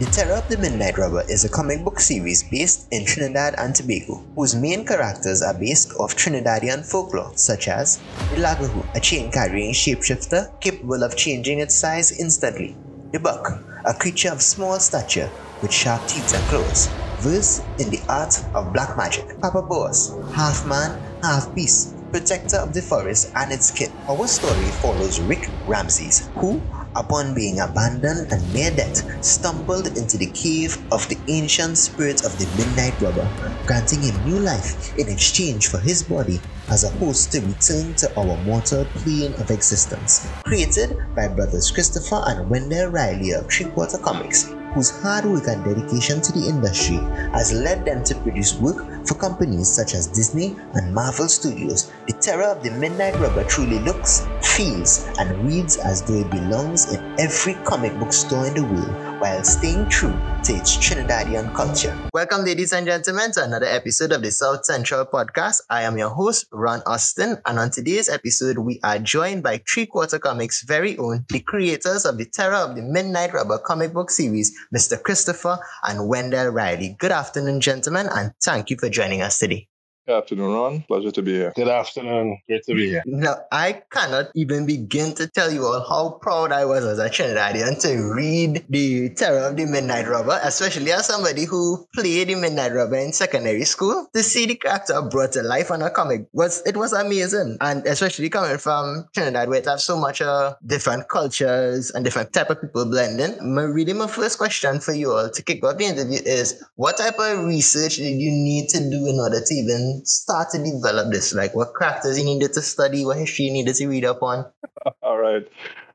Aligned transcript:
The 0.00 0.06
Terror 0.06 0.36
of 0.36 0.48
the 0.48 0.56
Midnight 0.56 0.96
Robber 0.96 1.24
is 1.28 1.44
a 1.44 1.48
comic 1.50 1.84
book 1.84 2.00
series 2.00 2.42
based 2.42 2.88
in 2.90 3.04
Trinidad 3.04 3.54
and 3.58 3.74
Tobago, 3.74 4.24
whose 4.34 4.54
main 4.54 4.86
characters 4.86 5.42
are 5.42 5.52
based 5.52 5.92
off 6.00 6.16
Trinidadian 6.16 6.90
folklore, 6.90 7.32
such 7.36 7.68
as 7.68 7.98
the 8.30 8.36
Lagawhoo, 8.36 8.82
a 8.94 9.00
chain 9.00 9.30
carrying 9.30 9.74
shapeshifter 9.74 10.58
capable 10.58 11.02
of 11.02 11.18
changing 11.18 11.58
its 11.58 11.74
size 11.74 12.18
instantly, 12.18 12.74
the 13.12 13.20
Buck, 13.20 13.62
a 13.84 13.92
creature 13.92 14.30
of 14.30 14.40
small 14.40 14.80
stature 14.80 15.30
with 15.60 15.70
sharp 15.70 16.00
teeth 16.08 16.34
and 16.34 16.44
claws, 16.48 16.86
versed 17.18 17.62
in 17.78 17.90
the 17.90 18.00
art 18.08 18.42
of 18.54 18.72
black 18.72 18.96
magic, 18.96 19.38
Papa 19.42 19.60
Bois, 19.60 20.16
half 20.32 20.66
man, 20.66 20.98
half 21.22 21.54
beast, 21.54 21.94
protector 22.10 22.56
of 22.56 22.72
the 22.72 22.80
forest 22.80 23.32
and 23.36 23.52
its 23.52 23.70
kit. 23.70 23.90
Our 24.08 24.26
story 24.26 24.64
follows 24.80 25.20
Rick 25.20 25.50
Ramses, 25.66 26.30
who 26.36 26.62
upon 26.96 27.34
being 27.34 27.60
abandoned 27.60 28.30
and 28.32 28.54
near 28.54 28.70
death, 28.70 29.24
stumbled 29.24 29.86
into 29.96 30.16
the 30.16 30.30
cave 30.32 30.76
of 30.92 31.08
the 31.08 31.18
ancient 31.28 31.78
spirit 31.78 32.24
of 32.24 32.36
the 32.38 32.46
Midnight 32.56 33.00
Robber, 33.00 33.28
granting 33.66 34.02
him 34.02 34.24
new 34.24 34.38
life 34.40 34.96
in 34.98 35.08
exchange 35.08 35.68
for 35.68 35.78
his 35.78 36.02
body 36.02 36.40
as 36.70 36.84
opposed 36.84 37.32
to 37.32 37.40
return 37.40 37.94
to 37.94 38.08
our 38.16 38.36
mortal 38.44 38.84
plane 38.86 39.34
of 39.34 39.50
existence. 39.50 40.28
Created 40.44 40.96
by 41.16 41.28
brothers 41.28 41.70
Christopher 41.70 42.22
and 42.26 42.48
Wendell 42.48 42.88
Riley 42.90 43.32
of 43.32 43.50
Three 43.50 43.66
Quarter 43.66 43.98
Comics, 43.98 44.54
whose 44.74 44.90
hard 45.02 45.24
work 45.24 45.48
and 45.48 45.64
dedication 45.64 46.20
to 46.20 46.32
the 46.32 46.48
industry 46.48 46.96
has 47.34 47.52
led 47.52 47.84
them 47.84 48.04
to 48.04 48.14
produce 48.16 48.54
work 48.54 48.86
for 49.06 49.14
companies 49.14 49.68
such 49.68 49.94
as 49.94 50.06
Disney 50.06 50.56
and 50.74 50.94
Marvel 50.94 51.28
Studios. 51.28 51.90
The 52.06 52.14
Terror 52.14 52.44
of 52.44 52.62
the 52.62 52.70
Midnight 52.70 53.18
Robber 53.18 53.44
truly 53.44 53.78
looks, 53.80 54.26
feels, 54.42 55.08
and 55.18 55.46
reads 55.46 55.76
as 55.76 56.02
though 56.02 56.20
it 56.20 56.30
belongs 56.30 56.92
in 56.92 57.14
every 57.18 57.54
comic 57.64 57.98
book 57.98 58.12
store 58.12 58.46
in 58.46 58.54
the 58.54 58.64
world 58.64 59.20
while 59.20 59.42
staying 59.44 59.88
true 59.88 60.14
Trinidadian 60.40 61.54
culture. 61.54 61.96
Welcome, 62.14 62.44
ladies 62.44 62.72
and 62.72 62.86
gentlemen, 62.86 63.30
to 63.32 63.44
another 63.44 63.66
episode 63.66 64.10
of 64.10 64.22
the 64.22 64.30
South 64.30 64.64
Central 64.64 65.04
Podcast. 65.04 65.60
I 65.68 65.82
am 65.82 65.98
your 65.98 66.08
host, 66.08 66.46
Ron 66.50 66.80
Austin, 66.86 67.36
and 67.44 67.58
on 67.58 67.70
today's 67.70 68.08
episode, 68.08 68.58
we 68.58 68.80
are 68.82 68.98
joined 68.98 69.42
by 69.42 69.62
Three 69.68 69.86
Quarter 69.86 70.18
Comics' 70.18 70.62
very 70.62 70.96
own, 70.96 71.26
the 71.28 71.40
creators 71.40 72.06
of 72.06 72.16
the 72.16 72.24
Terror 72.24 72.56
of 72.56 72.74
the 72.74 72.82
Midnight 72.82 73.34
Robber 73.34 73.58
comic 73.58 73.92
book 73.92 74.10
series, 74.10 74.56
Mr. 74.74 75.00
Christopher 75.00 75.58
and 75.86 76.08
Wendell 76.08 76.48
Riley. 76.48 76.96
Good 76.98 77.12
afternoon, 77.12 77.60
gentlemen, 77.60 78.08
and 78.10 78.32
thank 78.42 78.70
you 78.70 78.78
for 78.78 78.88
joining 78.88 79.22
us 79.22 79.38
today. 79.38 79.69
Good 80.10 80.24
afternoon, 80.24 80.52
Ron. 80.52 80.82
Pleasure 80.88 81.12
to 81.12 81.22
be 81.22 81.34
here. 81.34 81.52
Good 81.54 81.68
afternoon. 81.68 82.40
Great 82.48 82.64
to 82.64 82.74
be 82.74 82.88
here. 82.88 83.02
Now, 83.06 83.36
I 83.52 83.82
cannot 83.92 84.32
even 84.34 84.66
begin 84.66 85.14
to 85.14 85.28
tell 85.28 85.52
you 85.52 85.64
all 85.64 85.86
how 85.88 86.18
proud 86.20 86.50
I 86.50 86.64
was 86.64 86.84
as 86.84 86.98
a 86.98 87.08
Trinidadian 87.08 87.80
to 87.82 88.12
read 88.12 88.64
The 88.68 89.10
Terror 89.10 89.46
of 89.46 89.56
the 89.56 89.66
Midnight 89.66 90.08
Robber, 90.08 90.40
especially 90.42 90.90
as 90.90 91.06
somebody 91.06 91.44
who 91.44 91.86
played 91.94 92.26
the 92.26 92.34
Midnight 92.34 92.72
Robber 92.72 92.96
in 92.96 93.12
secondary 93.12 93.62
school. 93.62 94.08
To 94.12 94.20
see 94.24 94.46
the 94.46 94.56
character 94.56 95.00
brought 95.00 95.30
to 95.34 95.42
life 95.42 95.70
on 95.70 95.80
a 95.80 95.90
comic 95.90 96.26
was 96.32 96.60
it 96.66 96.76
was 96.76 96.92
amazing, 96.92 97.58
and 97.60 97.86
especially 97.86 98.30
coming 98.30 98.58
from 98.58 99.06
Trinidad, 99.14 99.48
where 99.48 99.60
it 99.60 99.66
has 99.66 99.84
so 99.84 99.96
much 99.96 100.20
uh, 100.20 100.56
different 100.66 101.08
cultures 101.08 101.92
and 101.92 102.04
different 102.04 102.32
type 102.32 102.50
of 102.50 102.60
people 102.60 102.84
blending. 102.84 103.38
My 103.54 103.62
really 103.62 103.92
my 103.92 104.08
first 104.08 104.38
question 104.38 104.80
for 104.80 104.92
you 104.92 105.12
all 105.12 105.30
to 105.30 105.40
kick 105.44 105.64
off 105.64 105.78
the 105.78 105.84
interview 105.84 106.18
is: 106.26 106.60
What 106.74 106.96
type 106.96 107.20
of 107.20 107.44
research 107.44 107.98
did 107.98 108.18
you 108.18 108.32
need 108.32 108.70
to 108.70 108.90
do 108.90 109.06
in 109.06 109.20
order 109.20 109.38
to 109.38 109.54
even 109.54 109.99
start 110.06 110.50
to 110.50 110.58
develop 110.58 111.12
this? 111.12 111.34
Like 111.34 111.54
what 111.54 111.72
characters 111.78 112.16
he 112.16 112.24
needed 112.24 112.52
to 112.54 112.62
study, 112.62 113.04
what 113.04 113.18
history 113.18 113.46
you 113.46 113.52
needed 113.52 113.74
to 113.76 113.88
read 113.88 114.04
up 114.04 114.22
on? 114.22 114.46
All 115.02 115.18
right. 115.18 115.46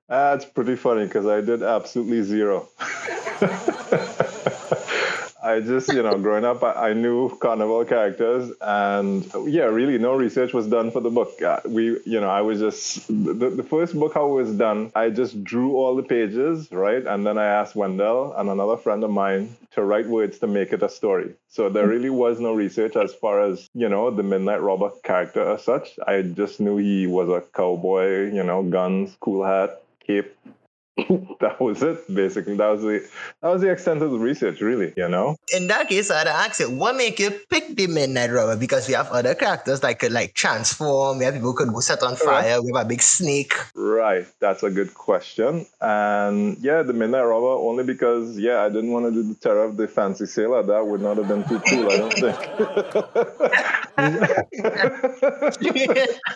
That's 0.07 0.45
pretty 0.45 0.75
funny 0.75 1.05
because 1.05 1.25
I 1.25 1.41
did 1.41 1.63
absolutely 1.63 2.21
zero. 2.21 2.67
I 5.45 5.59
just, 5.59 5.93
you 5.93 6.01
know, 6.01 6.17
growing 6.17 6.43
up, 6.43 6.63
I, 6.63 6.89
I, 6.89 6.93
knew 6.93 7.29
carnival 7.37 7.85
characters, 7.85 8.51
and 8.59 9.23
yeah, 9.45 9.65
really, 9.65 9.99
no 9.99 10.15
research 10.15 10.53
was 10.53 10.65
done 10.65 10.89
for 10.89 11.01
the 11.01 11.11
book. 11.11 11.39
Uh, 11.39 11.59
we, 11.65 11.99
you 12.03 12.19
know, 12.19 12.29
I 12.29 12.41
was 12.41 12.59
just 12.59 13.07
the, 13.07 13.51
the 13.51 13.61
first 13.61 13.93
book 13.93 14.17
I 14.17 14.21
was 14.21 14.51
done. 14.53 14.91
I 14.95 15.11
just 15.11 15.43
drew 15.43 15.75
all 15.75 15.95
the 15.95 16.01
pages, 16.01 16.71
right, 16.71 17.05
and 17.05 17.27
then 17.27 17.37
I 17.37 17.45
asked 17.45 17.75
Wendell 17.75 18.33
and 18.35 18.49
another 18.49 18.75
friend 18.75 19.03
of 19.03 19.11
mine 19.11 19.55
to 19.73 19.83
write 19.83 20.07
words 20.07 20.39
to 20.39 20.47
make 20.47 20.73
it 20.73 20.81
a 20.81 20.89
story. 20.89 21.35
So 21.47 21.69
there 21.69 21.87
really 21.87 22.09
was 22.09 22.39
no 22.39 22.53
research 22.55 22.95
as 22.95 23.13
far 23.13 23.43
as 23.43 23.69
you 23.75 23.87
know 23.87 24.09
the 24.09 24.23
Midnight 24.23 24.63
Robber 24.63 24.89
character 25.03 25.47
as 25.51 25.63
such. 25.63 25.99
I 26.07 26.23
just 26.23 26.59
knew 26.59 26.77
he 26.77 27.05
was 27.05 27.29
a 27.29 27.43
cowboy, 27.55 28.33
you 28.33 28.43
know, 28.43 28.63
guns, 28.63 29.15
cool 29.19 29.45
hat, 29.45 29.83
cape, 30.07 30.35
that 31.41 31.59
was 31.59 31.83
it 31.83 32.13
basically. 32.13 32.55
That 32.55 32.67
was 32.67 32.81
the 32.81 33.05
that 33.41 33.49
was 33.49 33.61
the 33.61 33.69
extent 33.69 34.01
of 34.01 34.11
the 34.11 34.17
research 34.17 34.61
really 34.61 34.93
you 34.95 35.09
know? 35.09 35.35
In 35.53 35.67
that 35.67 35.89
case 35.89 36.09
i'd 36.09 36.27
ask 36.27 36.61
it 36.61 36.71
what 36.71 36.95
make 36.95 37.19
you 37.19 37.31
pick 37.49 37.75
the 37.75 37.87
midnight 37.87 38.31
robber 38.31 38.55
because 38.55 38.87
we 38.87 38.93
have 38.93 39.09
other 39.09 39.35
characters 39.35 39.81
that 39.81 39.99
could 39.99 40.13
like 40.13 40.33
transform. 40.33 41.17
We 41.17 41.25
have 41.25 41.33
people 41.33 41.53
could 41.53 41.73
go 41.73 41.81
set 41.81 42.01
on 42.01 42.15
fire. 42.15 42.61
We 42.61 42.71
have 42.73 42.85
a 42.85 42.87
big 42.87 43.01
snake. 43.01 43.53
Right. 43.75 44.25
That's 44.39 44.63
a 44.63 44.69
good 44.69 44.93
question. 44.93 45.65
And 45.81 46.57
yeah 46.59 46.81
the 46.83 46.93
midnight 46.93 47.25
robber 47.25 47.47
only 47.47 47.83
because 47.83 48.37
yeah 48.37 48.61
i 48.63 48.69
didn't 48.69 48.91
want 48.91 49.05
to 49.05 49.11
do 49.11 49.23
the 49.23 49.35
terror 49.35 49.65
of 49.65 49.75
the 49.75 49.89
fancy 49.89 50.25
sailor. 50.27 50.63
That 50.63 50.87
would 50.87 51.01
not 51.01 51.17
have 51.17 51.27
been 51.27 51.43
too 51.43 51.59
cool 51.59 51.91
i 51.91 51.97
don't 51.97 52.13
think 52.13 52.37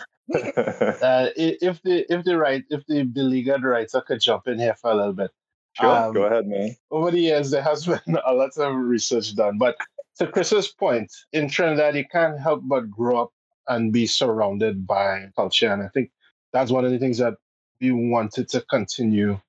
uh, 0.34 1.28
if 1.36 1.82
the 1.82 2.04
if 2.08 2.24
the 2.24 2.36
right 2.36 2.64
if 2.70 2.84
the 2.86 3.02
beleaguered 3.02 3.64
i 3.66 4.00
could 4.00 4.20
jump 4.20 4.46
in 4.46 4.58
here 4.58 4.74
for 4.74 4.90
a 4.90 4.94
little 4.94 5.12
bit. 5.12 5.30
Sure, 5.72 5.88
um, 5.88 6.14
go 6.14 6.24
ahead, 6.24 6.46
man. 6.46 6.76
Over 6.90 7.10
the 7.10 7.20
years, 7.20 7.50
there 7.50 7.62
has 7.62 7.86
been 8.06 8.18
a 8.26 8.34
lot 8.34 8.56
of 8.56 8.74
research 8.74 9.34
done, 9.34 9.58
but 9.58 9.76
to 10.18 10.26
Chris's 10.26 10.68
point, 10.68 11.10
in 11.32 11.48
Trinidad, 11.48 11.96
you 11.96 12.04
can't 12.10 12.40
help 12.40 12.62
but 12.64 12.90
grow 12.90 13.22
up 13.22 13.30
and 13.68 13.92
be 13.92 14.06
surrounded 14.06 14.86
by 14.86 15.30
culture, 15.36 15.72
and 15.72 15.82
I 15.82 15.88
think 15.88 16.10
that's 16.52 16.70
one 16.70 16.84
of 16.84 16.90
the 16.90 16.98
things 16.98 17.18
that 17.18 17.34
we 17.80 17.92
wanted 17.92 18.48
to 18.50 18.60
continue. 18.62 19.40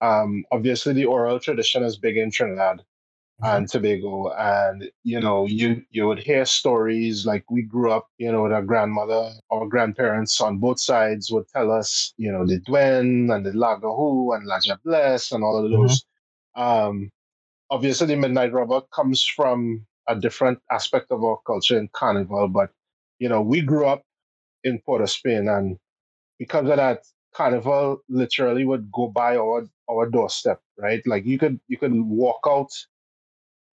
Um, 0.00 0.44
obviously, 0.52 0.92
the 0.92 1.06
oral 1.06 1.40
tradition 1.40 1.82
is 1.82 1.98
big 1.98 2.16
in 2.16 2.30
Trinidad. 2.30 2.82
And 3.42 3.68
Tobago. 3.68 4.32
And, 4.36 4.90
you 5.02 5.20
know, 5.20 5.46
you 5.46 5.82
you 5.90 6.06
would 6.06 6.18
hear 6.18 6.44
stories 6.44 7.26
like 7.26 7.50
we 7.50 7.62
grew 7.62 7.92
up, 7.92 8.08
you 8.18 8.30
know, 8.30 8.42
with 8.42 8.52
our 8.52 8.62
grandmother 8.62 9.32
or 9.48 9.68
grandparents 9.68 10.40
on 10.40 10.58
both 10.58 10.80
sides 10.80 11.30
would 11.30 11.48
tell 11.48 11.70
us, 11.70 12.12
you 12.16 12.30
know, 12.30 12.46
the 12.46 12.60
Dwen 12.60 13.34
and 13.34 13.46
the 13.46 13.52
Lagawhoo 13.52 14.34
and 14.34 14.48
Lajablesse 14.48 15.32
and 15.32 15.42
all 15.44 15.58
of 15.58 15.70
mm-hmm. 15.70 15.82
those. 15.82 16.04
Mm-hmm. 16.56 16.62
Um, 16.62 17.10
obviously, 17.70 18.08
the 18.08 18.16
Midnight 18.16 18.52
Robber 18.52 18.82
comes 18.92 19.24
from 19.24 19.86
a 20.08 20.16
different 20.16 20.58
aspect 20.70 21.10
of 21.10 21.22
our 21.22 21.38
culture 21.46 21.78
in 21.78 21.88
Carnival, 21.92 22.48
but, 22.48 22.70
you 23.18 23.28
know, 23.28 23.42
we 23.42 23.60
grew 23.60 23.86
up 23.86 24.02
in 24.64 24.80
Port 24.80 25.02
of 25.02 25.10
Spain 25.10 25.48
and 25.48 25.78
because 26.40 26.68
of 26.68 26.76
that, 26.76 27.04
Carnival 27.32 28.02
literally 28.08 28.64
would 28.64 28.90
go 28.90 29.06
by 29.06 29.36
our 29.36 29.68
our 29.88 30.08
doorstep, 30.08 30.60
right? 30.76 31.00
Like 31.06 31.24
you 31.24 31.38
could 31.38 31.60
you 31.68 31.78
could 31.78 31.94
walk 31.94 32.40
out 32.48 32.72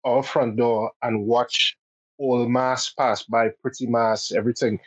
our 0.06 0.24
front 0.24 0.58
door 0.58 0.92
and 1.02 1.26
watch 1.26 1.78
all 2.18 2.48
mass 2.48 2.90
pass 2.90 3.24
by, 3.24 3.50
pretty 3.62 3.88
mass, 3.88 4.32
everything. 4.32 4.80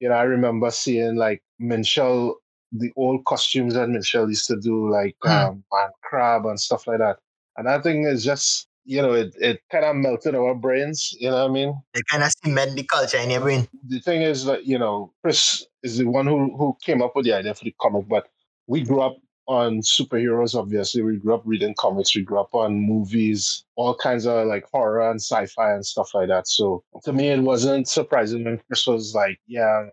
You 0.00 0.08
know, 0.08 0.14
I 0.14 0.22
remember 0.22 0.70
seeing 0.70 1.16
like 1.16 1.42
Minshall, 1.60 2.34
the 2.72 2.92
old 2.96 3.24
costumes 3.24 3.74
that 3.74 3.88
Minshall 3.88 4.28
used 4.28 4.46
to 4.46 4.60
do, 4.60 4.90
like 4.90 5.16
mm. 5.24 5.30
um, 5.30 5.64
man 5.72 5.90
crab 6.02 6.46
and 6.46 6.58
stuff 6.58 6.86
like 6.86 6.98
that. 6.98 7.18
And 7.56 7.66
that 7.66 7.82
thing 7.82 8.04
is 8.04 8.24
just, 8.24 8.68
you 8.84 9.02
know, 9.02 9.12
it, 9.12 9.34
it 9.38 9.60
kind 9.70 9.84
of 9.84 9.96
melted 9.96 10.34
our 10.34 10.54
brains. 10.54 11.12
You 11.18 11.30
know 11.30 11.42
what 11.42 11.50
I 11.50 11.52
mean? 11.52 11.74
It 11.94 12.04
kind 12.08 12.22
of 12.22 12.30
cement 12.44 12.76
the 12.76 12.84
culture 12.84 13.18
in 13.18 13.30
your 13.30 13.40
brain. 13.40 13.66
The 13.86 14.00
thing 14.00 14.22
is 14.22 14.44
that, 14.44 14.64
you 14.64 14.78
know, 14.78 15.12
Chris 15.22 15.66
is 15.82 15.98
the 15.98 16.04
one 16.06 16.26
who, 16.26 16.56
who 16.56 16.76
came 16.82 17.02
up 17.02 17.16
with 17.16 17.24
the 17.24 17.32
idea 17.32 17.54
for 17.54 17.64
the 17.64 17.74
comic, 17.80 18.08
but 18.08 18.28
we 18.66 18.82
grew 18.82 19.00
up 19.00 19.16
on 19.48 19.80
superheroes, 19.80 20.54
obviously. 20.54 21.02
We 21.02 21.16
grew 21.16 21.34
up 21.34 21.42
reading 21.44 21.74
comics, 21.78 22.14
we 22.14 22.22
grew 22.22 22.38
up 22.38 22.54
on 22.54 22.78
movies, 22.78 23.64
all 23.76 23.94
kinds 23.94 24.26
of 24.26 24.46
like 24.46 24.64
horror 24.70 25.10
and 25.10 25.20
sci 25.20 25.46
fi 25.46 25.72
and 25.72 25.84
stuff 25.84 26.14
like 26.14 26.28
that. 26.28 26.46
So 26.46 26.84
to 27.04 27.12
me, 27.12 27.28
it 27.28 27.40
wasn't 27.40 27.88
surprising 27.88 28.44
when 28.44 28.60
Chris 28.66 28.86
was 28.86 29.14
like, 29.14 29.40
yeah, 29.46 29.86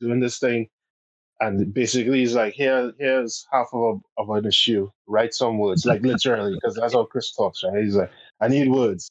doing 0.00 0.20
this 0.20 0.38
thing. 0.38 0.68
And 1.40 1.72
basically, 1.72 2.20
he's 2.20 2.34
like, 2.34 2.52
here, 2.52 2.92
here's 2.98 3.46
half 3.50 3.68
of, 3.72 4.02
a, 4.18 4.20
of 4.20 4.30
an 4.30 4.46
issue. 4.46 4.90
Write 5.06 5.34
some 5.34 5.58
words, 5.58 5.86
like 5.86 6.02
literally, 6.02 6.54
because 6.54 6.76
that's 6.76 6.92
how 6.92 7.04
Chris 7.04 7.32
talks, 7.32 7.62
right? 7.64 7.82
He's 7.82 7.96
like, 7.96 8.10
I 8.40 8.48
need 8.48 8.70
words. 8.70 9.10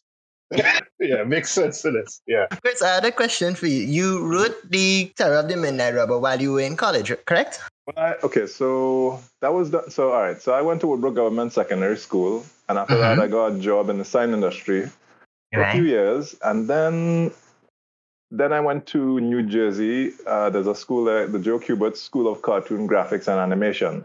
yeah, 0.99 1.23
makes 1.23 1.51
sense 1.51 1.81
to 1.83 1.91
this. 1.91 2.21
Yeah. 2.27 2.47
Chris, 2.61 2.81
I 2.81 2.95
had 2.95 3.05
a 3.05 3.11
question 3.11 3.55
for 3.55 3.67
you. 3.67 3.83
You 3.83 4.25
wrote 4.25 4.57
the 4.69 5.11
Terror 5.15 5.37
of 5.37 5.47
the 5.47 5.57
Midnight 5.57 5.95
Robber 5.95 6.17
while 6.17 6.41
you 6.41 6.53
were 6.53 6.61
in 6.61 6.75
college, 6.75 7.11
correct? 7.25 7.59
I, 7.95 8.15
okay, 8.23 8.45
so 8.47 9.19
that 9.41 9.53
was 9.53 9.69
done. 9.69 9.89
So, 9.89 10.11
all 10.11 10.21
right. 10.21 10.41
So, 10.41 10.53
I 10.53 10.61
went 10.61 10.81
to 10.81 10.87
Woodbrook 10.87 11.15
Government 11.15 11.53
Secondary 11.53 11.97
School. 11.97 12.45
And 12.67 12.77
after 12.77 12.95
mm-hmm. 12.95 13.19
that, 13.19 13.23
I 13.23 13.27
got 13.27 13.53
a 13.53 13.59
job 13.59 13.89
in 13.89 13.97
the 13.97 14.05
sign 14.05 14.31
industry 14.31 14.89
for 15.51 15.61
a 15.61 15.71
few 15.71 15.83
years. 15.83 16.35
And 16.43 16.67
then 16.67 17.31
then 18.31 18.53
I 18.53 18.59
went 18.59 18.85
to 18.87 19.19
New 19.19 19.43
Jersey. 19.43 20.13
Uh, 20.27 20.49
there's 20.49 20.67
a 20.67 20.75
school 20.75 21.03
there, 21.03 21.27
the 21.27 21.39
Joe 21.39 21.59
Kubert 21.59 21.97
School 21.97 22.31
of 22.31 22.41
Cartoon 22.41 22.87
Graphics 22.87 23.27
and 23.27 23.39
Animation. 23.39 24.03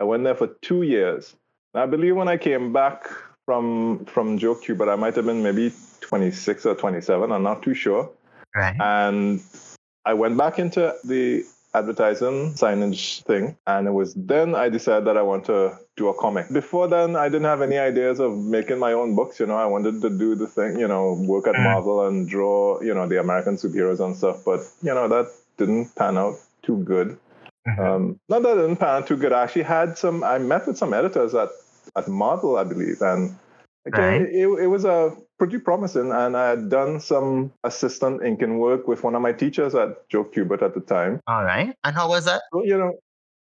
I 0.00 0.04
went 0.04 0.24
there 0.24 0.34
for 0.34 0.48
two 0.60 0.82
years. 0.82 1.34
And 1.72 1.82
I 1.82 1.86
believe 1.86 2.16
when 2.16 2.28
I 2.28 2.36
came 2.36 2.72
back 2.72 3.08
from 3.46 4.04
from 4.06 4.38
Joe 4.38 4.54
Q, 4.54 4.74
but 4.74 4.88
I 4.88 4.96
might 4.96 5.14
have 5.16 5.26
been 5.26 5.42
maybe 5.42 5.72
26 6.00 6.66
or 6.66 6.74
27. 6.74 7.32
I'm 7.32 7.42
not 7.42 7.62
too 7.62 7.74
sure. 7.74 8.10
Right. 8.54 8.76
And 8.80 9.40
I 10.04 10.14
went 10.14 10.36
back 10.36 10.58
into 10.58 10.94
the 11.04 11.44
advertising 11.74 12.52
signage 12.54 13.22
thing, 13.24 13.56
and 13.66 13.88
it 13.88 13.90
was 13.90 14.14
then 14.14 14.54
I 14.54 14.68
decided 14.68 15.06
that 15.06 15.16
I 15.16 15.22
want 15.22 15.44
to 15.46 15.76
do 15.96 16.08
a 16.08 16.14
comic. 16.14 16.52
Before 16.52 16.86
then, 16.86 17.16
I 17.16 17.28
didn't 17.28 17.46
have 17.46 17.62
any 17.62 17.78
ideas 17.78 18.20
of 18.20 18.36
making 18.36 18.78
my 18.78 18.92
own 18.92 19.16
books. 19.16 19.40
You 19.40 19.46
know, 19.46 19.56
I 19.56 19.66
wanted 19.66 20.00
to 20.02 20.10
do 20.10 20.34
the 20.36 20.46
thing, 20.46 20.78
you 20.78 20.86
know, 20.86 21.14
work 21.26 21.46
at 21.48 21.54
Mm. 21.56 21.64
Marvel 21.64 22.06
and 22.06 22.28
draw, 22.28 22.80
you 22.80 22.94
know, 22.94 23.08
the 23.08 23.18
American 23.18 23.56
superheroes 23.56 24.00
and 24.00 24.16
stuff. 24.16 24.44
But 24.44 24.60
you 24.82 24.94
know, 24.94 25.08
that 25.08 25.26
didn't 25.58 25.94
pan 25.96 26.16
out 26.16 26.36
too 26.62 26.78
good. 26.78 27.18
Mhm. 27.66 27.78
Um, 27.78 28.20
not 28.28 28.42
that 28.42 28.58
it 28.58 28.60
didn't 28.60 28.76
pan 28.76 29.02
out 29.02 29.06
too 29.06 29.16
good. 29.16 29.32
I 29.32 29.42
actually 29.42 29.62
had 29.62 29.98
some. 29.98 30.22
I 30.22 30.38
met 30.38 30.66
with 30.66 30.76
some 30.76 30.94
editors 30.94 31.34
at 31.34 31.48
at 31.96 32.08
Marvel, 32.08 32.56
I 32.56 32.64
believe, 32.64 33.00
and 33.02 33.36
again, 33.86 34.22
Right. 34.22 34.32
it, 34.32 34.46
it 34.64 34.66
was 34.66 34.84
a 34.84 35.16
pretty 35.38 35.58
promising. 35.58 36.12
And 36.12 36.36
I 36.36 36.50
had 36.50 36.70
done 36.70 37.00
some 37.00 37.52
assistant 37.64 38.22
inking 38.24 38.58
work 38.58 38.88
with 38.88 39.02
one 39.02 39.14
of 39.14 39.22
my 39.22 39.32
teachers 39.32 39.74
at 39.74 40.08
Joe 40.08 40.24
Kubert 40.24 40.62
at 40.62 40.74
the 40.74 40.80
time. 40.80 41.20
All 41.26 41.44
right. 41.44 41.74
And 41.84 41.94
how 41.94 42.08
was 42.08 42.24
that? 42.24 42.42
So 42.52 42.64
you 42.64 42.78
know, 42.78 42.92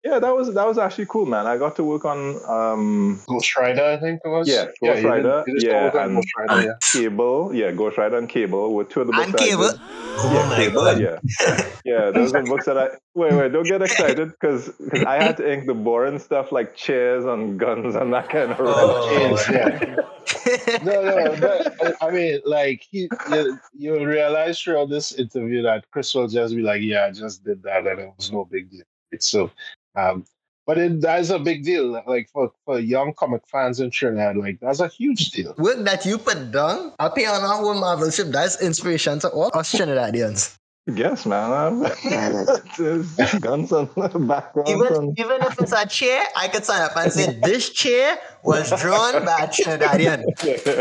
yeah, 0.03 0.19
that 0.19 0.35
was 0.35 0.53
that 0.53 0.65
was 0.67 0.77
actually 0.77 1.05
cool, 1.07 1.25
man. 1.25 1.47
I 1.47 1.57
got 1.57 1.75
to 1.77 1.83
work 1.83 2.05
on 2.05 2.39
um, 2.47 3.19
Ghost 3.27 3.57
Rider, 3.57 3.83
I 3.83 3.97
think 3.97 4.21
it 4.23 4.27
was. 4.29 4.47
Yeah, 4.47 4.65
Ghost 4.65 4.77
you 4.81 4.93
did- 4.93 5.05
Rider, 5.05 5.43
did 5.45 5.63
yeah, 5.63 6.03
and- 6.03 6.15
Ghost 6.15 6.27
Rider, 6.37 6.61
yeah. 6.67 6.73
Cable, 6.91 7.53
yeah, 7.53 7.71
Ghost 7.71 7.97
Rider 7.97 8.17
and 8.17 8.29
Cable 8.29 8.73
were 8.73 8.83
two 8.83 9.01
of 9.01 9.07
the 9.07 9.13
books. 9.13 9.27
And 9.27 9.37
cable. 9.37 9.69
did. 9.71 9.79
Oh 10.19 10.31
yeah, 10.33 10.49
my 10.49 10.55
Cable, 10.55 10.81
god. 10.81 10.99
yeah, 10.99 11.69
yeah. 11.85 12.11
Those 12.11 12.33
are 12.33 12.43
books 12.43 12.65
that 12.65 12.77
I 12.77 12.89
wait, 13.15 13.33
wait. 13.33 13.51
Don't 13.51 13.67
get 13.67 13.81
excited 13.81 14.29
because 14.31 14.71
I 15.05 15.21
had 15.21 15.37
to 15.37 15.51
ink 15.51 15.67
the 15.67 15.73
boring 15.75 16.17
stuff 16.19 16.51
like 16.51 16.75
chairs 16.75 17.23
and 17.25 17.59
guns 17.59 17.95
and 17.95 18.13
that 18.13 18.29
kind 18.29 18.51
of. 18.51 18.57
Oh. 18.59 19.07
Yes, 19.11 19.49
yeah. 19.49 20.79
no, 20.83 21.01
no, 21.03 21.35
but 21.39 21.95
I 22.01 22.09
mean, 22.11 22.39
like 22.45 22.83
he, 22.89 23.09
you, 23.31 23.59
you'll 23.73 24.05
realize 24.05 24.59
throughout 24.59 24.89
this 24.89 25.11
interview 25.13 25.61
that 25.63 25.85
Chris 25.91 26.13
will 26.15 26.27
just 26.27 26.55
be 26.55 26.61
like, 26.61 26.81
"Yeah, 26.81 27.05
I 27.05 27.11
just 27.11 27.43
did 27.43 27.61
that, 27.63 27.85
and 27.85 27.99
it 27.99 28.13
was 28.17 28.31
no 28.31 28.45
big 28.45 28.69
deal." 28.71 28.83
So, 29.19 29.49
um, 29.97 30.25
but 30.65 30.77
it 30.77 31.01
that's 31.01 31.29
a 31.29 31.39
big 31.39 31.63
deal. 31.63 32.01
Like 32.05 32.29
for 32.29 32.51
for 32.65 32.79
young 32.79 33.13
comic 33.13 33.41
fans 33.47 33.79
in 33.79 33.89
Trinidad, 33.89 34.37
like 34.37 34.59
that's 34.59 34.79
a 34.79 34.87
huge 34.87 35.31
deal. 35.31 35.55
Work 35.57 35.79
that 35.85 36.05
you 36.05 36.17
put 36.17 36.51
down 36.51 36.93
up 36.99 37.17
here 37.17 37.31
on 37.31 37.41
our 37.41 37.57
whole 37.57 37.73
Marvel 37.73 38.11
ship, 38.11 38.27
that's 38.27 38.61
inspiration 38.61 39.19
to 39.19 39.29
all 39.29 39.51
us 39.53 39.73
Trinidadians. 39.73 40.57
Yes, 40.85 41.25
man. 41.25 41.51
Um, 41.51 41.85
it's 42.03 43.39
guns 43.39 43.71
and 43.73 43.89
backgrounds 44.27 44.71
Even, 44.71 44.95
and 44.95 45.19
even 45.19 45.41
if 45.41 45.59
it's 45.59 45.73
a 45.73 45.85
chair, 45.85 46.23
I 46.35 46.47
could 46.47 46.63
sign 46.63 46.81
up 46.81 46.95
and 46.95 47.11
say 47.11 47.37
this 47.43 47.69
chair 47.71 48.17
was 48.43 48.69
drawn 48.81 49.25
by 49.25 49.43
a 49.43 49.47
Trinidadian. 49.47 50.23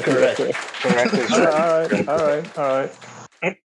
Correct. 0.05 0.39
Correct. 0.83 1.31
all 1.33 1.39
right. 1.41 1.91
right, 1.91 2.09
all 2.09 2.19
right, 2.19 2.59
all 2.59 2.69
right. 2.69 2.93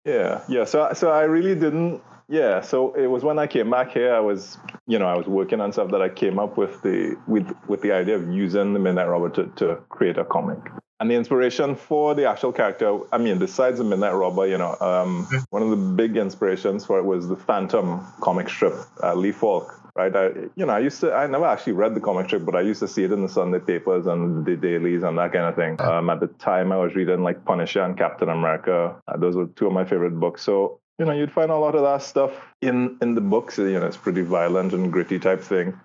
Yeah, 0.04 0.42
yeah. 0.48 0.64
So, 0.64 0.90
so 0.94 1.12
I 1.12 1.24
really 1.24 1.56
didn't. 1.56 2.02
Yeah. 2.30 2.62
So 2.62 2.94
it 2.94 3.08
was 3.08 3.24
when 3.24 3.40
I 3.40 3.48
came 3.48 3.70
back 3.70 3.92
here. 3.92 4.14
I 4.14 4.20
was, 4.20 4.58
you 4.86 5.00
know, 5.00 5.08
I 5.08 5.16
was 5.16 5.28
working 5.28 5.62
on 5.62 5.72
stuff 5.72 5.92
that 5.92 6.02
I 6.02 6.10
came 6.10 6.40
up 6.40 6.58
with 6.58 6.82
the 6.82 7.18
with 7.28 7.50
with 7.68 7.82
the 7.82 7.92
idea 7.92 8.16
of 8.16 8.30
using 8.30 8.74
the 8.74 8.80
Midnight 8.80 9.08
Robber 9.08 9.30
to 9.30 9.46
to 9.58 9.76
create 9.90 10.18
a 10.18 10.26
comic. 10.26 10.60
And 11.00 11.12
the 11.12 11.16
inspiration 11.16 11.76
for 11.76 12.16
the 12.16 12.26
actual 12.28 12.52
character, 12.52 13.00
I 13.12 13.20
mean, 13.20 13.38
besides 13.38 13.78
the 13.78 13.84
Midnight 13.84 14.16
Robber, 14.16 14.48
you 14.48 14.58
know, 14.58 14.76
um, 14.82 15.28
one 15.52 15.62
of 15.62 15.70
the 15.70 15.76
big 15.76 16.18
inspirations 16.18 16.86
for 16.86 16.98
it 16.98 17.04
was 17.04 17.28
the 17.28 17.36
Phantom 17.36 18.04
comic 18.20 18.50
strip, 18.50 18.74
uh, 19.04 19.14
Lee 19.14 19.32
Falk, 19.32 19.80
right? 19.96 20.16
I, 20.16 20.30
you 20.56 20.66
know, 20.66 20.74
I 20.74 20.80
used 20.80 21.00
to, 21.02 21.14
I 21.14 21.28
never 21.28 21.46
actually 21.46 21.74
read 21.74 21.94
the 21.94 22.00
comic 22.00 22.26
strip, 22.26 22.46
but 22.46 22.56
I 22.56 22.62
used 22.62 22.80
to 22.80 22.88
see 22.88 23.04
it 23.04 23.12
in 23.12 23.22
the 23.22 23.30
Sunday 23.30 23.60
papers 23.60 24.08
and 24.08 24.44
the 24.44 24.56
dailies 24.56 25.04
and 25.04 25.20
that 25.20 25.34
kind 25.34 25.46
of 25.46 25.56
thing. 25.56 25.80
Um, 25.82 26.10
at 26.10 26.20
the 26.20 26.28
time, 26.28 26.72
I 26.72 26.78
was 26.78 26.96
reading 26.96 27.22
like 27.22 27.46
Punisher 27.46 27.84
and 27.84 27.96
Captain 27.96 28.30
America. 28.30 28.96
Uh, 29.08 29.18
those 29.18 29.36
were 29.36 29.46
two 29.56 29.68
of 29.68 29.74
my 29.74 29.86
favorite 29.86 30.20
books. 30.20 30.42
So, 30.42 30.80
you 31.00 31.06
know, 31.06 31.12
you'd 31.14 31.32
find 31.32 31.52
a 31.52 31.56
lot 31.58 31.76
of 31.76 31.84
that 31.84 32.02
stuff 32.02 32.32
in 32.62 32.98
in 33.02 33.16
the 33.16 33.22
books. 33.22 33.58
You 33.58 33.80
know, 33.80 33.86
it's 33.86 33.98
pretty 33.98 34.22
violent 34.22 34.74
and 34.74 34.92
gritty 34.92 35.20
type 35.20 35.42
thing. 35.42 35.80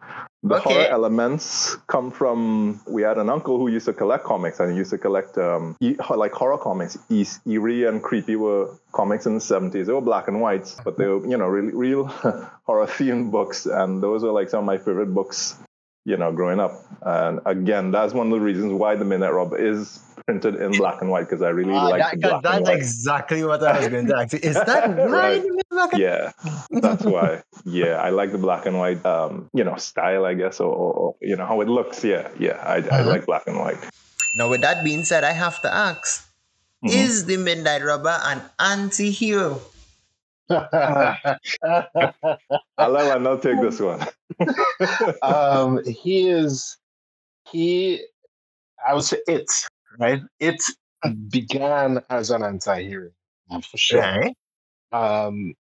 The 0.45 0.57
Okay. 0.57 0.65
horror 0.65 0.87
elements 0.87 1.77
come 1.87 2.11
from. 2.11 2.81
We 2.89 3.03
had 3.03 3.19
an 3.19 3.29
uncle 3.31 3.59
who 3.59 3.69
used 3.69 3.87
to 3.87 3.93
collect 3.93 4.25
comics, 4.25 4.59
and 4.59 4.73
he 4.73 4.79
used 4.79 4.91
to 4.91 4.99
collect 4.99 5.39
um, 5.39 5.77
e- 5.81 5.97
like 6.17 6.33
horror 6.33 6.59
comics. 6.59 6.99
E- 7.11 7.27
eerie 7.47 7.85
and 7.85 8.03
creepy 8.03 8.35
were 8.37 8.71
comics 8.93 9.27
in 9.27 9.35
the 9.35 9.41
seventies. 9.41 9.87
They 9.87 9.93
were 9.93 10.01
black 10.01 10.27
and 10.29 10.41
whites, 10.41 10.81
but 10.85 10.97
they 10.99 11.07
were 11.07 11.25
you 11.27 11.37
know 11.37 11.47
really 11.47 11.73
real 11.75 12.07
horror 12.67 12.87
themed 12.87 13.31
books, 13.31 13.67
and 13.67 14.03
those 14.03 14.23
were 14.25 14.33
like 14.33 14.49
some 14.51 14.61
of 14.61 14.65
my 14.67 14.79
favorite 14.79 15.15
books. 15.15 15.57
You 16.05 16.17
know, 16.17 16.33
growing 16.33 16.59
up, 16.59 16.85
and 17.03 17.39
again, 17.47 17.93
that's 17.93 18.13
one 18.13 18.27
of 18.27 18.33
the 18.33 18.41
reasons 18.45 18.73
why 18.73 18.97
the 18.97 19.05
Midnight 19.05 19.33
Robber 19.33 19.57
is 19.57 20.01
printed 20.27 20.57
in 20.57 20.73
black 20.77 21.01
and 21.01 21.11
white 21.11 21.29
because 21.29 21.43
I 21.43 21.51
really 21.51 21.73
Ah, 21.73 21.89
like 21.89 22.01
that- 22.03 22.21
black 22.21 22.43
that's 22.43 22.57
and 22.57 22.65
white. 22.67 22.77
exactly 22.77 23.45
what 23.45 23.63
I 23.63 23.79
was 23.79 23.89
going 23.89 24.07
to 24.09 24.17
ask. 24.17 24.35
Is 24.35 24.55
that 24.55 24.89
right? 25.09 25.43
Right. 25.71 25.99
yeah 25.99 26.33
that's 26.71 27.03
why 27.05 27.43
yeah 27.65 27.97
i 27.97 28.11
like 28.11 28.31
the 28.31 28.39
black 28.39 28.67
and 28.67 28.79
white 28.79 29.05
um 29.07 29.49
you 29.55 29.65
know 29.65 29.75
style 29.77 30.25
i 30.27 30.35
guess 30.35 30.61
or, 30.61 30.69
or, 30.73 30.93
or 30.93 31.17
you 31.21 31.35
know 31.35 31.47
how 31.47 31.61
it 31.63 31.69
looks 31.69 32.05
yeah 32.05 32.29
yeah 32.39 32.61
i, 32.65 32.77
I 32.77 32.79
Uh-huh. 32.79 33.09
like 33.09 33.25
black 33.27 33.47
and 33.47 33.59
white 33.59 33.79
Now, 34.37 34.49
with 34.51 34.61
that 34.63 34.85
being 34.85 35.05
said, 35.05 35.25
I 35.25 35.33
have 35.33 35.61
to 35.63 35.73
ask 35.73 36.29
Mhm. 36.85 36.91
Is 37.05 37.25
the 37.27 37.37
Midnight 37.39 37.83
Robber 37.85 38.19
an 38.25 38.43
anti 38.59 39.11
hero? 39.11 39.61
i'll 42.79 42.91
let 42.91 43.15
Wendell 43.15 43.39
take 43.39 43.61
this 43.61 43.81
one 43.81 44.07
um, 45.23 45.83
he 45.85 46.29
is 46.29 46.79
he. 47.51 48.05
I 48.87 48.95
would 48.95 49.05
say 49.05 49.19
it 49.29 49.51
right. 49.99 50.21
It 50.41 50.63
began 51.29 52.01
as 52.11 52.31
an 52.31 52.43
anti-hero 52.43 53.11
for 53.71 53.77
sure. 53.77 54.01
Right. 54.01 54.35
Um, 54.93 55.55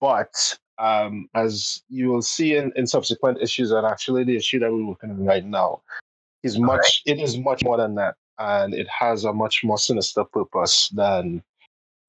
but 0.00 0.58
um, 0.78 1.28
as 1.34 1.82
you 1.88 2.08
will 2.08 2.22
see 2.22 2.56
in, 2.56 2.72
in 2.76 2.86
subsequent 2.86 3.38
issues, 3.42 3.70
and 3.70 3.86
actually 3.86 4.24
the 4.24 4.36
issue 4.36 4.58
that 4.60 4.72
we're 4.72 4.86
working 4.86 5.10
on 5.10 5.24
right 5.24 5.44
now 5.44 5.82
is 6.42 6.58
much. 6.58 7.02
It 7.06 7.18
is 7.18 7.38
much 7.38 7.62
more 7.64 7.76
than 7.76 7.94
that, 7.96 8.14
and 8.38 8.74
it 8.74 8.86
has 8.88 9.24
a 9.24 9.32
much 9.32 9.62
more 9.64 9.78
sinister 9.78 10.24
purpose 10.24 10.88
than 10.90 11.42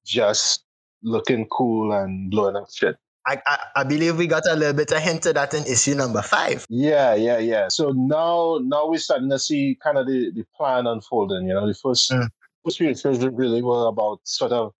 just 0.04 0.64
looking 1.02 1.46
cool 1.46 1.92
and 1.92 2.30
blowing 2.30 2.56
up 2.56 2.68
shit. 2.72 2.96
I, 3.26 3.40
I, 3.46 3.58
I 3.76 3.84
believe 3.84 4.16
we 4.16 4.26
got 4.26 4.46
a 4.48 4.56
little 4.56 4.72
bit 4.74 4.90
of 4.92 4.98
hint 4.98 5.26
of 5.26 5.34
that 5.34 5.52
in 5.52 5.64
issue 5.66 5.94
number 5.94 6.22
five. 6.22 6.64
Yeah, 6.70 7.14
yeah, 7.14 7.38
yeah. 7.38 7.68
So 7.68 7.90
now, 7.90 8.58
now 8.62 8.88
we're 8.88 8.98
starting 8.98 9.28
to 9.30 9.38
see 9.38 9.78
kind 9.82 9.98
of 9.98 10.06
the, 10.06 10.32
the 10.34 10.44
plan 10.56 10.86
unfolding. 10.86 11.46
You 11.46 11.54
know, 11.54 11.66
the 11.66 11.74
first 11.74 12.10
Mm. 12.10 12.28
first 12.64 12.78
few 12.78 12.88
issues 12.88 13.24
really 13.26 13.62
were 13.62 13.86
about 13.86 14.20
sort 14.24 14.52
of 14.52 14.72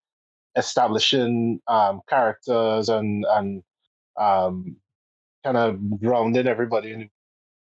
establishing 0.56 1.60
um, 1.68 2.00
characters 2.08 2.88
and 2.88 3.24
and 3.30 3.62
um, 4.18 4.76
kind 5.44 5.56
of 5.56 6.00
grounding 6.00 6.46
everybody. 6.46 7.10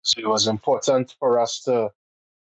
So 0.01 0.19
it 0.19 0.27
was 0.27 0.47
important 0.47 1.15
for 1.19 1.39
us 1.39 1.61
to 1.61 1.89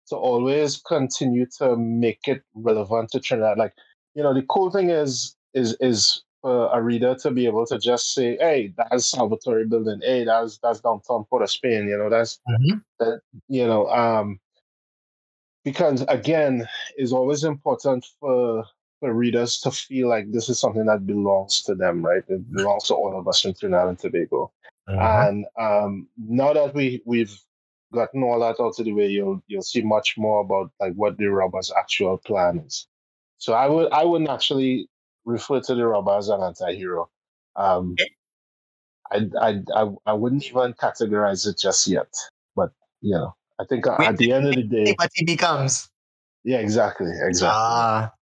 to 0.10 0.16
always 0.16 0.78
continue 0.78 1.46
to 1.60 1.76
make 1.78 2.28
it 2.28 2.42
relevant 2.56 3.12
to 3.12 3.20
Trinidad. 3.20 3.58
Like, 3.58 3.74
you 4.16 4.24
know, 4.24 4.34
the 4.34 4.44
cool 4.44 4.72
thing 4.72 4.90
is 4.90 5.36
is 5.58 5.76
is 5.80 6.24
for 6.42 6.70
a 6.72 6.82
reader 6.82 7.16
to 7.16 7.32
be 7.32 7.46
able 7.48 7.66
to 7.66 7.80
just 7.80 8.14
say, 8.14 8.38
"Hey, 8.38 8.74
that's 8.78 9.12
Salvatori 9.14 9.68
building. 9.68 10.02
Hey, 10.02 10.24
that's 10.24 10.60
that's 10.60 10.80
downtown 10.82 11.26
Port 11.30 11.44
of 11.44 11.50
Spain. 11.50 11.88
You 11.88 11.98
know, 11.98 12.10
that's 12.10 12.40
Mhm. 12.48 12.84
that. 13.00 13.22
You 13.48 13.68
know, 13.68 13.88
um, 13.90 14.40
because 15.64 16.06
again, 16.08 16.68
it's 16.96 17.12
always 17.12 17.44
important 17.44 18.06
for 18.20 18.66
for 19.00 19.14
readers 19.14 19.60
to 19.62 19.72
feel 19.72 20.08
like 20.10 20.32
this 20.32 20.50
is 20.50 20.60
something 20.60 20.86
that 20.86 21.06
belongs 21.06 21.62
to 21.64 21.76
them, 21.76 22.04
right? 22.04 22.24
It 22.28 22.52
belongs 22.52 22.86
to 22.86 22.96
all 22.96 23.18
of 23.20 23.28
us 23.28 23.46
in 23.46 23.54
Trinidad 23.54 23.90
and 23.90 24.00
Tobago. 24.00 24.52
And 24.88 25.46
um, 25.60 26.08
now 26.18 26.54
that 26.54 26.74
we 26.74 27.02
we've 27.06 27.36
gotten 27.94 28.24
all 28.24 28.40
that 28.40 28.60
out 28.60 28.80
of 28.80 28.86
the 28.86 28.94
way, 28.94 29.08
you'll 29.08 29.42
you'll 29.48 29.62
see 29.62 29.82
much 29.82 30.18
more 30.18 30.42
about 30.42 30.72
like 30.80 30.94
what 30.94 31.18
the 31.18 31.28
robber's 31.28 31.72
actual 31.78 32.18
plan 32.18 32.60
is. 32.66 32.88
So 33.38 33.54
I 33.54 33.68
would 33.68 33.92
I 33.92 34.04
wouldn't 34.06 34.30
actually 34.30 34.90
refer 35.28 35.60
to 35.60 35.76
the 35.76 35.86
robber 35.86 36.18
as 36.18 36.30
an 36.30 36.42
anti-hero. 36.42 37.10
Um, 37.56 37.96
I, 39.12 39.28
I 39.40 39.50
I 39.76 39.84
I 40.06 40.14
wouldn't 40.14 40.46
even 40.46 40.74
categorize 40.74 41.46
it 41.46 41.60
just 41.60 41.86
yet. 41.88 42.08
But 42.56 42.72
you 43.02 43.14
know, 43.14 43.36
I 43.60 43.66
think 43.66 43.86
Wait, 43.86 44.08
at 44.08 44.18
the 44.18 44.32
end 44.32 44.48
of 44.48 44.56
the 44.56 44.64
day, 44.64 44.96
What 44.98 45.12
he 45.14 45.26
becomes. 45.26 45.90
yeah, 46.44 46.58
exactly, 46.58 47.12
exactly. 47.12 47.62
Ah. 47.62 48.14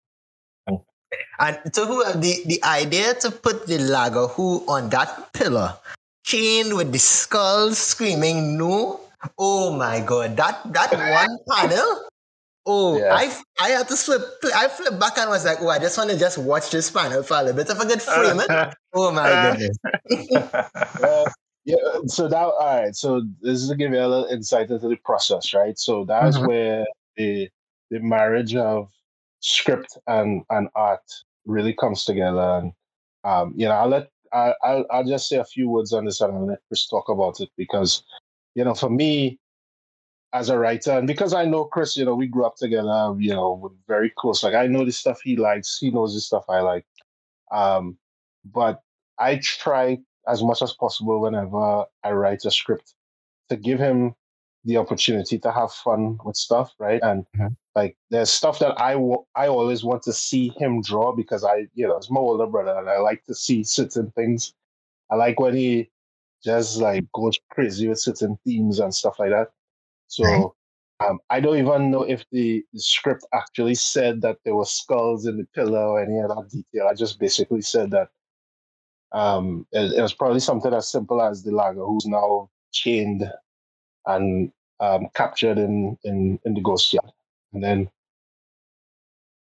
And 1.40 1.60
so 1.72 1.86
who 1.86 2.04
the, 2.20 2.44
the 2.46 2.64
idea 2.64 3.14
to 3.24 3.32
put 3.32 3.68
the 3.68 3.78
Lagawhoo 3.78 4.68
on 4.68 4.90
that 4.90 5.32
pillar, 5.32 5.78
chained 6.26 6.76
with 6.76 6.92
the 6.92 7.00
skulls 7.00 7.78
screaming 7.78 8.58
no. 8.58 9.00
Oh 9.38 9.72
my 9.76 10.02
god, 10.02 10.36
that 10.38 10.60
that 10.74 10.92
one 10.92 11.38
panel. 11.48 12.10
Oh, 12.66 12.98
Yeah. 13.00 13.14
I 13.14 13.42
I 13.60 13.70
had 13.70 13.88
to 13.90 13.96
flip. 13.96 14.22
I 14.56 14.68
flipped 14.68 15.00
back 15.00 15.18
and 15.18 15.30
was 15.30 15.46
like, 15.46 15.58
oh, 15.62 15.70
I 15.70 15.80
just 15.80 15.98
want 15.98 16.10
to 16.10 16.18
just 16.18 16.38
watch 16.38 16.72
this 16.72 16.90
panel 16.90 17.22
for 17.24 17.36
a 17.36 17.44
little 17.44 17.56
bit. 17.56 17.70
If 17.70 17.80
I 17.80 17.86
could 17.86 18.02
frame 18.02 18.42
oh 18.94 19.12
my 19.12 19.36
goodness. 19.42 19.78
Uh, 21.04 21.26
yeah, 21.66 21.76
so 22.06 22.28
that 22.28 22.38
all 22.38 22.60
right. 22.60 22.96
So 22.96 23.22
this 23.42 23.62
is 23.62 23.70
to 23.70 23.76
give 23.76 23.92
you 23.92 24.00
a 24.00 24.08
little 24.08 24.26
insight 24.26 24.70
into 24.70 24.88
the 24.88 24.96
process, 24.98 25.54
right? 25.54 25.78
So 25.78 26.06
that's 26.06 26.38
Mhm. 26.38 26.48
where 26.48 26.86
the 27.18 27.50
the 27.92 28.00
marriage 28.00 28.56
of 28.56 28.90
script 29.42 29.98
and 30.08 30.44
and 30.52 30.70
art 30.76 31.02
really 31.46 31.74
comes 31.74 32.06
together. 32.06 32.40
And 32.40 32.72
um, 33.24 33.54
you 33.58 33.68
know, 33.68 33.74
I'll 33.74 33.90
let 33.90 34.10
I, 34.32 34.54
I'll 34.64 34.86
I'll 34.92 35.04
just 35.04 35.28
say 35.28 35.38
a 35.38 35.46
few 35.46 35.70
words 35.70 35.92
on 35.92 36.06
this 36.06 36.22
and 36.22 36.34
I'll 36.34 36.46
let 36.48 36.60
Chris 36.68 36.88
talk 36.88 37.10
about 37.10 37.40
it 37.42 37.50
because 37.58 38.04
you 38.56 38.64
know, 38.64 38.74
for 38.74 38.90
me 38.90 39.40
as 40.36 40.50
a 40.50 40.60
writer, 40.60 40.92
and 40.92 41.08
because 41.08 41.34
I 41.34 41.46
know 41.46 41.64
Chris, 41.64 41.96
you 41.96 42.04
know, 42.04 42.14
we 42.14 42.28
grew 42.28 42.46
up 42.46 42.58
together, 42.58 43.16
you 43.18 43.34
know, 43.34 43.60
we're 43.62 43.70
very 43.88 44.12
close. 44.18 44.44
Like 44.44 44.54
I 44.54 44.68
know 44.68 44.84
the 44.84 44.92
stuff 44.92 45.22
he 45.24 45.38
likes, 45.38 45.78
he 45.80 45.92
knows 45.92 46.14
the 46.14 46.20
stuff 46.20 46.44
I 46.50 46.60
like. 46.60 46.86
Um, 47.52 47.98
but 48.44 48.82
I 49.18 49.38
try 49.38 50.00
as 50.28 50.44
much 50.44 50.62
as 50.62 50.74
possible 50.74 51.22
whenever 51.22 51.86
I 52.04 52.12
write 52.12 52.44
a 52.44 52.52
script 52.52 52.94
to 53.50 53.56
give 53.56 53.80
him 53.80 54.14
the 54.66 54.76
opportunity 54.78 55.40
to 55.40 55.52
have 55.52 55.72
fun 55.72 56.18
with 56.26 56.36
stuff, 56.36 56.74
right? 56.80 57.00
And 57.02 57.26
mm-hmm. 57.38 57.54
like 57.76 57.96
there's 58.10 58.32
stuff 58.32 58.60
that 58.60 58.80
I, 58.82 58.94
w- 58.94 59.24
I 59.36 59.48
always 59.48 59.84
want 59.84 60.04
to 60.04 60.14
see 60.14 60.50
him 60.58 60.82
draw 60.82 61.16
because 61.16 61.46
I, 61.46 61.68
you 61.76 61.88
know, 61.88 61.96
it's 61.96 62.12
my 62.12 62.20
older 62.20 62.48
brother 62.48 62.78
and 62.78 62.90
I 62.90 62.98
like 62.98 63.24
to 63.26 63.36
see 63.36 63.64
certain 63.64 64.12
things. 64.12 64.54
I 65.10 65.16
like 65.16 65.40
when 65.40 65.56
he 65.56 65.92
just 66.44 66.78
like 66.78 67.06
goes 67.14 67.38
crazy 67.52 67.88
with 67.88 68.00
certain 68.00 68.38
themes 68.44 68.80
and 68.80 68.94
stuff 68.94 69.20
like 69.20 69.30
that. 69.30 69.50
So 70.08 70.24
right. 70.24 71.08
um, 71.08 71.20
I 71.30 71.40
don't 71.40 71.58
even 71.58 71.92
know 71.92 72.04
if 72.04 72.26
the, 72.32 72.64
the, 72.74 72.80
script 72.80 73.26
actually 73.34 73.76
said 73.76 74.22
that 74.22 74.38
there 74.46 74.56
were 74.56 74.66
skulls 74.66 75.26
in 75.26 75.38
the 75.38 75.48
pillar 75.54 75.80
or 75.80 76.02
any 76.02 76.20
of 76.20 76.30
that 76.30 76.50
detail. 76.50 76.88
I 76.90 76.94
just 76.94 77.20
basically 77.20 77.62
said 77.62 77.92
that 77.92 78.10
um, 79.12 79.66
it, 79.72 79.94
it, 79.98 80.02
was 80.02 80.14
probably 80.14 80.40
something 80.40 80.74
as 80.74 80.90
simple 80.90 81.22
as 81.22 81.44
the 81.44 81.52
Lagawhoo's 81.52 82.06
now 82.06 82.50
chained 82.72 83.30
and 84.06 84.52
um, 84.80 85.08
captured 85.14 85.58
in, 85.58 85.98
in, 86.04 86.40
in 86.46 86.54
the 86.54 86.62
ghost 86.62 86.94
yard. 86.94 87.12
And 87.54 87.64
then, 87.64 87.90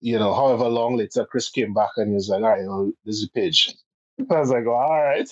you 0.01 0.19
know, 0.19 0.33
however 0.33 0.65
long 0.65 0.97
later, 0.97 1.25
Chris 1.25 1.49
came 1.49 1.73
back 1.73 1.89
and 1.97 2.09
he 2.09 2.13
was 2.13 2.29
like, 2.29 2.43
all 2.43 2.49
right, 2.49 2.65
well, 2.65 2.91
this 3.05 3.15
is 3.15 3.23
a 3.25 3.29
page. 3.31 3.73
I 4.29 4.39
was 4.39 4.49
like, 4.49 4.65
well, 4.65 4.75
all 4.75 5.03
right. 5.03 5.29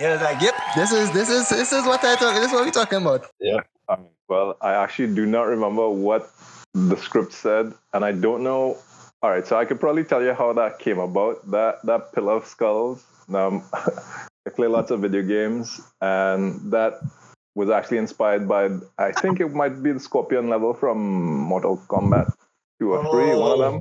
yeah, 0.00 0.22
like, 0.22 0.40
yep, 0.40 0.54
this 0.76 0.92
is 0.92 1.10
this 1.10 1.28
is 1.28 1.48
this 1.48 1.72
is 1.72 1.84
what 1.84 2.02
I 2.04 2.14
talk. 2.14 2.34
This 2.34 2.46
is 2.46 2.52
what 2.52 2.64
we're 2.64 2.70
talking 2.70 3.02
about. 3.02 3.26
Yeah. 3.40 3.60
Um, 3.88 4.06
well, 4.28 4.56
I 4.60 4.74
actually 4.74 5.14
do 5.14 5.26
not 5.26 5.44
remember 5.44 5.88
what 5.88 6.30
the 6.74 6.96
script 6.96 7.32
said, 7.32 7.72
and 7.92 8.04
I 8.04 8.12
don't 8.12 8.42
know. 8.42 8.76
All 9.22 9.30
right, 9.30 9.46
so 9.46 9.58
I 9.58 9.64
could 9.64 9.80
probably 9.80 10.04
tell 10.04 10.22
you 10.22 10.32
how 10.34 10.52
that 10.52 10.78
came 10.78 10.98
about. 10.98 11.50
That 11.50 11.84
that 11.84 12.12
pillar 12.12 12.34
of 12.34 12.46
skulls. 12.46 13.04
Um, 13.32 13.64
I 13.72 14.50
play 14.50 14.68
lots 14.68 14.90
of 14.90 15.00
video 15.00 15.22
games, 15.22 15.80
and 16.00 16.70
that 16.70 17.00
was 17.54 17.70
actually 17.70 17.98
inspired 17.98 18.46
by 18.46 18.70
I 18.98 19.12
think 19.12 19.40
it 19.40 19.52
might 19.52 19.82
be 19.82 19.92
the 19.92 20.00
Scorpion 20.00 20.48
level 20.48 20.74
from 20.74 20.98
Mortal 21.40 21.82
Kombat 21.88 22.32
two 22.78 22.92
or 22.92 23.02
three, 23.10 23.32
oh. 23.32 23.40
one 23.40 23.52
of 23.52 23.58
them. 23.58 23.80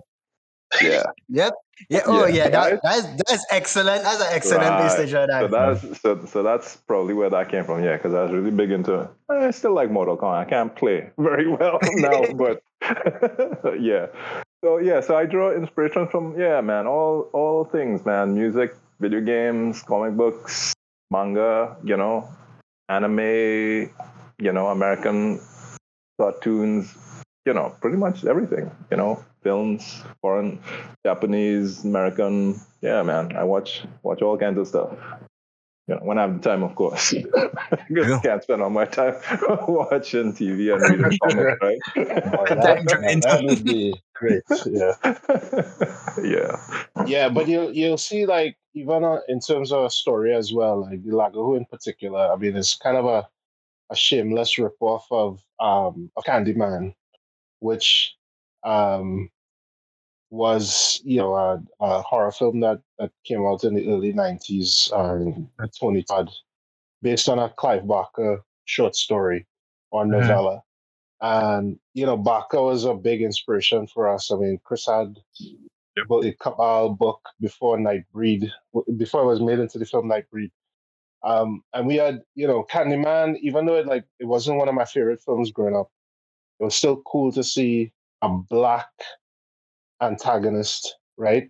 Yeah. 0.81 1.03
Yep. 1.29 1.53
Yeah. 1.89 2.01
Oh, 2.05 2.25
yeah. 2.25 2.35
yeah. 2.35 2.49
That, 2.49 2.79
that's 2.83 3.07
that's 3.27 3.45
excellent. 3.51 4.03
That's 4.03 4.21
an 4.21 4.27
excellent 4.31 4.63
right. 4.63 4.91
PlayStation. 4.91 5.27
So 5.27 5.47
that's 5.47 6.01
so, 6.01 6.25
so 6.25 6.43
that's 6.43 6.75
probably 6.87 7.13
where 7.13 7.29
that 7.29 7.49
came 7.49 7.63
from. 7.63 7.83
Yeah, 7.83 7.97
because 7.97 8.13
I 8.13 8.23
was 8.23 8.31
really 8.31 8.51
big 8.51 8.71
into. 8.71 9.09
I 9.29 9.51
still 9.51 9.73
like 9.73 9.91
Mortal 9.91 10.17
Kombat. 10.17 10.39
I 10.39 10.45
can't 10.45 10.75
play 10.75 11.09
very 11.17 11.47
well 11.47 11.79
now, 11.95 12.23
but 12.33 12.61
yeah. 13.79 14.07
So 14.63 14.77
yeah, 14.77 15.01
so 15.01 15.15
I 15.15 15.25
draw 15.25 15.53
inspiration 15.53 16.07
from 16.07 16.37
yeah, 16.39 16.61
man, 16.61 16.87
all 16.87 17.29
all 17.33 17.63
things, 17.63 18.05
man, 18.05 18.33
music, 18.33 18.75
video 18.99 19.21
games, 19.21 19.83
comic 19.83 20.17
books, 20.17 20.73
manga, 21.11 21.77
you 21.83 21.95
know, 21.95 22.27
anime, 22.89 23.91
you 24.39 24.51
know, 24.51 24.67
American 24.67 25.39
cartoons, 26.19 26.95
you 27.47 27.53
know, 27.53 27.73
pretty 27.79 27.95
much 27.95 28.25
everything, 28.25 28.69
you 28.91 28.97
know, 28.97 29.23
films, 29.41 30.03
foreign, 30.21 30.59
Japanese, 31.05 31.85
American. 31.85 32.59
Yeah, 32.81 33.01
man, 33.03 33.37
I 33.37 33.45
watch 33.45 33.83
watch 34.03 34.21
all 34.21 34.37
kinds 34.37 34.59
of 34.59 34.67
stuff. 34.67 34.91
You 35.87 35.95
know, 35.95 36.01
when 36.03 36.17
I 36.17 36.23
have 36.23 36.41
the 36.41 36.49
time, 36.49 36.63
of 36.63 36.75
course. 36.75 37.13
Because 37.13 37.47
yeah. 37.89 38.19
can't 38.21 38.43
spend 38.43 38.61
all 38.61 38.69
my 38.69 38.83
time 38.83 39.15
watching 39.69 40.33
TV 40.33 40.73
and 40.73 40.81
reading 40.81 41.17
comics, 41.23 41.57
right? 41.61 41.79
that, 41.95 43.21
that 43.23 43.43
would 43.45 43.63
be 43.63 43.95
great. 44.13 44.43
Yeah. 44.65 44.95
yeah. 46.21 47.05
Yeah, 47.07 47.29
but 47.29 47.47
you'll 47.47 47.71
you'll 47.71 47.97
see 47.97 48.25
like 48.25 48.57
even 48.73 49.05
uh, 49.05 49.19
in 49.29 49.39
terms 49.39 49.71
of 49.71 49.85
a 49.85 49.89
story 49.89 50.35
as 50.35 50.51
well, 50.51 50.81
like 50.81 51.01
the 51.01 51.15
Lago 51.15 51.55
in 51.55 51.63
particular. 51.63 52.29
I 52.29 52.35
mean, 52.35 52.57
it's 52.57 52.75
kind 52.75 52.97
of 52.97 53.05
a 53.05 53.25
a 53.89 53.95
shameless 53.95 54.57
ripoff 54.57 55.03
of 55.11 55.39
um 55.61 56.11
of 56.17 56.25
Candyman, 56.25 56.93
which 57.59 58.15
um 58.63 59.29
was 60.29 61.01
you 61.05 61.17
know 61.17 61.35
a, 61.35 61.61
a, 61.79 62.01
horror 62.01 62.31
film 62.31 62.59
that, 62.59 62.81
that 62.99 63.11
came 63.23 63.45
out 63.45 63.63
in 63.63 63.73
the 63.73 63.87
early 63.89 64.11
90s 64.11 64.91
um, 64.93 65.49
tony 65.79 66.03
todd 66.03 66.29
based 67.01 67.29
on 67.29 67.39
a 67.39 67.49
clive 67.49 67.87
barker 67.87 68.41
short 68.65 68.95
story 68.95 69.47
or 69.91 70.03
mm-hmm. 70.03 70.11
novella 70.11 70.61
mm-hmm. 71.23 71.57
and 71.57 71.79
you 71.93 72.05
know 72.05 72.17
barker 72.17 72.61
was 72.61 72.83
a 72.83 72.93
big 72.93 73.21
inspiration 73.21 73.87
for 73.87 74.13
us 74.13 74.31
i 74.31 74.35
mean 74.35 74.59
chris 74.63 74.85
had 74.85 75.15
yep. 75.39 76.05
a 76.23 76.33
Cabal 76.33 76.89
book 76.89 77.21
before 77.39 77.77
nightbreed 77.77 78.51
before 78.97 79.21
it 79.21 79.27
was 79.27 79.41
made 79.41 79.59
into 79.59 79.79
the 79.79 79.85
film 79.85 80.09
nightbreed 80.09 80.51
um, 81.23 81.63
and 81.73 81.87
we 81.87 81.95
had 81.95 82.21
you 82.35 82.47
know 82.47 82.65
candyman 82.69 83.37
even 83.41 83.65
though 83.65 83.75
it 83.75 83.87
like 83.87 84.03
it 84.19 84.25
wasn't 84.25 84.57
one 84.57 84.67
of 84.67 84.75
my 84.75 84.85
favorite 84.85 85.21
films 85.23 85.51
growing 85.51 85.75
up 85.75 85.89
it 86.59 86.63
was 86.63 86.75
still 86.75 87.01
cool 87.05 87.31
to 87.31 87.43
see 87.43 87.91
a 88.21 88.29
black 88.29 88.89
antagonist, 90.01 90.95
right? 91.17 91.49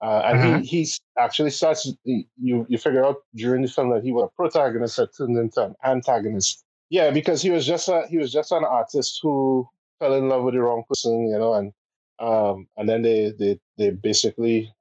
Uh, 0.00 0.22
and 0.26 0.38
mm-hmm. 0.38 0.60
he 0.60 0.66
he's 0.66 1.00
actually 1.18 1.50
starts 1.50 1.92
you 2.04 2.66
you 2.68 2.78
figure 2.78 3.04
out 3.04 3.16
during 3.34 3.62
the 3.62 3.68
film 3.68 3.90
that 3.90 4.04
he 4.04 4.12
was 4.12 4.30
a 4.30 4.36
protagonist 4.36 4.96
that 4.96 5.16
turned 5.16 5.36
into 5.36 5.64
an 5.64 5.74
antagonist. 5.84 6.64
Yeah, 6.90 7.10
because 7.10 7.42
he 7.42 7.50
was 7.50 7.66
just 7.66 7.88
a 7.88 8.06
he 8.08 8.16
was 8.16 8.32
just 8.32 8.52
an 8.52 8.64
artist 8.64 9.18
who 9.22 9.68
fell 9.98 10.14
in 10.14 10.28
love 10.28 10.44
with 10.44 10.54
the 10.54 10.60
wrong 10.60 10.84
person, 10.88 11.28
you 11.28 11.38
know, 11.38 11.54
and 11.54 11.72
um 12.20 12.68
and 12.76 12.88
then 12.88 13.02
they 13.02 13.32
they 13.38 13.58
they 13.76 13.90
basically 13.90 14.72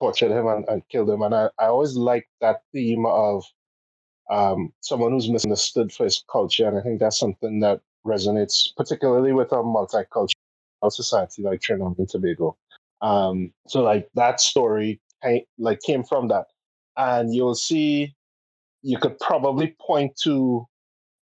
tortured 0.00 0.32
him 0.32 0.46
and, 0.46 0.64
and 0.68 0.88
killed 0.88 1.10
him. 1.10 1.20
And 1.22 1.34
I, 1.34 1.50
I 1.58 1.66
always 1.66 1.94
like 1.94 2.26
that 2.40 2.62
theme 2.72 3.04
of 3.04 3.44
um 4.30 4.72
someone 4.80 5.12
who's 5.12 5.28
misunderstood 5.28 5.92
for 5.92 6.04
his 6.04 6.24
culture. 6.32 6.66
And 6.66 6.78
I 6.78 6.80
think 6.80 7.00
that's 7.00 7.18
something 7.18 7.60
that 7.60 7.80
resonates 8.06 8.68
particularly 8.76 9.32
with 9.32 9.52
a 9.52 9.56
multicultural 9.56 10.28
society 10.90 11.42
like 11.42 11.60
Trinidad 11.60 11.98
and 11.98 12.08
Tobago. 12.08 12.56
Um, 13.00 13.52
so 13.68 13.82
like 13.82 14.08
that 14.14 14.40
story 14.40 15.00
like 15.58 15.80
came 15.80 16.04
from 16.04 16.28
that, 16.28 16.46
and 16.96 17.34
you'll 17.34 17.54
see 17.54 18.14
you 18.82 18.98
could 18.98 19.18
probably 19.18 19.74
point 19.80 20.16
to 20.22 20.66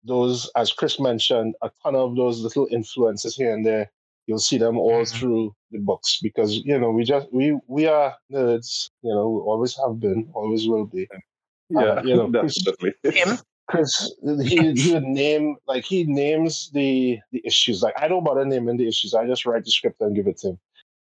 those, 0.03 0.49
as 0.55 0.71
Chris 0.73 0.99
mentioned, 0.99 1.55
a 1.61 1.69
ton 1.83 1.95
of 1.95 2.15
those 2.15 2.41
little 2.41 2.67
influences 2.71 3.35
here 3.35 3.53
and 3.53 3.65
there. 3.65 3.91
You'll 4.25 4.39
see 4.39 4.57
them 4.57 4.77
all 4.77 5.03
mm-hmm. 5.03 5.17
through 5.17 5.55
the 5.71 5.79
books 5.79 6.19
because 6.21 6.57
you 6.57 6.77
know 6.79 6.91
we 6.91 7.03
just 7.03 7.27
we 7.31 7.57
we 7.67 7.87
are 7.87 8.15
nerds. 8.31 8.89
You 9.01 9.13
know, 9.13 9.29
we 9.29 9.41
always 9.41 9.77
have 9.77 9.99
been, 9.99 10.29
always 10.33 10.67
will 10.67 10.85
be. 10.85 11.07
Yeah, 11.69 11.81
uh, 11.81 12.03
you 12.03 12.15
know, 12.15 12.29
definitely. 12.31 12.93
Chris, 13.03 13.43
because 13.67 14.15
he 14.43 14.73
he 14.73 14.93
would 14.93 15.03
name 15.03 15.55
like 15.67 15.83
he 15.83 16.03
names 16.03 16.69
the 16.73 17.19
the 17.31 17.41
issues. 17.45 17.81
Like 17.81 17.95
I 17.97 18.07
don't 18.07 18.23
bother 18.23 18.45
naming 18.45 18.77
the 18.77 18.87
issues. 18.87 19.13
I 19.13 19.25
just 19.25 19.45
write 19.45 19.63
the 19.63 19.71
script 19.71 20.01
and 20.01 20.15
give 20.15 20.27
it 20.27 20.37
to 20.39 20.49
him. 20.49 20.59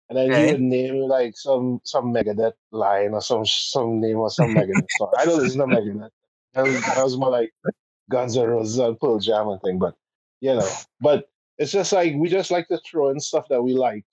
And 0.09 0.17
then 0.17 0.31
he 0.31 0.51
would 0.51 0.61
name 0.61 0.95
like 1.07 1.37
some 1.37 1.81
some 1.83 2.13
Megadeth 2.13 2.53
line 2.71 3.13
or 3.13 3.21
some 3.21 3.45
some 3.45 3.99
name 3.99 4.17
or 4.17 4.29
some 4.29 4.55
Megadeth 4.55 4.85
song. 4.97 5.11
I 5.17 5.25
know 5.25 5.37
this 5.37 5.51
is 5.51 5.55
not 5.55 5.67
Megadeth. 5.69 6.09
That 6.53 6.63
was, 6.63 6.81
that 6.81 7.03
was 7.03 7.17
more 7.17 7.29
like 7.29 7.53
Guns 8.09 8.35
N' 8.35 8.47
Roses 8.47 8.79
and 8.79 8.99
Pearl 8.99 9.19
Jam 9.19 9.49
and 9.49 9.61
thing. 9.61 9.77
But 9.77 9.95
you 10.41 10.55
know, 10.55 10.67
but 10.99 11.29
it's 11.59 11.71
just 11.71 11.93
like 11.93 12.15
we 12.15 12.27
just 12.27 12.49
like 12.49 12.67
to 12.69 12.79
throw 12.89 13.09
in 13.09 13.19
stuff 13.19 13.45
that 13.49 13.61
we 13.61 13.73
like, 13.73 14.05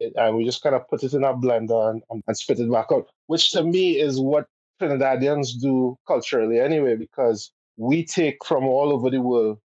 eh, 0.00 0.10
and 0.16 0.36
we 0.36 0.44
just 0.44 0.62
kind 0.62 0.74
of 0.74 0.88
put 0.88 1.04
it 1.04 1.14
in 1.14 1.22
our 1.22 1.34
blender 1.34 1.90
and, 1.90 2.22
and 2.26 2.36
spit 2.36 2.58
it 2.58 2.72
back 2.72 2.86
out. 2.90 3.06
Which 3.26 3.52
to 3.52 3.62
me 3.62 4.00
is 4.00 4.20
what 4.20 4.48
Trinidadians 4.80 5.60
do 5.60 5.96
culturally 6.06 6.58
anyway, 6.58 6.96
because 6.96 7.52
we 7.76 8.04
take 8.04 8.44
from 8.44 8.64
all 8.64 8.92
over 8.92 9.10
the 9.10 9.20
world 9.20 9.58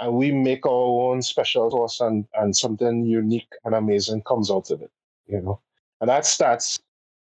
and 0.00 0.14
we 0.14 0.30
make 0.30 0.64
our 0.64 1.10
own 1.10 1.22
special 1.22 1.70
sauce 1.70 2.00
and, 2.00 2.24
and 2.34 2.56
something 2.56 3.04
unique 3.04 3.52
and 3.64 3.74
amazing 3.74 4.22
comes 4.22 4.50
out 4.50 4.70
of 4.70 4.82
it, 4.82 4.90
you 5.26 5.40
know. 5.40 5.60
And 6.00 6.08
that 6.08 6.24
starts 6.24 6.80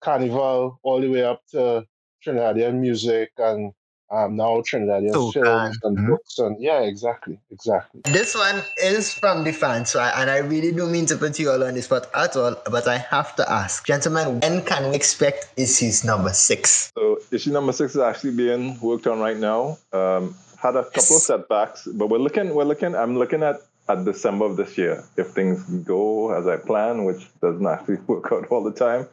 carnival 0.01 0.81
all 0.83 1.01
the 1.01 1.09
way 1.09 1.23
up 1.23 1.47
to 1.53 1.87
Trinidadian 2.25 2.81
music 2.81 3.31
and 3.39 3.73
um, 4.11 4.37
now 4.37 4.61
Trinidadian 4.61 5.13
so 5.13 5.33
films 5.33 5.79
and 5.83 5.97
mm-hmm. 5.97 6.11
books 6.11 6.39
and 6.39 6.61
yeah, 6.61 6.81
exactly, 6.81 7.39
exactly. 7.51 8.01
This 8.05 8.35
one 8.35 8.63
is 8.83 9.13
from 9.13 9.45
the 9.45 9.53
fans, 9.53 9.95
right? 9.95 10.13
And 10.17 10.31
I 10.31 10.39
really 10.39 10.73
don't 10.73 10.93
mean 10.93 11.07
to 11.07 11.17
put 11.17 11.39
you 11.39 11.51
all 11.51 11.63
on 11.63 11.75
this 11.75 11.85
spot 11.85 12.09
at 12.15 12.37
all, 12.37 12.57
but 12.71 12.89
I 12.89 12.99
have 12.99 13.37
to 13.37 13.51
ask, 13.51 13.87
gentlemen, 13.87 14.41
when 14.41 14.65
can 14.65 14.91
we 14.91 14.97
expect 14.97 15.53
issues 15.57 16.05
number 16.05 16.33
six? 16.33 16.93
So 16.97 17.19
issue 17.31 17.53
number 17.53 17.73
six 17.73 17.95
is 17.95 18.01
actually 18.01 18.35
being 18.37 18.81
worked 18.81 19.07
on 19.07 19.21
right 19.21 19.37
now. 19.37 19.79
Um, 19.93 20.35
had 20.61 20.75
a 20.75 20.85
couple 20.85 20.95
yes. 20.97 21.11
of 21.11 21.23
setbacks, 21.23 21.87
but 21.93 22.09
we're 22.09 22.19
looking, 22.19 22.55
we're 22.55 22.65
looking. 22.65 22.95
I'm 22.95 23.17
looking 23.17 23.43
at 23.43 23.57
at 23.89 24.05
December 24.05 24.45
of 24.45 24.57
this 24.57 24.77
year 24.77 25.03
if 25.17 25.29
things 25.29 25.65
go 25.85 26.33
as 26.33 26.47
I 26.47 26.57
plan, 26.57 27.05
which 27.05 27.29
doesn't 27.41 27.67
actually 27.67 27.97
work 28.07 28.31
out 28.33 28.47
all 28.49 28.63
the 28.63 28.73
time. 28.73 29.07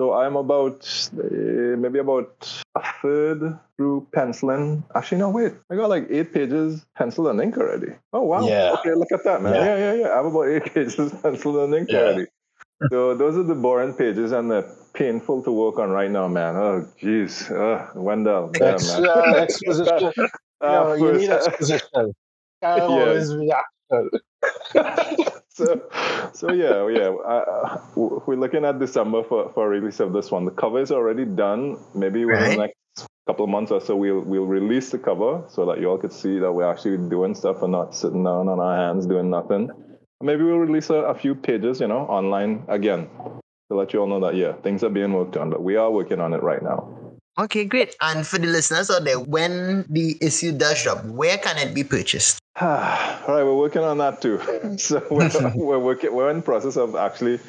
So 0.00 0.14
I'm 0.14 0.34
about 0.36 0.80
uh, 1.12 1.76
maybe 1.76 1.98
about 1.98 2.32
a 2.74 2.82
third 3.02 3.58
through 3.76 4.08
penciling. 4.14 4.82
Actually, 4.94 5.18
no, 5.18 5.28
wait. 5.28 5.52
I 5.70 5.76
got 5.76 5.90
like 5.90 6.06
eight 6.08 6.32
pages 6.32 6.86
pencil 6.96 7.28
and 7.28 7.38
ink 7.38 7.58
already. 7.58 7.92
Oh 8.14 8.22
wow! 8.22 8.48
Yeah. 8.48 8.72
Okay, 8.78 8.94
look 8.94 9.12
at 9.12 9.24
that, 9.24 9.42
man. 9.42 9.52
Yeah, 9.52 9.64
Yeah. 9.66 9.76
yeah, 9.76 9.94
yeah. 10.00 10.08
I 10.08 10.16
have 10.16 10.24
about 10.24 10.48
eight 10.48 10.64
pages 10.74 11.12
pencil 11.20 11.62
and 11.62 11.74
ink 11.74 11.90
Yeah. 11.92 11.98
already. 11.98 12.26
So 12.90 13.14
those 13.14 13.36
are 13.36 13.42
the 13.42 13.54
boring 13.54 13.92
pages 13.92 14.32
and 14.32 14.50
they're 14.50 14.72
painful 14.94 15.42
to 15.42 15.52
work 15.52 15.78
on 15.78 15.90
right 15.90 16.10
now, 16.10 16.28
man. 16.28 16.56
Oh, 16.56 16.88
jeez. 17.02 17.50
Uh, 17.52 17.92
Wendell. 17.94 18.52
Ex- 18.58 18.98
man. 18.98 19.04
uh, 19.06 19.34
exposition. 19.36 20.12
you, 20.16 20.28
Uh, 20.62 20.70
know, 20.70 20.94
you 20.94 21.12
need 21.12 21.28
exposition. 21.28 22.14
Can't 22.62 22.80
Yeah. 22.80 22.86
always 22.88 23.34
be 23.34 23.52
action. 23.52 24.08
so, 25.48 25.82
so 26.32 26.52
yeah, 26.52 26.88
yeah. 26.88 27.08
Uh, 27.10 27.78
we're 27.96 28.36
looking 28.36 28.64
at 28.64 28.78
December 28.78 29.22
for, 29.24 29.50
for 29.52 29.68
release 29.68 30.00
of 30.00 30.12
this 30.12 30.30
one. 30.30 30.44
The 30.44 30.50
cover 30.52 30.80
is 30.80 30.90
already 30.92 31.24
done. 31.24 31.78
Maybe 31.94 32.24
within 32.24 32.40
Right. 32.40 32.50
the 32.50 32.56
next 32.58 33.08
couple 33.26 33.44
of 33.44 33.50
months 33.50 33.70
or 33.72 33.80
so, 33.80 33.96
we'll 33.96 34.20
we'll 34.20 34.46
release 34.46 34.90
the 34.90 34.98
cover 34.98 35.44
so 35.48 35.66
that 35.66 35.80
you 35.80 35.88
all 35.90 35.98
could 35.98 36.12
see 36.12 36.38
that 36.38 36.52
we're 36.52 36.70
actually 36.70 36.96
doing 37.08 37.34
stuff 37.34 37.62
and 37.62 37.72
not 37.72 37.94
sitting 37.94 38.24
down 38.24 38.48
on 38.48 38.60
our 38.60 38.76
hands 38.76 39.06
doing 39.06 39.30
nothing. 39.30 39.70
Maybe 40.22 40.44
we'll 40.44 40.58
release 40.58 40.90
a, 40.90 40.96
a 40.96 41.14
few 41.14 41.34
pages, 41.34 41.80
you 41.80 41.88
know, 41.88 42.00
online 42.00 42.64
again 42.68 43.08
to 43.70 43.76
let 43.76 43.92
you 43.92 44.00
all 44.00 44.06
know 44.06 44.20
that 44.20 44.36
yeah, 44.36 44.52
things 44.62 44.82
are 44.84 44.90
being 44.90 45.12
worked 45.12 45.36
on, 45.36 45.50
but 45.50 45.62
we 45.62 45.76
are 45.76 45.90
working 45.90 46.20
on 46.20 46.32
it 46.34 46.42
right 46.42 46.62
now. 46.62 47.09
Okay, 47.40 47.64
great. 47.64 47.96
And 48.02 48.26
for 48.26 48.38
the 48.38 48.46
listeners 48.46 48.90
out 48.90 49.04
there, 49.04 49.18
when 49.18 49.86
the 49.88 50.18
issue 50.20 50.52
does 50.52 50.82
drop, 50.82 51.02
where 51.06 51.38
can 51.38 51.56
it 51.56 51.74
be 51.74 51.82
purchased? 51.82 52.38
All 52.60 52.68
right, 52.68 53.42
we're 53.42 53.56
working 53.56 53.82
on 53.82 53.96
that 53.98 54.20
too. 54.20 54.38
So 54.78 55.02
we're, 55.10 55.30
we're 55.54 55.78
working. 55.78 56.12
We're 56.12 56.28
in 56.28 56.36
the 56.36 56.42
process 56.42 56.76
of 56.76 56.94
actually 56.96 57.40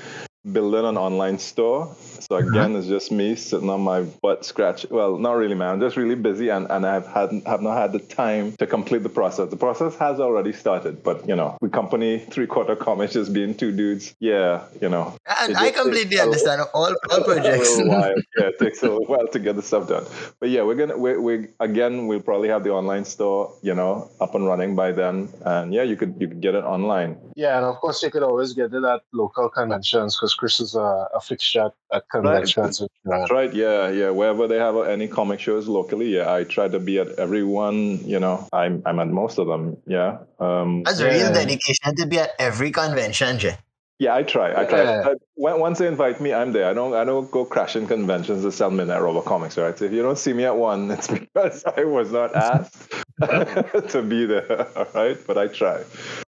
building 0.50 0.86
an 0.86 0.98
online 0.98 1.38
store. 1.40 1.96
So 2.20 2.38
uh-huh. 2.38 2.48
again, 2.48 2.76
it's 2.76 2.88
just 2.88 3.12
me 3.12 3.36
sitting 3.36 3.70
on 3.70 3.82
my 3.82 4.02
butt 4.02 4.46
scratch. 4.46 4.86
Well, 4.90 5.18
not 5.18 5.34
really, 5.34 5.56
man. 5.56 5.74
I'm 5.74 5.80
just 5.80 5.98
really 5.98 6.16
busy, 6.16 6.50
and, 6.50 6.70
and 6.70 6.86
I've 6.86 7.08
had 7.08 7.32
have 7.46 7.62
not 7.62 7.78
had 7.78 7.92
the 7.92 8.00
time 8.00 8.54
to 8.54 8.68
complete 8.68 9.04
the 9.04 9.10
process. 9.10 9.50
The 9.50 9.58
process 9.58 9.96
has 9.98 10.20
already 10.20 10.54
started, 10.54 11.04
but 11.04 11.28
you 11.28 11.36
know, 11.36 11.58
the 11.62 11.70
company 11.70 12.20
three 12.20 12.48
quarter 12.48 12.76
comics 12.76 13.14
just 13.14 13.34
being 13.34 13.56
two 13.56 13.72
dudes. 13.72 14.16
Yeah, 14.20 14.64
you 14.82 14.90
know, 14.90 15.16
And 15.42 15.58
I 15.58 15.72
completely 15.72 16.20
understand 16.20 16.62
all, 16.74 16.96
all 17.12 17.24
projects. 17.24 17.76
a 17.76 17.84
little 17.84 17.90
while. 17.90 18.16
Yeah, 18.38 18.48
it 18.48 18.60
takes 18.60 18.82
a 18.82 18.88
little 18.88 19.06
while 19.06 19.28
to 19.28 19.40
get 19.40 19.56
the 19.56 19.62
stuff 19.62 19.90
done. 19.90 20.06
But 20.40 20.50
yeah, 20.50 20.64
we're 20.64 20.76
gonna 20.76 20.98
we 20.98 21.18
we 21.18 21.48
again 21.60 22.08
we'll 22.08 22.22
probably 22.22 22.50
have 22.50 22.64
the 22.64 22.72
online 22.72 23.04
store, 23.04 23.54
you 23.62 23.76
know, 23.76 24.10
up 24.22 24.36
and 24.36 24.46
running 24.46 24.76
by 24.76 24.94
then. 24.94 25.30
And 25.44 25.74
yeah, 25.74 25.84
you 25.84 25.98
could 25.98 26.16
you 26.20 26.28
could 26.28 26.42
get 26.42 26.56
it 26.56 26.64
online. 26.64 27.18
Yeah, 27.36 27.58
and 27.58 27.66
of 27.66 27.76
course 27.78 28.02
you 28.04 28.10
could 28.10 28.24
always 28.24 28.54
get 28.54 28.74
it 28.74 28.84
at 28.84 29.02
local 29.12 29.50
conventions 29.50 30.16
because 30.16 30.31
Chris 30.34 30.60
is 30.60 30.76
a, 30.76 31.08
a 31.14 31.20
fixture 31.22 31.66
at, 31.66 31.74
at 31.94 32.04
conventions. 32.10 32.82
That's 33.06 33.32
right. 33.32 33.54
Yeah, 33.54 33.90
yeah. 33.90 34.10
Wherever 34.10 34.48
they 34.48 34.58
have 34.58 34.76
any 34.88 35.08
comic 35.08 35.40
shows 35.40 35.68
locally, 35.68 36.16
yeah, 36.16 36.34
I 36.34 36.44
try 36.44 36.68
to 36.68 36.80
be 36.80 37.00
at 37.00 37.10
every 37.20 37.44
one. 37.44 38.00
You 38.06 38.20
know, 38.20 38.48
I'm 38.54 38.82
I'm 38.86 39.00
at 39.00 39.08
most 39.08 39.38
of 39.40 39.48
them. 39.48 39.78
Yeah. 39.88 40.20
Um, 40.40 40.84
That's 40.84 41.00
Yeah. 41.00 41.08
real 41.08 41.34
dedication 41.34 41.96
to 41.96 42.06
be 42.06 42.20
at 42.20 42.32
every 42.40 42.72
convention, 42.72 43.38
Jay. 43.40 43.56
yeah, 44.00 44.16
I 44.16 44.24
try. 44.24 44.50
I 44.60 44.66
try. 44.66 44.84
Yeah. 44.84 45.10
I, 45.10 45.14
once 45.38 45.78
they 45.80 45.88
invite 45.88 46.20
me, 46.22 46.34
I'm 46.34 46.52
there. 46.54 46.68
I 46.70 46.74
don't. 46.74 46.94
I 46.94 47.04
don't 47.06 47.30
go 47.32 47.46
crashing 47.46 47.86
conventions 47.88 48.44
to 48.44 48.52
sell 48.52 48.72
midnight 48.72 49.02
robber 49.02 49.22
comics. 49.22 49.58
Right. 49.58 49.78
So 49.78 49.86
if 49.86 49.92
you 49.92 50.02
don't 50.02 50.18
see 50.18 50.34
me 50.34 50.46
at 50.46 50.56
one, 50.58 50.90
it's 50.96 51.08
because 51.08 51.64
I 51.78 51.84
was 51.84 52.12
not 52.12 52.36
asked 52.36 52.92
to 53.94 54.02
be 54.02 54.26
there. 54.26 54.68
All 54.78 54.88
right. 54.96 55.18
But 55.28 55.38
I 55.38 55.48
try. 55.48 55.84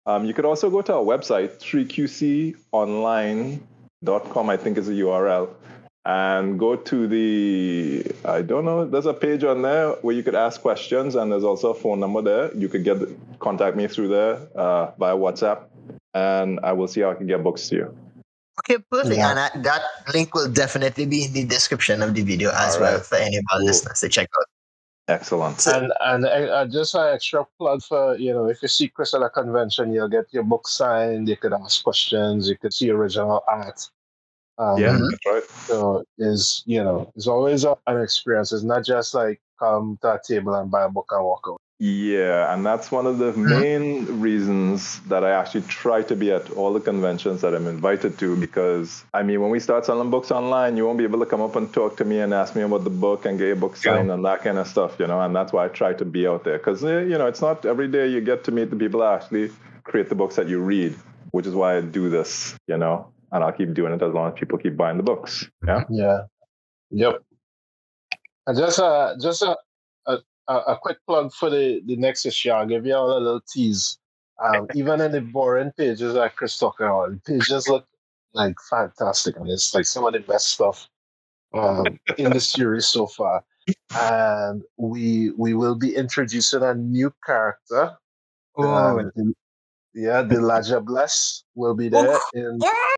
Um, 0.07 0.27
you 0.27 0.35
could 0.35 0.45
also 0.45 0.69
go 0.69 0.83
to 0.83 0.93
our 0.97 1.03
website, 1.03 1.59
3qconline.com, 4.03 4.51
I 4.51 4.57
think 4.57 4.79
is 4.79 4.87
the 4.87 5.01
URL, 5.01 5.51
and 6.05 6.59
go 6.59 6.77
to 6.77 7.07
the, 7.07 8.05
I 8.25 8.43
don't 8.43 8.65
know, 8.65 8.85
there's 8.85 9.07
a 9.07 9.15
page 9.15 9.45
on 9.45 9.63
there 9.63 9.91
where 10.03 10.15
you 10.15 10.23
could 10.23 10.35
ask 10.35 10.61
questions, 10.61 11.15
and 11.15 11.33
there's 11.33 11.45
also 11.45 11.71
a 11.71 11.75
phone 11.75 12.01
number 12.01 12.23
there. 12.23 12.55
You 12.57 12.69
could 12.69 12.85
get 12.85 12.99
contact 13.39 13.77
me 13.77 13.87
through 13.89 14.09
there 14.09 14.39
uh, 14.55 14.91
via 14.99 15.15
WhatsApp, 15.15 15.65
and 16.13 16.61
I 16.63 16.73
will 16.73 16.89
see 16.89 17.01
how 17.01 17.11
I 17.11 17.15
can 17.15 17.27
get 17.27 17.43
books 17.43 17.69
to 17.69 17.77
you. 17.77 17.97
Okay, 18.61 18.83
perfect. 18.91 19.17
Yeah. 19.17 19.31
And 19.31 19.39
I, 19.41 19.51
that 19.63 19.83
link 20.15 20.35
will 20.35 20.49
definitely 20.49 21.07
be 21.07 21.25
in 21.25 21.33
the 21.33 21.45
description 21.45 22.03
of 22.03 22.15
the 22.15 22.23
video 22.23 22.51
as 22.55 22.77
All 22.77 22.83
well 22.83 23.01
for 23.01 23.17
any 23.17 23.37
of 23.37 23.45
our 23.53 23.59
Cool. 23.59 23.67
listeners 23.67 24.01
to 24.01 24.09
check 24.09 24.29
out. 24.39 24.47
Excellent. 25.09 25.67
And 25.67 25.93
and 26.01 26.25
uh, 26.25 26.67
just 26.67 26.95
an 26.95 27.13
extra 27.15 27.47
plug 27.59 27.83
for 27.83 28.17
you 28.17 28.33
know 28.33 28.47
if 28.47 28.63
you 28.63 28.69
see 28.69 28.89
Chris 28.89 29.13
at 29.15 29.23
a 29.23 29.29
convention, 29.29 29.93
you'll 29.93 30.09
get 30.09 30.33
your 30.33 30.43
book 30.45 30.67
signed. 30.67 31.29
You 31.29 31.37
could 31.37 31.53
ask 31.53 31.85
questions. 31.85 32.49
You 32.49 32.57
could 32.57 32.73
see 32.73 32.91
original 32.91 33.43
art. 33.47 33.91
Um, 34.59 34.81
Yeah, 34.81 34.93
Mhm. 34.93 35.11
that's 35.11 35.27
right. 35.27 35.43
So 35.67 36.05
is 36.19 36.63
you 36.67 36.83
know 36.83 37.13
it's 37.17 37.27
always 37.27 37.65
a, 37.65 37.77
an 37.87 38.01
experience. 38.01 38.53
It's 38.53 38.63
not 38.65 38.85
just 38.85 39.15
like 39.15 39.41
come 39.59 39.99
to 40.03 40.15
a 40.15 40.21
table 40.27 40.55
and 40.55 40.71
buy 40.71 40.85
a 40.85 40.89
book 40.89 41.09
and 41.11 41.25
walk 41.25 41.47
away. 41.47 41.59
Yeah, 41.81 42.55
and 42.55 42.65
that's 42.65 42.93
one 42.93 43.05
of 43.05 43.19
the 43.19 43.33
hmm. 43.33 43.49
main 43.49 44.21
reasons 44.21 45.01
that 45.09 45.25
I 45.25 45.33
actually 45.33 45.63
try 45.63 46.03
to 46.03 46.15
be 46.15 46.31
at 46.31 46.49
all 46.51 46.73
the 46.73 46.81
conventions 46.81 47.41
that 47.41 47.53
I'm 47.53 47.67
invited 47.67 48.17
to 48.19 48.37
because 48.37 49.05
I 49.13 49.25
mean, 49.25 49.41
when 49.41 49.51
we 49.51 49.59
start 49.59 49.85
selling 49.85 50.09
books 50.09 50.31
online, 50.31 50.77
you 50.77 50.87
won't 50.87 50.99
be 50.99 51.05
able 51.05 51.19
to 51.19 51.27
come 51.27 51.41
up 51.41 51.57
and 51.57 51.73
talk 51.73 51.97
to 51.97 52.05
me 52.05 52.21
and 52.21 52.33
ask 52.33 52.55
me 52.55 52.63
about 52.63 52.85
the 52.85 52.91
book 52.91 53.27
and 53.27 53.39
get 53.39 53.47
your 53.47 53.57
book 53.57 53.77
signed 53.77 54.11
and 54.13 54.25
that 54.25 54.43
kind 54.43 54.59
of 54.59 54.69
stuff, 54.69 54.97
you 55.01 55.09
know, 55.09 55.21
and 55.21 55.35
that's 55.35 55.53
why 55.53 55.65
I 55.65 55.69
try 55.69 55.95
to 55.95 56.05
be 56.05 56.29
out 56.29 56.45
there 56.45 56.59
because, 56.59 56.85
eh, 56.85 57.01
you 57.01 57.19
know, 57.19 57.27
it's 57.27 57.41
not 57.41 57.67
every 57.67 57.89
day 57.89 58.07
you 58.09 58.21
get 58.21 58.45
to 58.45 58.53
meet 58.53 58.71
the 58.71 58.77
people 58.77 59.01
that 59.01 59.23
actually 59.23 59.51
create 59.83 60.09
the 60.09 60.15
books 60.15 60.37
that 60.37 60.49
you 60.49 60.61
read, 60.61 60.95
which 61.33 61.47
is 61.47 61.55
why 61.55 61.77
I 61.77 61.81
do 61.81 62.09
this, 62.09 62.55
you 62.69 62.79
know, 62.79 63.13
and 63.33 63.43
I'll 63.43 63.53
keep 63.53 63.75
doing 63.75 63.93
it 63.93 64.01
as 64.01 64.15
long 64.15 64.33
as 64.33 64.39
people 64.39 64.59
keep 64.59 64.77
buying 64.77 64.97
the 64.97 65.03
books. 65.03 65.51
Yeah. 65.67 65.83
Yeah. 65.91 66.19
Yep. 66.91 67.23
And 68.47 68.59
just 68.59 68.79
a 68.79 69.17
just 69.21 69.43
a, 69.43 69.57
a, 70.07 70.19
a 70.49 70.55
a 70.55 70.79
quick 70.81 70.99
plug 71.07 71.33
for 71.33 71.51
the, 71.51 71.83
the 71.87 71.97
next 71.97 72.27
issue. 72.27 72.51
I'll 72.51 72.67
give 72.67 72.87
you 72.87 72.95
all 72.95 73.17
a 73.17 73.19
little 73.19 73.43
tease. 73.53 73.99
Um, 74.43 74.69
even 74.75 75.01
in 75.01 75.13
the 75.13 75.21
boring 75.21 75.73
pages 75.77 76.15
that 76.15 76.37
Chris 76.37 76.59
talking 76.59 76.87
the 76.87 77.21
pages 77.25 77.69
look 77.69 77.87
like 78.35 78.57
fantastic. 78.69 79.37
And 79.37 79.49
it's 79.49 79.75
like 79.75 79.87
some 79.87 80.05
of 80.05 80.13
the 80.13 80.21
best 80.21 80.49
stuff 80.49 80.89
um, 81.55 81.99
in 82.19 82.33
the 82.33 82.41
series 82.55 82.87
so 82.87 83.07
far. 83.07 83.45
And 83.95 84.63
we 84.77 85.31
we 85.39 85.55
will 85.55 85.77
be 85.77 85.95
introducing 85.95 86.63
a 86.63 86.75
new 86.75 87.13
character. 87.25 87.97
Oh, 88.57 88.75
Um, 88.75 89.35
yeah, 89.95 90.23
the 90.23 90.37
Lajablesse 90.37 91.43
will 91.55 91.75
be 91.75 91.89
there 91.89 92.19
in 92.35 92.59
I 92.63 92.97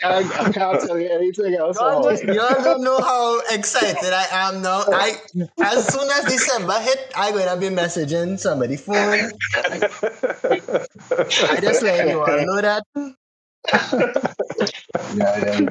can't, 0.00 0.40
I 0.40 0.52
can't 0.52 0.80
tell 0.80 0.98
you 0.98 1.08
anything 1.08 1.54
else. 1.54 1.78
Y'all 1.78 2.00
about 2.00 2.18
don't, 2.18 2.34
y'all 2.34 2.62
don't 2.62 2.82
know 2.82 3.00
how 3.00 3.40
excited 3.50 4.12
I 4.12 4.26
am 4.32 4.62
now. 4.62 4.82
Oh. 4.86 4.92
I 4.92 5.16
as 5.62 5.86
soon 5.92 6.08
as 6.10 6.24
December 6.24 6.80
hit, 6.80 7.12
I'm 7.16 7.34
gonna 7.34 7.60
be 7.60 7.68
messaging 7.68 8.38
somebody 8.38 8.76
phone. 8.76 9.30
I 9.54 9.78
just 11.60 11.82
let 11.82 12.08
you 12.08 12.20
all 12.20 12.46
know 12.46 12.60
that. 12.60 12.82
yeah, 15.14 15.60
yeah. 15.60 15.68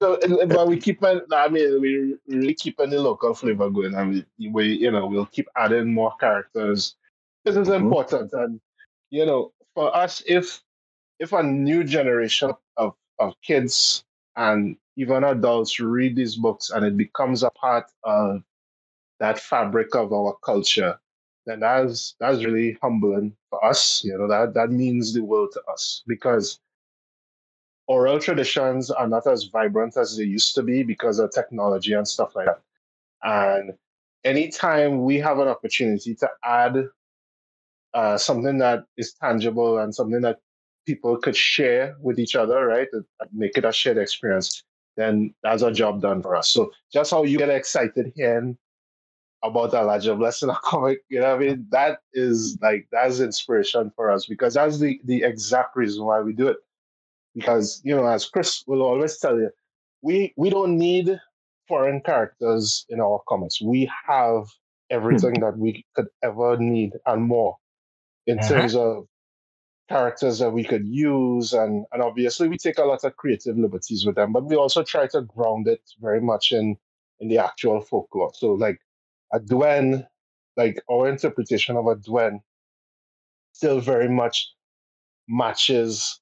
So, 0.00 0.16
but 0.46 0.68
we 0.68 0.78
keep 0.78 1.02
on. 1.02 1.22
I 1.32 1.48
mean, 1.48 1.80
we 1.80 2.14
really 2.28 2.54
keep 2.54 2.78
on 2.78 2.90
the 2.90 3.00
local 3.00 3.34
flavor 3.34 3.68
going, 3.68 3.94
and 3.94 4.24
we, 4.38 4.48
we 4.48 4.66
you 4.74 4.92
know, 4.92 5.06
we'll 5.06 5.26
keep 5.26 5.48
adding 5.56 5.92
more 5.92 6.14
characters. 6.20 6.94
This 7.44 7.56
is 7.56 7.68
Mhm. 7.68 7.80
important, 7.82 8.32
and 8.32 8.60
you 9.10 9.26
know, 9.26 9.52
for 9.74 9.94
us, 9.96 10.22
if 10.26 10.62
if 11.18 11.32
a 11.32 11.42
new 11.42 11.84
generation 11.84 12.52
of 12.76 12.96
of 13.18 13.34
kids 13.42 14.04
and 14.36 14.76
even 14.96 15.24
adults 15.24 15.80
read 15.80 16.16
these 16.16 16.36
books 16.36 16.70
and 16.70 16.84
it 16.84 16.96
becomes 16.96 17.42
a 17.42 17.50
part 17.50 17.90
of 18.04 18.42
that 19.20 19.38
fabric 19.38 19.94
of 19.94 20.12
our 20.12 20.36
culture, 20.44 20.98
then 21.46 21.60
that's 21.60 22.16
that's 22.20 22.44
really 22.44 22.78
humbling 22.82 23.36
for 23.50 23.64
us. 23.64 24.04
You 24.04 24.18
know, 24.18 24.28
that 24.28 24.54
that 24.54 24.70
means 24.70 25.14
the 25.14 25.22
world 25.24 25.52
to 25.54 25.62
us 25.66 26.02
because 26.06 26.60
oral 27.86 28.18
traditions 28.20 28.90
are 28.90 29.08
not 29.08 29.26
as 29.26 29.44
vibrant 29.44 29.96
as 29.96 30.16
they 30.16 30.24
used 30.24 30.54
to 30.54 30.62
be 30.62 30.82
because 30.82 31.18
of 31.18 31.30
technology 31.30 31.92
and 31.94 32.06
stuff 32.06 32.34
like 32.36 32.46
that. 32.46 32.60
And 33.22 33.72
anytime 34.24 35.04
we 35.04 35.16
have 35.18 35.38
an 35.38 35.48
opportunity 35.48 36.14
to 36.16 36.28
add 36.44 36.88
uh, 37.94 38.18
something 38.18 38.58
that 38.58 38.84
is 38.96 39.14
tangible 39.14 39.78
and 39.78 39.94
something 39.94 40.20
that 40.22 40.38
people 40.86 41.16
could 41.16 41.36
share 41.36 41.96
with 42.00 42.18
each 42.18 42.34
other, 42.34 42.66
right? 42.66 42.88
Make 43.32 43.56
it 43.56 43.64
a 43.64 43.72
shared 43.72 43.98
experience, 43.98 44.62
then 44.96 45.34
that's 45.42 45.62
a 45.62 45.72
job 45.72 46.00
done 46.00 46.22
for 46.22 46.36
us. 46.36 46.50
So 46.50 46.72
just 46.92 47.10
how 47.10 47.24
you 47.24 47.38
get 47.38 47.50
excited 47.50 48.12
hearing 48.14 48.56
about 49.44 49.72
a 49.74 49.82
larger 49.82 50.14
blessing 50.14 50.48
a 50.48 50.54
comic, 50.64 51.00
you 51.08 51.20
know 51.20 51.36
what 51.36 51.42
I 51.42 51.46
mean? 51.46 51.66
That 51.70 52.00
is 52.12 52.58
like 52.60 52.88
that's 52.90 53.20
inspiration 53.20 53.92
for 53.94 54.10
us 54.10 54.26
because 54.26 54.54
that's 54.54 54.78
the, 54.78 55.00
the 55.04 55.22
exact 55.22 55.76
reason 55.76 56.04
why 56.04 56.20
we 56.20 56.32
do 56.32 56.48
it 56.48 56.56
because 57.38 57.80
you 57.84 57.94
know 57.94 58.06
as 58.06 58.26
chris 58.26 58.64
will 58.66 58.82
always 58.82 59.18
tell 59.18 59.38
you 59.38 59.50
we 60.02 60.32
we 60.36 60.50
don't 60.50 60.76
need 60.76 61.18
foreign 61.66 62.00
characters 62.00 62.84
in 62.88 63.00
our 63.00 63.20
comics 63.28 63.60
we 63.60 63.90
have 64.06 64.44
everything 64.90 65.34
that 65.40 65.56
we 65.56 65.84
could 65.94 66.08
ever 66.22 66.56
need 66.56 66.92
and 67.06 67.22
more 67.22 67.56
in 68.28 68.38
uh-huh. 68.38 68.48
terms 68.48 68.76
of 68.76 69.06
characters 69.88 70.38
that 70.38 70.50
we 70.50 70.62
could 70.62 70.86
use 70.86 71.54
and 71.54 71.86
and 71.92 72.02
obviously 72.02 72.46
we 72.46 72.58
take 72.58 72.78
a 72.78 72.84
lot 72.84 73.02
of 73.02 73.16
creative 73.16 73.56
liberties 73.56 74.04
with 74.04 74.14
them 74.16 74.32
but 74.32 74.44
we 74.44 74.54
also 74.54 74.82
try 74.82 75.06
to 75.06 75.22
ground 75.22 75.66
it 75.66 75.80
very 76.00 76.20
much 76.20 76.52
in 76.52 76.76
in 77.20 77.28
the 77.28 77.38
actual 77.38 77.80
folklore 77.80 78.30
so 78.34 78.52
like 78.52 78.78
a 79.32 79.40
dwen 79.40 80.06
like 80.58 80.78
our 80.90 81.08
interpretation 81.08 81.74
of 81.74 81.86
a 81.86 81.96
dwen 81.96 82.38
still 83.52 83.80
very 83.80 84.10
much 84.10 84.52
matches 85.26 86.20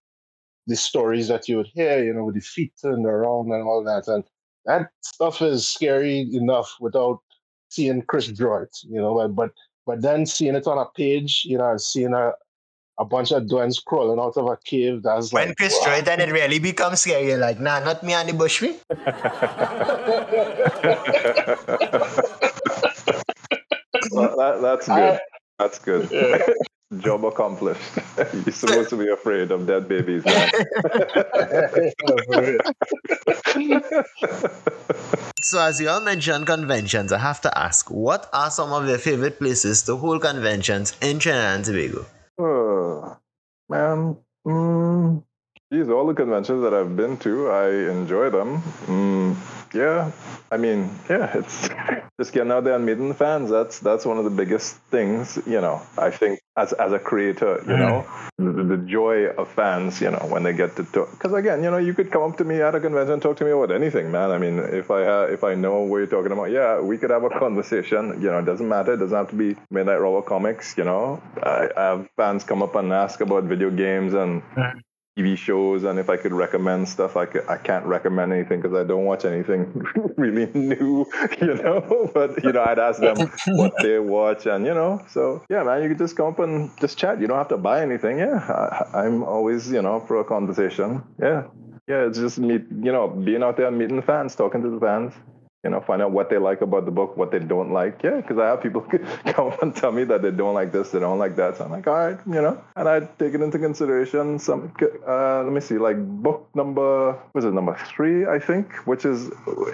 the 0.68 0.76
stories 0.76 1.26
that 1.26 1.48
you 1.48 1.56
would 1.56 1.70
hear 1.74 2.04
you 2.04 2.14
know 2.14 2.24
with 2.24 2.36
the 2.36 2.40
feet 2.40 2.72
turned 2.80 3.04
around 3.04 3.50
and 3.50 3.64
all 3.64 3.82
that 3.82 4.06
and 4.06 4.22
that 4.64 4.90
stuff 5.00 5.42
is 5.42 5.66
scary 5.66 6.28
enough 6.32 6.76
without 6.78 7.18
seeing 7.68 8.00
chris 8.02 8.28
draw 8.28 8.62
it 8.62 8.76
you 8.88 9.00
know 9.00 9.14
but 9.14 9.34
but 9.34 9.50
but 9.86 10.02
then 10.02 10.26
seeing 10.26 10.54
it 10.54 10.66
on 10.66 10.78
a 10.78 10.86
page 10.96 11.42
you 11.44 11.56
know 11.56 11.76
seeing 11.76 12.12
a 12.12 12.32
a 12.98 13.04
bunch 13.04 13.30
of 13.30 13.44
Dwens 13.44 13.84
crawling 13.84 14.18
out 14.18 14.36
of 14.36 14.46
a 14.46 14.56
cave. 14.64 15.02
That's 15.02 15.32
when 15.32 15.48
like, 15.48 15.56
Chris 15.58 15.76
wow. 15.82 16.00
then 16.00 16.20
it 16.20 16.32
really 16.32 16.58
becomes 16.58 17.02
scary. 17.02 17.28
You're 17.28 17.38
like, 17.38 17.60
nah, 17.60 17.80
not 17.80 18.02
me 18.02 18.14
and 18.14 18.28
the 18.28 18.32
bushry. 18.32 18.76
well, 24.10 24.36
that, 24.36 24.60
that's 24.62 24.86
good. 24.86 24.98
I, 24.98 25.20
that's 25.58 25.78
good. 25.78 26.10
Yeah. 26.10 26.46
Job 26.98 27.24
accomplished. 27.24 27.80
You're 28.32 28.52
supposed 28.52 28.90
to 28.90 28.96
be 28.96 29.08
afraid 29.08 29.50
of 29.50 29.66
dead 29.66 29.88
babies, 29.88 30.22
so, 35.42 35.60
as 35.60 35.80
you 35.80 35.88
all 35.88 36.00
mentioned 36.00 36.46
conventions, 36.46 37.12
I 37.12 37.18
have 37.18 37.40
to 37.40 37.58
ask, 37.58 37.90
what 37.90 38.30
are 38.32 38.52
some 38.52 38.72
of 38.72 38.86
your 38.88 38.98
favorite 38.98 39.40
places 39.40 39.82
to 39.84 39.96
hold 39.96 40.22
conventions 40.22 40.96
in 41.02 41.18
Trinidad 41.18 41.56
and 41.56 41.64
Tobago? 41.64 42.06
Oh, 42.38 43.16
man. 43.68 44.16
Mm, 44.46 45.24
geez, 45.72 45.88
all 45.88 46.06
the 46.06 46.14
conventions 46.14 46.62
that 46.62 46.72
I've 46.72 46.96
been 46.96 47.16
to, 47.18 47.48
I 47.48 47.68
enjoy 47.90 48.30
them. 48.30 48.62
Mm, 48.86 49.36
yeah, 49.74 50.12
I 50.50 50.56
mean, 50.56 50.90
yeah, 51.10 51.36
it's 51.36 51.68
just 52.20 52.32
getting 52.32 52.52
out 52.52 52.64
there 52.64 52.74
and 52.74 52.86
meeting 52.86 53.08
the 53.08 53.14
fans. 53.14 53.50
That's 53.50 53.80
that's 53.80 54.06
one 54.06 54.16
of 54.16 54.24
the 54.24 54.30
biggest 54.30 54.76
things, 54.90 55.38
you 55.44 55.60
know. 55.60 55.82
I 55.98 56.10
think 56.10 56.40
as 56.56 56.72
as 56.72 56.92
a 56.92 56.98
creator, 56.98 57.60
you 57.66 57.76
know, 57.76 58.06
the, 58.38 58.62
the, 58.62 58.76
joy 58.76 59.26
of 59.26 59.48
fans, 59.48 60.00
you 60.00 60.10
know, 60.10 60.24
when 60.28 60.44
they 60.44 60.52
get 60.52 60.76
to 60.76 60.84
talk. 60.84 61.10
Because 61.10 61.32
again, 61.32 61.64
you 61.64 61.70
know, 61.70 61.78
you 61.78 61.94
could 61.94 62.12
come 62.12 62.22
up 62.22 62.38
to 62.38 62.44
me 62.44 62.62
at 62.62 62.74
a 62.74 62.80
convention 62.80 63.14
and 63.14 63.22
talk 63.22 63.36
to 63.38 63.44
me 63.44 63.50
about 63.50 63.72
anything, 63.72 64.12
man. 64.12 64.30
I 64.30 64.38
mean, 64.38 64.58
if 64.58 64.90
I 64.90 65.04
ha- 65.04 65.24
if 65.24 65.42
I 65.42 65.54
know 65.54 65.80
what 65.80 65.98
you're 65.98 66.06
talking 66.06 66.32
about, 66.32 66.50
yeah, 66.50 66.80
we 66.80 66.96
could 66.96 67.10
have 67.10 67.24
a 67.24 67.30
conversation. 67.30 68.22
You 68.22 68.30
know, 68.30 68.38
it 68.38 68.46
doesn't 68.46 68.68
matter. 68.68 68.94
It 68.94 68.98
doesn't 68.98 69.16
have 69.16 69.30
to 69.30 69.36
be 69.36 69.56
Midnight 69.70 70.00
Robber 70.00 70.22
Comics. 70.22 70.78
You 70.78 70.84
know, 70.84 71.20
I, 71.42 71.68
I 71.76 71.82
have 71.82 72.08
fans 72.16 72.44
come 72.44 72.62
up 72.62 72.76
and 72.76 72.92
ask 72.92 73.20
about 73.20 73.44
video 73.44 73.70
games 73.70 74.14
and. 74.14 74.42
TV 75.16 75.36
shows 75.36 75.84
and 75.84 75.98
if 75.98 76.10
I 76.10 76.16
could 76.16 76.32
recommend 76.32 76.88
stuff, 76.88 77.16
I 77.16 77.26
could, 77.26 77.48
I 77.48 77.56
can't 77.56 77.86
recommend 77.86 78.32
anything 78.32 78.60
because 78.60 78.76
I 78.76 78.84
don't 78.84 79.04
watch 79.04 79.24
anything 79.24 79.82
really 80.16 80.46
new, 80.52 81.06
you 81.40 81.54
know. 81.54 82.10
But 82.14 82.42
you 82.44 82.52
know, 82.52 82.64
I'd 82.64 82.78
ask 82.78 83.00
them 83.00 83.16
what 83.48 83.74
they 83.82 83.98
watch, 83.98 84.46
and 84.46 84.64
you 84.66 84.74
know, 84.74 85.02
so 85.08 85.42
yeah, 85.48 85.62
man, 85.62 85.82
you 85.82 85.88
could 85.88 85.98
just 85.98 86.16
come 86.16 86.28
up 86.28 86.38
and 86.38 86.70
just 86.78 86.98
chat. 86.98 87.20
You 87.20 87.26
don't 87.26 87.38
have 87.38 87.48
to 87.48 87.56
buy 87.56 87.82
anything. 87.82 88.18
Yeah, 88.18 88.38
I, 88.38 89.04
I'm 89.04 89.22
always 89.22 89.70
you 89.70 89.82
know 89.82 90.00
for 90.00 90.20
a 90.20 90.24
conversation. 90.24 91.02
Yeah, 91.20 91.44
yeah, 91.88 92.06
it's 92.06 92.18
just 92.18 92.38
meet, 92.38 92.62
you 92.82 92.92
know, 92.92 93.08
being 93.08 93.42
out 93.42 93.56
there 93.56 93.70
meeting 93.70 93.96
the 93.96 94.02
fans, 94.02 94.34
talking 94.34 94.62
to 94.62 94.70
the 94.70 94.80
fans 94.80 95.14
you 95.66 95.70
know, 95.70 95.80
find 95.80 96.00
out 96.00 96.12
what 96.12 96.30
they 96.30 96.38
like 96.38 96.60
about 96.60 96.84
the 96.84 96.92
book, 96.92 97.16
what 97.16 97.32
they 97.32 97.40
don't 97.40 97.72
like. 97.72 98.00
Yeah, 98.04 98.20
because 98.20 98.38
I 98.38 98.46
have 98.46 98.62
people 98.62 98.82
come 99.26 99.52
and 99.60 99.74
tell 99.74 99.90
me 99.90 100.04
that 100.04 100.22
they 100.22 100.30
don't 100.30 100.54
like 100.54 100.70
this, 100.70 100.92
they 100.92 101.00
don't 101.00 101.18
like 101.18 101.34
that. 101.36 101.56
So 101.56 101.64
I'm 101.64 101.72
like, 101.72 101.88
all 101.88 101.94
right, 101.94 102.18
you 102.24 102.40
know, 102.40 102.62
and 102.76 102.88
I 102.88 103.00
take 103.00 103.34
it 103.34 103.40
into 103.40 103.58
consideration. 103.58 104.38
Some, 104.38 104.72
uh, 105.08 105.42
let 105.42 105.52
me 105.52 105.60
see, 105.60 105.76
like 105.76 105.96
book 105.98 106.48
number, 106.54 107.18
was 107.34 107.44
it 107.44 107.52
number 107.52 107.76
three, 107.88 108.26
I 108.26 108.38
think, 108.38 108.72
which 108.86 109.04
is, 109.04 109.26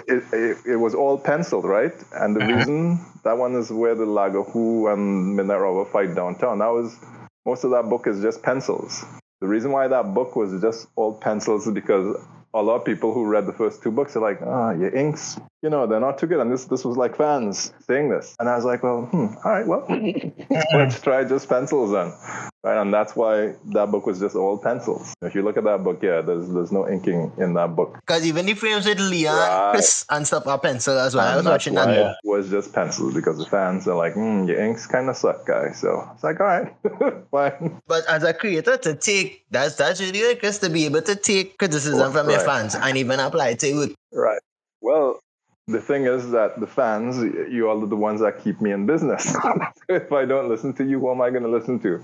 it, 0.07 0.23
it, 0.33 0.57
it 0.65 0.77
was 0.77 0.95
all 0.95 1.15
penciled, 1.19 1.65
right? 1.65 1.93
And 2.13 2.35
the 2.35 2.43
reason 2.55 3.05
that 3.23 3.37
one 3.37 3.53
is 3.53 3.71
where 3.71 3.93
the 3.93 4.05
Lagawhoo 4.05 4.91
and 4.91 5.37
Robber 5.47 5.85
fight 5.91 6.15
downtown. 6.15 6.57
That 6.57 6.71
was, 6.71 6.97
most 7.45 7.65
of 7.65 7.69
that 7.69 7.87
book 7.87 8.07
is 8.07 8.19
just 8.19 8.41
pencils. 8.41 9.05
The 9.41 9.47
reason 9.47 9.71
why 9.71 9.87
that 9.89 10.15
book 10.15 10.35
was 10.35 10.59
just 10.59 10.87
all 10.95 11.13
pencils 11.13 11.67
is 11.67 11.73
because 11.73 12.17
a 12.53 12.61
lot 12.61 12.75
of 12.75 12.85
people 12.85 13.13
who 13.13 13.25
read 13.25 13.45
the 13.45 13.53
first 13.53 13.81
two 13.81 13.91
books 13.91 14.15
are 14.15 14.19
like, 14.21 14.39
ah, 14.41 14.69
oh, 14.69 14.71
your 14.71 14.89
inks, 14.95 15.39
you 15.61 15.69
know, 15.69 15.87
they're 15.87 15.99
not 15.99 16.17
too 16.17 16.27
good. 16.27 16.39
And 16.39 16.51
this 16.51 16.65
this 16.65 16.85
was 16.85 16.97
like 16.97 17.15
fans 17.17 17.73
saying 17.87 18.09
this. 18.09 18.35
And 18.39 18.47
I 18.47 18.55
was 18.55 18.65
like, 18.65 18.83
well, 18.83 19.03
hmm, 19.03 19.27
all 19.43 19.51
right, 19.51 19.67
well, 19.67 19.85
let's 20.73 21.01
try 21.01 21.23
just 21.23 21.49
pencils 21.49 21.91
then. 21.91 22.49
Right. 22.63 22.79
And 22.79 22.93
that's 22.93 23.13
why 23.13 23.55
that 23.73 23.91
book 23.91 24.05
was 24.05 24.21
just 24.21 24.37
all 24.37 24.57
pencils. 24.57 25.13
If 25.21 25.35
you 25.35 25.41
look 25.41 25.57
at 25.57 25.65
that 25.65 25.83
book, 25.83 26.01
yeah, 26.01 26.21
there's 26.21 26.47
there's 26.47 26.71
no 26.71 26.87
inking 26.87 27.33
in 27.37 27.53
that 27.55 27.75
book. 27.75 27.95
Because 27.95 28.25
even 28.25 28.45
the 28.45 28.53
frames 28.53 28.85
with 28.85 29.01
Leon 29.01 29.35
right. 29.35 30.05
and 30.09 30.25
stuff 30.25 30.47
are 30.47 30.57
pencil 30.57 30.97
as 30.97 31.13
well. 31.13 31.25
And 31.25 31.33
I 31.33 31.37
was 31.37 31.45
watching 31.45 31.73
that. 31.73 31.89
It 31.89 32.15
was 32.23 32.49
just 32.49 32.71
pencils 32.71 33.13
because 33.13 33.37
the 33.37 33.45
fans 33.45 33.85
are 33.87 33.97
like, 33.97 34.13
hmm, 34.13 34.45
your 34.45 34.59
inks 34.59 34.87
kind 34.87 35.09
of 35.09 35.17
suck, 35.17 35.45
guys. 35.45 35.79
So 35.79 36.09
it's 36.13 36.23
like, 36.23 36.39
all 36.39 36.47
right, 36.47 36.73
fine. 37.31 37.81
But 37.85 38.07
as 38.07 38.23
a 38.23 38.33
creator, 38.33 38.77
to 38.77 38.95
take 38.95 39.43
that's 39.51 39.75
that's 39.75 39.99
really 39.99 40.19
good, 40.19 40.39
Chris, 40.39 40.59
to 40.59 40.69
be 40.69 40.85
able 40.85 41.01
to 41.01 41.15
take 41.17 41.57
criticism 41.57 42.13
from 42.13 42.27
right. 42.27 42.37
your 42.37 42.45
fans 42.45 42.75
and 42.75 42.97
even 42.97 43.19
apply 43.19 43.49
it 43.49 43.59
to 43.59 43.81
it. 43.81 43.95
Right. 44.13 44.39
Well, 44.79 45.19
the 45.67 45.79
thing 45.79 46.05
is 46.05 46.31
that 46.31 46.59
the 46.59 46.67
fans, 46.67 47.17
you 47.49 47.69
all 47.69 47.81
are 47.83 47.87
the 47.87 47.95
ones 47.95 48.19
that 48.19 48.43
keep 48.43 48.59
me 48.59 48.71
in 48.71 48.85
business. 48.85 49.35
if 49.89 50.11
I 50.11 50.25
don't 50.25 50.49
listen 50.49 50.73
to 50.73 50.83
you, 50.83 50.99
who 50.99 51.11
am 51.11 51.21
I 51.21 51.29
going 51.29 51.43
to 51.43 51.49
listen 51.49 51.79
to? 51.81 52.03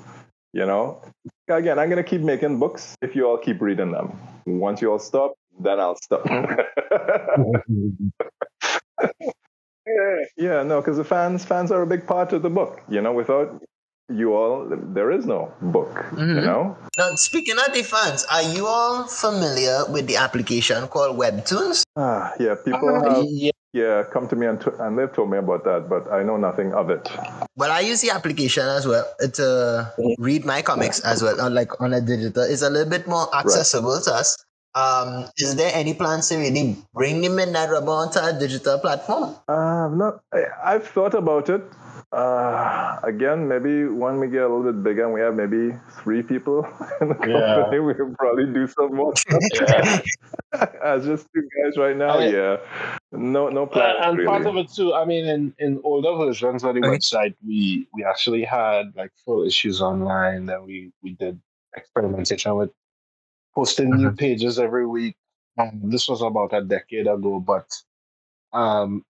You 0.53 0.65
know, 0.65 1.01
again, 1.47 1.77
I'm 1.77 1.89
going 1.89 2.03
to 2.03 2.09
keep 2.09 2.21
making 2.21 2.59
books 2.59 2.95
if 3.01 3.15
you 3.15 3.27
all 3.27 3.38
keep 3.38 3.62
reading 3.62 3.91
them. 3.91 4.17
Once 4.45 4.81
you 4.81 4.91
all 4.91 4.99
stop, 4.99 5.33
then 5.59 5.79
I'll 5.79 5.95
stop. 5.95 6.25
yeah, 6.27 6.55
yeah, 10.38 10.63
no, 10.63 10.81
because 10.81 10.97
the 10.97 11.03
fans 11.03 11.45
fans 11.45 11.71
are 11.71 11.83
a 11.83 11.88
big 11.88 12.07
part 12.07 12.33
of 12.33 12.41
the 12.41 12.49
book. 12.49 12.81
You 12.89 13.01
know, 13.01 13.13
without 13.13 13.62
you 14.09 14.33
all 14.33 14.67
there 14.69 15.12
is 15.12 15.25
no 15.25 15.53
book 15.62 15.89
mm-hmm. 15.89 16.35
you 16.35 16.41
know 16.41 16.75
now 16.97 17.13
speaking 17.13 17.55
of 17.59 17.73
the 17.73 17.83
fans 17.83 18.25
are 18.31 18.41
you 18.41 18.65
all 18.65 19.03
familiar 19.03 19.83
with 19.89 20.07
the 20.07 20.15
application 20.15 20.88
called 20.88 21.15
webtoons 21.17 21.83
ah 21.95 22.33
yeah 22.39 22.55
people 22.65 22.89
uh, 22.89 23.13
have, 23.13 23.23
yeah. 23.29 23.51
Yeah 23.73 24.03
come 24.12 24.27
to 24.27 24.36
me 24.36 24.47
and, 24.47 24.60
t- 24.62 24.71
and 24.79 24.97
they've 24.97 25.13
told 25.13 25.29
me 25.29 25.38
about 25.38 25.63
that 25.63 25.88
but 25.89 26.12
i 26.12 26.23
know 26.23 26.38
nothing 26.38 26.73
of 26.73 26.89
it 26.89 27.08
well 27.55 27.71
i 27.71 27.79
use 27.79 28.01
the 28.01 28.10
application 28.10 28.65
as 28.65 28.88
well 28.88 29.05
to 29.34 29.88
read 30.17 30.45
my 30.45 30.62
comics 30.62 30.99
as 31.01 31.21
well 31.21 31.49
like 31.49 31.79
on 31.82 31.93
a 31.93 32.01
digital 32.01 32.43
it's 32.43 32.62
a 32.62 32.69
little 32.69 32.89
bit 32.89 33.08
more 33.08 33.34
accessible 33.36 33.93
right. 33.93 34.03
to 34.03 34.13
us 34.13 34.38
um, 34.75 35.25
is 35.38 35.55
there 35.55 35.71
any 35.73 35.93
plans 35.93 36.29
to 36.29 36.38
really 36.38 36.77
bring 36.93 37.21
the 37.21 37.29
Midnight 37.29 37.69
Robber 37.69 37.91
onto 37.91 38.19
a 38.19 38.38
digital 38.38 38.77
platform? 38.77 39.36
Uh, 39.47 39.89
no, 39.89 40.19
I, 40.32 40.45
I've 40.63 40.88
thought 40.88 41.15
about 41.15 41.49
it. 41.49 41.63
Uh, 42.12 43.00
again, 43.04 43.48
maybe 43.48 43.86
when 43.86 44.19
we 44.19 44.28
get 44.28 44.41
a 44.41 44.48
little 44.48 44.74
bit 44.74 44.84
bigger 44.84 45.06
and 45.06 45.13
we 45.13 45.22
have 45.22 45.36
maybe 45.36 45.78
three 46.02 46.24
people 46.24 46.65
in 47.02 47.10
the 47.10 47.13
company, 47.13 47.34
yeah. 47.38 47.80
we 47.80 47.93
can 47.93 48.15
probably 48.15 48.48
do 48.52 48.65
some 48.65 48.95
more 48.95 49.15
stuff. 49.15 49.39
Yeah. 49.54 50.02
As 50.84 51.06
just 51.06 51.28
two 51.36 51.48
guys 51.62 51.78
right 51.78 51.95
now, 51.95 52.17
I, 52.17 52.28
yeah. 52.30 52.58
No, 53.12 53.50
no 53.50 53.67
plan. 53.67 53.95
Uh, 53.98 54.10
and 54.10 54.17
really. 54.17 54.28
part 54.28 54.45
of 54.48 54.56
it 54.58 54.72
too. 54.72 54.95
I 54.95 55.06
mean, 55.06 55.26
in, 55.26 55.54
in 55.60 55.80
older 55.84 56.15
versions 56.15 56.63
of 56.63 56.74
the 56.74 56.80
okay. 56.80 56.98
website, 56.98 57.36
we 57.45 57.88
we 57.93 58.04
actually 58.04 58.43
had 58.43 58.91
like 58.95 59.12
full 59.24 59.45
issues 59.45 59.80
online 59.80 60.48
that 60.48 60.63
we 60.65 60.91
we 61.04 61.13
did 61.13 61.39
experimentation 61.76 62.56
with 62.56 62.72
posting 63.54 63.91
new 63.91 64.08
mm-hmm. 64.08 64.15
pages 64.15 64.58
every 64.58 64.88
week. 64.88 65.15
Um, 65.60 65.82
this 65.84 66.08
was 66.08 66.24
about 66.24 66.54
a 66.54 66.63
decade 66.63 67.06
ago, 67.06 67.39
but 67.39 67.67
um, 68.52 69.06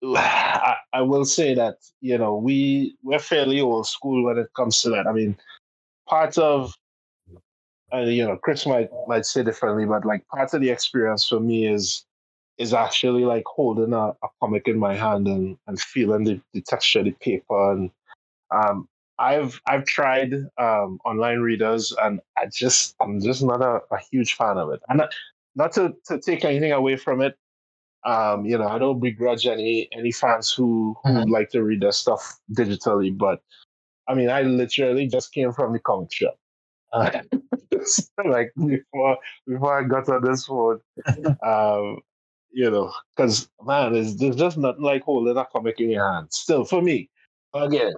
I, 0.04 0.76
I 0.92 1.02
will 1.02 1.24
say 1.24 1.54
that 1.54 1.78
you 2.00 2.18
know 2.18 2.36
we 2.36 2.96
we're 3.02 3.18
fairly 3.18 3.60
old 3.60 3.86
school 3.86 4.24
when 4.24 4.38
it 4.38 4.48
comes 4.54 4.82
to 4.82 4.90
that. 4.90 5.06
I 5.06 5.12
mean, 5.12 5.36
part 6.06 6.38
of 6.38 6.74
uh, 7.92 8.00
you 8.00 8.24
know 8.26 8.36
Chris 8.36 8.66
might 8.66 8.90
might 9.06 9.26
say 9.26 9.42
differently, 9.42 9.86
but 9.86 10.04
like 10.04 10.26
part 10.28 10.54
of 10.54 10.60
the 10.60 10.70
experience 10.70 11.26
for 11.26 11.40
me 11.40 11.66
is 11.66 12.04
is 12.58 12.74
actually 12.74 13.24
like 13.24 13.44
holding 13.46 13.92
a, 13.92 14.08
a 14.08 14.28
comic 14.40 14.66
in 14.66 14.78
my 14.78 14.94
hand 14.94 15.28
and, 15.28 15.56
and 15.68 15.80
feeling 15.80 16.24
the, 16.24 16.40
the 16.52 16.60
texture 16.62 16.98
of 16.98 17.04
the 17.04 17.12
paper 17.12 17.72
and 17.72 17.88
um, 18.50 18.88
I've 19.18 19.60
I've 19.66 19.84
tried 19.84 20.32
um, 20.58 21.00
online 21.04 21.40
readers 21.40 21.94
and 22.02 22.20
I 22.36 22.46
just 22.52 22.94
I'm 23.00 23.20
just 23.20 23.42
not 23.42 23.62
a, 23.62 23.80
a 23.92 23.98
huge 24.10 24.34
fan 24.34 24.58
of 24.58 24.70
it. 24.70 24.80
And 24.88 24.98
not, 24.98 25.14
not 25.56 25.72
to, 25.72 25.94
to 26.06 26.20
take 26.20 26.44
anything 26.44 26.72
away 26.72 26.96
from 26.96 27.20
it, 27.20 27.36
um, 28.04 28.44
you 28.44 28.56
know, 28.56 28.68
I 28.68 28.78
don't 28.78 29.00
begrudge 29.00 29.46
any 29.46 29.88
any 29.92 30.12
fans 30.12 30.52
who 30.52 30.96
who 31.04 31.10
mm-hmm. 31.10 31.30
like 31.30 31.50
to 31.50 31.62
read 31.62 31.80
their 31.80 31.92
stuff 31.92 32.38
digitally, 32.52 33.16
but 33.16 33.40
I 34.08 34.14
mean, 34.14 34.30
I 34.30 34.42
literally 34.42 35.06
just 35.06 35.32
came 35.32 35.52
from 35.52 35.72
the 35.72 35.78
comic 35.78 36.12
shop. 36.12 36.36
Uh, 36.92 37.10
like 38.24 38.52
before 38.56 39.18
before 39.46 39.78
I 39.78 39.82
got 39.84 40.08
on 40.08 40.24
this 40.24 40.46
phone, 40.46 40.80
um, 41.42 41.98
you 42.50 42.70
know, 42.70 42.92
because 43.16 43.48
man, 43.62 43.92
there's, 43.92 44.16
there's 44.16 44.36
just 44.36 44.56
nothing 44.56 44.82
like 44.82 45.02
holding 45.02 45.36
a 45.36 45.44
comic 45.44 45.80
in 45.80 45.90
your 45.90 46.10
hand. 46.10 46.28
Still, 46.30 46.64
for 46.64 46.80
me, 46.80 47.10
again, 47.54 47.92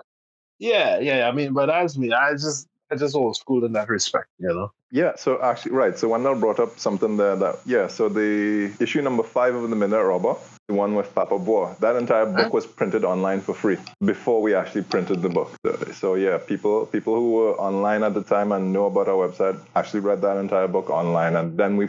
Yeah, 0.59 0.99
yeah. 0.99 1.29
I 1.29 1.33
mean, 1.33 1.53
but 1.53 1.67
that's 1.67 1.97
me. 1.97 2.13
I 2.13 2.33
just 2.33 2.67
I 2.91 2.97
just 2.97 3.15
old 3.15 3.37
school 3.37 3.65
in 3.65 3.73
that 3.75 3.89
respect, 3.89 4.29
you 4.39 4.49
know. 4.49 4.73
Yeah, 4.93 5.13
so 5.17 5.41
actually, 5.41 5.73
right. 5.73 5.97
So 5.97 6.09
Wendell 6.09 6.35
brought 6.35 6.59
up 6.59 6.79
something 6.81 7.17
there 7.17 7.37
that, 7.37 7.61
yeah, 7.65 7.87
so 7.87 8.09
the 8.09 8.73
issue 8.81 9.01
number 9.03 9.23
five 9.23 9.55
of 9.55 9.71
The 9.71 9.77
Midnight 9.77 10.03
Robber, 10.03 10.35
the 10.67 10.75
one 10.75 10.97
with 10.97 11.15
Papa 11.15 11.39
Bois, 11.39 11.75
that 11.79 11.95
entire 11.95 12.27
book 12.27 12.47
Huh? 12.47 12.51
was 12.53 12.67
printed 12.67 13.05
online 13.05 13.41
for 13.41 13.55
free 13.55 13.79
before 14.05 14.43
we 14.43 14.53
actually 14.53 14.83
printed 14.83 15.23
the 15.23 15.29
book. 15.29 15.53
So, 15.65 15.73
so 15.93 16.15
yeah, 16.17 16.39
people 16.39 16.87
people 16.87 17.15
who 17.15 17.31
were 17.35 17.55
online 17.61 18.03
at 18.03 18.15
the 18.15 18.23
time 18.25 18.51
and 18.51 18.73
know 18.73 18.87
about 18.87 19.07
our 19.09 19.29
website 19.29 19.61
actually 19.77 20.01
read 20.01 20.23
that 20.23 20.37
entire 20.39 20.67
book 20.67 20.91
online, 20.91 21.37
and 21.37 21.57
then 21.57 21.77
we 21.77 21.89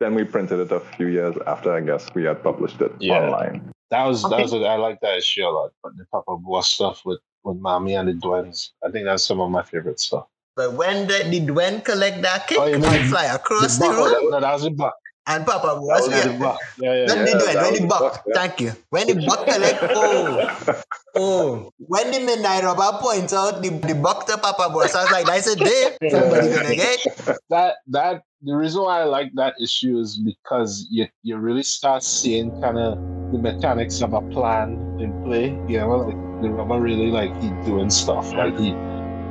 then 0.00 0.16
we 0.16 0.24
printed 0.24 0.58
it 0.58 0.72
a 0.72 0.80
few 0.80 1.06
years 1.06 1.36
after, 1.46 1.72
I 1.72 1.80
guess, 1.82 2.08
we 2.16 2.24
had 2.24 2.42
published 2.42 2.80
it 2.80 2.92
Yeah. 2.98 3.14
online. 3.18 3.70
That 3.90 4.06
was 4.06 4.24
Okay. 4.24 4.34
that 4.36 4.42
was 4.42 4.52
I 4.54 4.74
like 4.74 5.00
that 5.02 5.18
issue 5.18 5.44
a 5.46 5.50
lot. 5.50 5.70
But 5.84 5.96
the 5.96 6.04
Papa 6.06 6.36
Bois 6.36 6.62
stuff 6.62 7.02
with 7.04 7.20
with 7.44 7.58
Mommy 7.58 7.94
and 7.94 8.08
the 8.08 8.14
Dwens, 8.14 8.70
I 8.84 8.90
think 8.90 9.04
that's 9.04 9.22
some 9.24 9.40
of 9.40 9.50
my 9.50 9.62
favorite 9.62 10.00
stuff. 10.00 10.26
But 10.60 10.74
when 10.76 11.08
the, 11.08 11.24
did 11.24 11.46
Dwen 11.48 11.82
collect 11.82 12.20
that 12.20 12.46
cake 12.46 12.58
Oh, 12.60 12.66
you 12.66 12.74
and 12.74 12.82
mean 12.84 13.04
fly 13.08 13.24
across 13.24 13.78
the, 13.78 13.86
oh, 13.86 13.96
room? 13.96 14.12
that, 14.12 14.30
no, 14.30 14.40
that 14.44 14.52
was 14.52 14.62
the 14.64 14.70
buck. 14.70 14.92
And 15.26 15.46
Papa 15.46 15.68
That 15.68 15.80
was 15.80 16.08
was 16.08 16.24
the 16.24 16.30
yeah. 16.32 16.38
buck. 16.38 16.58
Yeah, 16.76 16.94
yeah, 16.94 17.04
Not 17.06 17.16
yeah. 17.16 17.24
the 17.24 17.30
Yeah, 17.30 17.38
Dwen, 17.40 17.62
when 17.64 17.72
the 17.74 17.80
the 17.80 17.86
buck. 17.86 18.00
buck, 18.00 18.24
yeah. 18.26 18.34
Thank 18.34 18.60
you. 18.60 18.72
When 18.90 19.06
the 19.06 19.26
buck 19.26 19.46
collect, 19.46 19.78
oh, 19.96 20.82
oh. 21.16 21.72
When 21.78 22.10
the 22.12 22.20
midnight 22.20 22.62
robber 22.64 22.98
points 23.00 23.32
out 23.32 23.62
the, 23.62 23.70
the 23.70 23.94
buck 23.94 24.26
to 24.26 24.36
Papa 24.36 24.68
Bois, 24.72 24.92
I 24.94 25.02
was 25.04 25.10
like, 25.12 25.24
that's 25.26 25.46
a 25.46 25.56
day. 25.56 25.96
Somebody 26.10 26.48
gonna 26.52 26.76
get. 26.76 27.06
that 27.48 27.76
that 27.88 28.22
the 28.42 28.54
reason 28.54 28.82
why 28.82 29.00
I 29.00 29.04
like 29.04 29.30
that 29.36 29.54
issue 29.62 29.98
is 29.98 30.18
because 30.18 30.86
you 30.90 31.06
you 31.22 31.38
really 31.38 31.62
start 31.62 32.02
seeing 32.02 32.50
kind 32.60 32.76
of 32.78 32.98
the 33.32 33.38
mechanics 33.38 34.02
of 34.02 34.12
a 34.12 34.20
plan 34.28 34.76
in 35.00 35.24
play. 35.24 35.56
You 35.72 35.80
know, 35.80 36.04
like 36.04 36.20
the 36.42 36.50
rubber 36.50 36.80
really 36.80 37.08
like 37.08 37.32
he 37.40 37.48
doing 37.64 37.88
stuff. 37.90 38.32
Like 38.32 38.58
he 38.58 38.72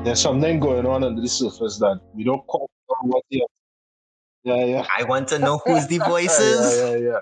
there's 0.04 0.22
something 0.22 0.60
going 0.60 0.86
on 0.86 1.04
under 1.04 1.22
the 1.22 1.28
surface 1.28 1.78
that 1.80 2.00
we 2.14 2.24
don't 2.24 2.44
know 2.48 2.68
what 3.02 3.24
the 3.30 3.46
yeah 4.44 4.64
yeah. 4.64 4.86
I 4.98 5.04
want 5.04 5.28
to 5.30 5.40
know 5.40 5.62
who's 5.66 5.88
the 5.88 5.98
voices. 6.08 6.78
yeah 6.78 6.90
yeah 6.92 6.98
yeah. 6.98 7.20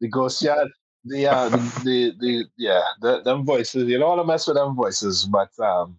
The 0.00 0.08
ghost 0.08 0.42
yeah 0.42 0.64
the 1.04 1.26
uh 1.26 1.48
the 1.48 1.58
the, 1.84 2.12
the 2.18 2.44
yeah 2.56 2.82
the, 3.00 3.22
them 3.22 3.44
voices 3.44 3.88
you 3.88 3.98
don't 3.98 4.08
want 4.08 4.20
to 4.20 4.26
mess 4.26 4.46
with 4.46 4.56
them 4.56 4.74
voices 4.74 5.24
but 5.24 5.50
um 5.60 5.96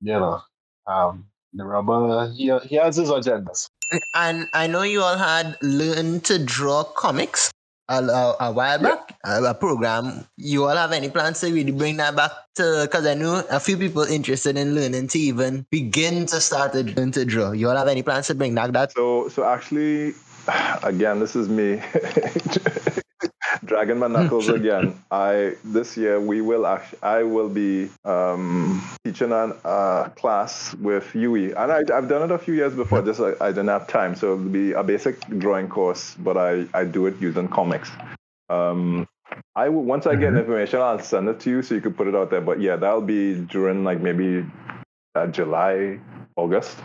you 0.00 0.12
know 0.12 0.40
um 0.86 1.26
the 1.52 1.64
rubber 1.64 2.30
he 2.30 2.52
he 2.64 2.76
has 2.76 2.96
his 2.96 3.10
agendas. 3.10 3.68
And 4.14 4.48
I 4.52 4.66
know 4.66 4.82
you 4.82 5.02
all 5.02 5.16
had 5.16 5.56
learned 5.62 6.24
to 6.24 6.38
draw 6.44 6.84
comics 6.84 7.50
a, 7.88 8.02
a, 8.04 8.36
a 8.40 8.52
while 8.52 8.78
back, 8.78 9.07
a, 9.07 9.07
a 9.28 9.54
program. 9.54 10.24
You 10.36 10.64
all 10.64 10.76
have 10.76 10.92
any 10.92 11.10
plans 11.10 11.40
to 11.40 11.52
really 11.52 11.72
bring 11.72 11.96
that 11.98 12.16
back 12.16 12.32
to? 12.56 12.80
Because 12.82 13.06
I 13.06 13.14
know 13.14 13.44
a 13.50 13.60
few 13.60 13.76
people 13.76 14.02
interested 14.02 14.56
in 14.56 14.74
learning 14.74 15.08
to 15.08 15.18
even 15.18 15.66
begin 15.70 16.26
to 16.26 16.40
start 16.40 16.72
to 16.72 16.84
to 16.84 17.24
draw. 17.24 17.52
You 17.52 17.68
all 17.68 17.76
have 17.76 17.88
any 17.88 18.02
plans 18.02 18.26
to 18.28 18.34
bring 18.34 18.54
back 18.54 18.72
that? 18.72 18.92
So, 18.92 19.28
so 19.28 19.44
actually, 19.44 20.14
again, 20.82 21.20
this 21.20 21.36
is 21.36 21.48
me 21.48 21.82
dragging 23.64 23.98
my 23.98 24.08
knuckles 24.08 24.48
again. 24.60 24.94
I 25.10 25.56
this 25.64 25.96
year 25.96 26.20
we 26.20 26.40
will 26.40 26.66
actually 26.66 27.02
I 27.02 27.22
will 27.22 27.48
be 27.48 27.90
um, 28.04 28.82
teaching 29.04 29.32
a 29.32 29.54
uh, 29.64 30.08
class 30.10 30.74
with 30.74 31.14
UE, 31.14 31.54
and 31.56 31.72
I, 31.72 31.78
I've 31.94 32.08
done 32.08 32.30
it 32.30 32.34
a 32.34 32.38
few 32.38 32.54
years 32.54 32.74
before. 32.74 33.02
Just 33.02 33.20
I, 33.20 33.32
I 33.40 33.48
didn't 33.48 33.68
have 33.68 33.86
time, 33.86 34.14
so 34.14 34.34
it'll 34.34 34.44
be 34.46 34.72
a 34.72 34.82
basic 34.82 35.20
drawing 35.38 35.68
course, 35.68 36.16
but 36.18 36.36
I 36.36 36.66
I 36.74 36.84
do 36.84 37.06
it 37.06 37.20
using 37.20 37.48
comics. 37.48 37.90
Um, 38.48 39.06
I 39.56 39.68
will- 39.68 39.84
once 39.84 40.06
I 40.06 40.14
get 40.16 40.34
information, 40.34 40.80
I'll 40.80 40.98
send 40.98 41.28
it 41.28 41.40
to 41.40 41.50
you 41.50 41.62
so 41.62 41.74
you 41.74 41.80
can 41.80 41.94
put 41.94 42.06
it 42.08 42.14
out 42.14 42.30
there. 42.30 42.40
But 42.40 42.60
yeah, 42.60 42.76
that'll 42.76 43.00
be 43.02 43.40
during 43.46 43.84
like 43.84 44.00
maybe 44.00 44.44
uh, 45.14 45.26
July, 45.26 45.98
August 46.36 46.78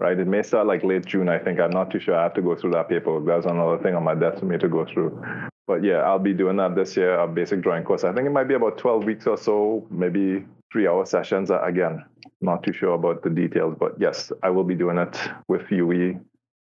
right? 0.00 0.18
It 0.18 0.26
may 0.26 0.42
start 0.42 0.66
like 0.66 0.82
late 0.82 1.04
June, 1.04 1.28
I 1.28 1.38
think. 1.38 1.60
I'm 1.60 1.70
not 1.70 1.90
too 1.90 2.00
sure. 2.00 2.16
I 2.16 2.22
have 2.24 2.34
to 2.34 2.42
go 2.42 2.56
through 2.56 2.72
that 2.72 2.88
paperwork. 2.88 3.26
That's 3.26 3.46
another 3.46 3.78
thing 3.82 3.94
on 3.94 4.02
my 4.02 4.14
desk 4.14 4.38
for 4.40 4.46
me 4.46 4.58
to 4.58 4.68
go 4.68 4.84
through. 4.86 5.22
But 5.66 5.84
yeah, 5.84 5.98
I'll 5.98 6.18
be 6.18 6.32
doing 6.32 6.56
that 6.56 6.74
this 6.74 6.96
year, 6.96 7.18
a 7.20 7.28
basic 7.28 7.60
drawing 7.60 7.84
course. 7.84 8.02
I 8.02 8.12
think 8.12 8.26
it 8.26 8.30
might 8.32 8.48
be 8.48 8.54
about 8.54 8.78
12 8.78 9.04
weeks 9.04 9.26
or 9.26 9.36
so, 9.36 9.86
maybe 9.90 10.44
three 10.72 10.88
hour 10.88 11.04
sessions. 11.06 11.50
Uh, 11.50 11.60
Again, 11.62 12.04
not 12.40 12.62
too 12.64 12.72
sure 12.72 12.94
about 12.94 13.22
the 13.22 13.30
details, 13.30 13.76
but 13.78 13.92
yes, 14.00 14.32
I 14.42 14.50
will 14.50 14.64
be 14.64 14.74
doing 14.74 14.98
it 14.98 15.16
with 15.48 15.70
UE. 15.70 16.18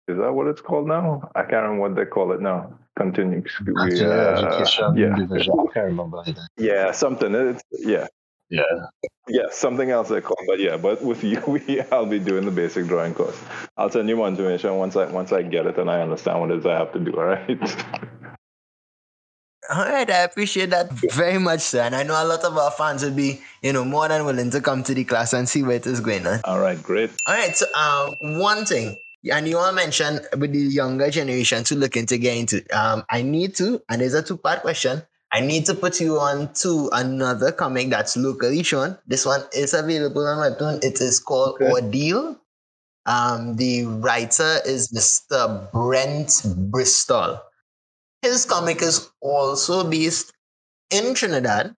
Is 0.08 0.18
that 0.18 0.34
what 0.34 0.48
it's 0.48 0.62
called 0.62 0.88
now? 0.88 1.30
I 1.36 1.42
can't 1.42 1.62
remember 1.64 1.82
what 1.82 1.96
they 1.96 2.06
call 2.06 2.32
it 2.32 2.42
now. 2.42 2.74
Continuing 3.00 3.46
Actually, 3.80 4.06
uh, 4.06 4.46
education 4.46 4.98
yeah. 4.98 5.16
division. 5.16 5.54
I 5.54 5.74
can't 5.74 5.86
remember 5.86 6.22
either. 6.28 6.46
Yeah, 6.58 6.92
something. 6.92 7.34
It's, 7.34 7.64
yeah. 7.72 8.08
Yeah. 8.50 8.64
Yeah, 9.30 9.44
something 9.52 9.90
else 9.90 10.10
they 10.10 10.20
call, 10.20 10.36
but 10.48 10.60
yeah, 10.60 10.76
but 10.76 11.02
with 11.02 11.24
you, 11.24 11.42
we, 11.48 11.82
I'll 11.92 12.06
be 12.06 12.20
doing 12.20 12.44
the 12.44 12.52
basic 12.52 12.88
drawing 12.88 13.14
course. 13.14 13.40
I'll 13.78 13.90
send 13.90 14.10
you 14.10 14.18
more 14.18 14.28
information 14.28 14.76
once 14.76 14.98
I 14.98 15.06
once 15.06 15.32
I 15.32 15.44
get 15.44 15.66
it 15.66 15.78
and 15.78 15.90
I 15.90 16.02
understand 16.02 16.42
what 16.42 16.52
it 16.52 16.58
is 16.58 16.66
I 16.66 16.78
have 16.78 16.92
to 16.92 17.00
do. 17.00 17.14
All 17.14 17.26
right. 17.26 17.48
All 19.72 19.86
right, 19.86 20.10
I 20.10 20.24
appreciate 20.24 20.72
that 20.72 20.92
very 21.14 21.38
much, 21.38 21.60
sir. 21.62 21.82
And 21.82 21.96
I 21.96 22.02
know 22.02 22.16
a 22.22 22.26
lot 22.26 22.44
of 22.44 22.58
our 22.58 22.72
fans 22.72 23.04
would 23.04 23.16
be, 23.16 23.40
you 23.62 23.72
know, 23.72 23.86
more 23.86 24.08
than 24.08 24.26
willing 24.26 24.50
to 24.50 24.62
come 24.62 24.82
to 24.84 24.96
the 24.96 25.04
class 25.04 25.32
and 25.32 25.48
see 25.48 25.62
where 25.62 25.76
it 25.76 25.86
is 25.86 26.00
going 26.00 26.26
on. 26.26 26.42
all 26.46 26.60
right, 26.60 26.82
great. 26.82 27.12
All 27.28 27.36
right, 27.36 27.56
so 27.56 27.68
um, 27.76 28.40
one 28.40 28.66
thing, 28.66 28.98
and 29.32 29.48
you 29.48 29.58
all 29.58 29.72
mentioned 29.74 30.28
with 30.38 30.54
the 30.54 30.60
younger 30.60 31.10
generation 31.10 31.64
to 31.66 31.76
look 31.76 31.92
to 31.92 32.18
get 32.18 32.38
into. 32.38 32.64
Um, 32.78 33.04
I 33.10 33.22
need 33.22 33.56
to, 33.56 33.82
and 33.90 34.02
there's 34.02 34.14
a 34.14 34.24
two-part 34.24 34.62
question. 34.62 35.04
I 35.32 35.42
need 35.42 35.66
to 35.66 35.76
put 35.76 36.00
you 36.00 36.20
on 36.20 36.54
to 36.56 36.90
another 36.92 37.52
comic 37.52 37.90
that's 37.90 38.18
locally 38.18 38.64
shown. 38.64 38.98
This 39.06 39.26
one 39.26 39.44
is 39.54 39.74
available 39.74 40.26
on 40.26 40.38
Webtoon. 40.38 40.84
It 40.84 41.02
is 41.02 41.20
called 41.20 41.62
Okay. 41.62 41.70
Ordeal. 41.70 42.40
Um, 43.06 43.56
the 43.56 43.86
writer 43.86 44.58
is 44.66 44.90
Mr. 44.92 45.72
Brent 45.72 46.44
Bristol. 46.72 47.42
His 48.22 48.46
comic 48.46 48.82
is 48.82 49.10
also 49.22 49.90
based 49.90 50.34
in 50.90 51.14
Trinidad. 51.14 51.76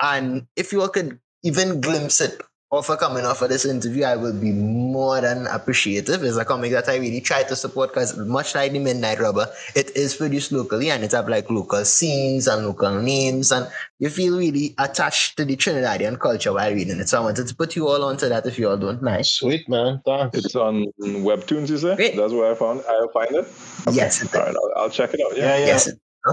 And 0.00 0.46
if 0.56 0.72
you 0.72 0.82
all 0.82 0.88
could 0.88 1.18
even 1.42 1.80
glimpse 1.80 2.20
it 2.20 2.40
offer 2.70 2.96
coming 2.96 3.24
off 3.24 3.42
of 3.42 3.48
this 3.48 3.64
interview, 3.64 4.04
I 4.04 4.16
will 4.16 4.32
be 4.38 4.50
more 4.52 5.20
than 5.20 5.46
appreciative. 5.46 6.22
It's 6.24 6.36
a 6.36 6.44
comic 6.44 6.72
that 6.72 6.88
I 6.88 6.96
really 6.96 7.20
try 7.20 7.44
to 7.44 7.54
support 7.54 7.90
because 7.90 8.16
much 8.16 8.54
like 8.54 8.72
the 8.72 8.80
Midnight 8.80 9.20
Robber, 9.20 9.46
it 9.74 9.96
is 9.96 10.16
produced 10.16 10.50
locally 10.52 10.90
and 10.90 11.04
it 11.04 11.12
have 11.12 11.28
like 11.28 11.48
local 11.48 11.84
scenes 11.84 12.48
and 12.48 12.66
local 12.66 13.00
names 13.00 13.52
and 13.52 13.68
you 13.98 14.08
feel 14.10 14.36
really 14.36 14.74
attached 14.78 15.36
to 15.36 15.44
the 15.44 15.56
Trinidadian 15.56 16.18
culture 16.18 16.52
while 16.52 16.72
reading 16.72 16.98
it. 16.98 17.08
So 17.08 17.18
I 17.20 17.24
wanted 17.24 17.46
to 17.46 17.54
put 17.54 17.76
you 17.76 17.86
all 17.88 18.02
onto 18.04 18.28
that 18.28 18.44
if 18.46 18.58
you 18.58 18.68
all 18.68 18.76
don't 18.76 19.00
mind. 19.02 19.26
Sweet 19.26 19.68
man, 19.68 20.02
thanks. 20.04 20.36
It's 20.38 20.56
on 20.56 20.86
Webtoons, 21.00 21.70
you 21.70 21.78
say? 21.78 21.94
Great. 21.96 22.16
That's 22.16 22.32
where 22.32 22.50
I 22.50 22.54
found. 22.56 22.82
I'll 22.88 23.08
find 23.10 23.30
it. 23.34 23.46
Yes, 23.92 24.22
it 24.22 24.34
All 24.34 24.40
is. 24.42 24.46
right, 24.48 24.56
I'll, 24.76 24.82
I'll 24.82 24.90
check 24.90 25.14
it 25.14 25.20
out. 25.24 25.36
yeah, 25.36 25.56
Yeah, 25.56 25.58
yeah, 25.58 25.66
Yes. 25.66 25.90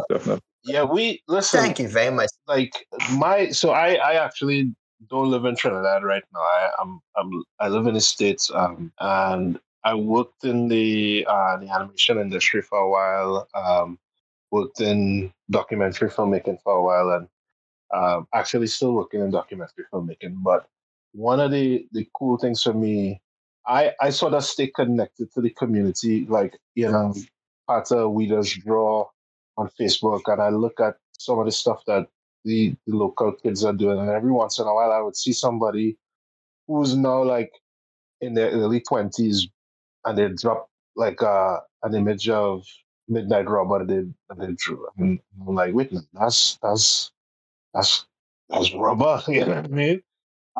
definitely. 0.09 0.41
yeah. 0.63 0.83
We 0.83 1.21
listen. 1.27 1.59
Thank 1.61 1.77
you 1.79 1.87
very 1.87 2.09
much. 2.13 2.29
like 2.47 2.73
my 3.11 3.51
so 3.51 3.69
I 3.71 3.93
I 3.93 4.13
actually 4.15 4.73
don't 5.09 5.31
live 5.31 5.45
in 5.45 5.55
Trinidad 5.55 6.03
right 6.03 6.23
now. 6.33 6.39
I 6.39 6.69
I'm, 6.79 7.01
I'm 7.17 7.43
I 7.59 7.67
live 7.69 7.87
in 7.87 7.93
the 7.95 8.01
states 8.01 8.51
um 8.53 8.91
and 8.99 9.59
I 9.83 9.93
worked 9.95 10.45
in 10.45 10.67
the 10.67 11.25
uh 11.29 11.57
the 11.57 11.69
animation 11.69 12.19
industry 12.19 12.61
for 12.61 12.79
a 12.79 12.89
while. 12.89 13.47
Um, 13.53 13.99
worked 14.51 14.81
in 14.81 15.33
documentary 15.49 16.09
filmmaking 16.09 16.61
for 16.63 16.73
a 16.73 16.83
while 16.83 17.09
and 17.11 17.27
um 17.93 18.27
actually 18.33 18.67
still 18.67 18.93
working 18.93 19.21
in 19.21 19.31
documentary 19.31 19.85
filmmaking. 19.91 20.35
But 20.43 20.67
one 21.13 21.39
of 21.39 21.51
the 21.51 21.87
the 21.91 22.07
cool 22.17 22.37
things 22.37 22.63
for 22.63 22.73
me, 22.73 23.21
I 23.67 23.93
I 24.01 24.09
sort 24.09 24.33
of 24.33 24.43
stay 24.43 24.67
connected 24.67 25.31
to 25.33 25.41
the 25.41 25.51
community. 25.51 26.25
Like 26.25 26.57
you 26.75 26.91
know, 26.91 27.13
of 27.69 28.11
we 28.13 28.27
just 28.27 28.59
draw 28.61 29.07
on 29.57 29.69
Facebook 29.79 30.21
and 30.27 30.41
I 30.41 30.49
look 30.49 30.79
at 30.79 30.95
some 31.17 31.39
of 31.39 31.45
the 31.45 31.51
stuff 31.51 31.83
that 31.87 32.07
the, 32.45 32.75
the 32.87 32.95
local 32.95 33.33
kids 33.33 33.63
are 33.63 33.73
doing. 33.73 33.99
And 33.99 34.09
every 34.09 34.31
once 34.31 34.59
in 34.59 34.67
a 34.67 34.73
while, 34.73 34.91
I 34.91 35.01
would 35.01 35.15
see 35.15 35.33
somebody 35.33 35.97
who's 36.67 36.95
now 36.95 37.23
like 37.23 37.51
in 38.21 38.33
their 38.33 38.51
early 38.51 38.81
20s 38.81 39.49
and 40.05 40.17
they 40.17 40.29
drop 40.29 40.69
like 40.95 41.21
uh, 41.21 41.59
an 41.83 41.95
image 41.95 42.29
of 42.29 42.65
Midnight 43.07 43.49
Robber 43.49 43.85
they, 43.85 44.05
that 44.29 44.39
they 44.39 44.53
drew. 44.57 44.87
And 44.97 45.19
I'm 45.47 45.55
like, 45.55 45.73
wait, 45.73 45.93
that's, 46.13 46.57
that's, 46.61 47.11
that's, 47.73 48.05
that's 48.49 48.73
rubber. 48.73 49.21
You 49.27 49.45
know 49.45 49.55
what 49.55 49.65
I 49.65 49.67
mean? 49.67 50.03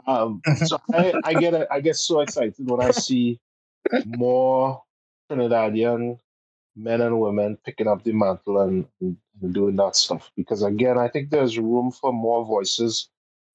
Um, 0.07 0.41
so 0.65 0.79
I, 0.91 1.13
I 1.23 1.33
get 1.35 1.71
I 1.71 1.79
get 1.79 1.95
so 1.95 2.21
excited 2.21 2.55
when 2.59 2.81
I 2.81 2.91
see 2.91 3.39
more 4.05 4.81
Trinidadian 5.31 6.17
men 6.75 7.01
and 7.01 7.19
women 7.19 7.57
picking 7.65 7.87
up 7.87 8.03
the 8.03 8.13
mantle 8.13 8.61
and, 8.61 8.85
and 9.01 9.17
doing 9.53 9.75
that 9.77 9.95
stuff. 9.95 10.31
Because 10.37 10.63
again, 10.63 10.97
I 10.97 11.09
think 11.09 11.31
there's 11.31 11.59
room 11.59 11.91
for 11.91 12.13
more 12.13 12.45
voices. 12.45 13.09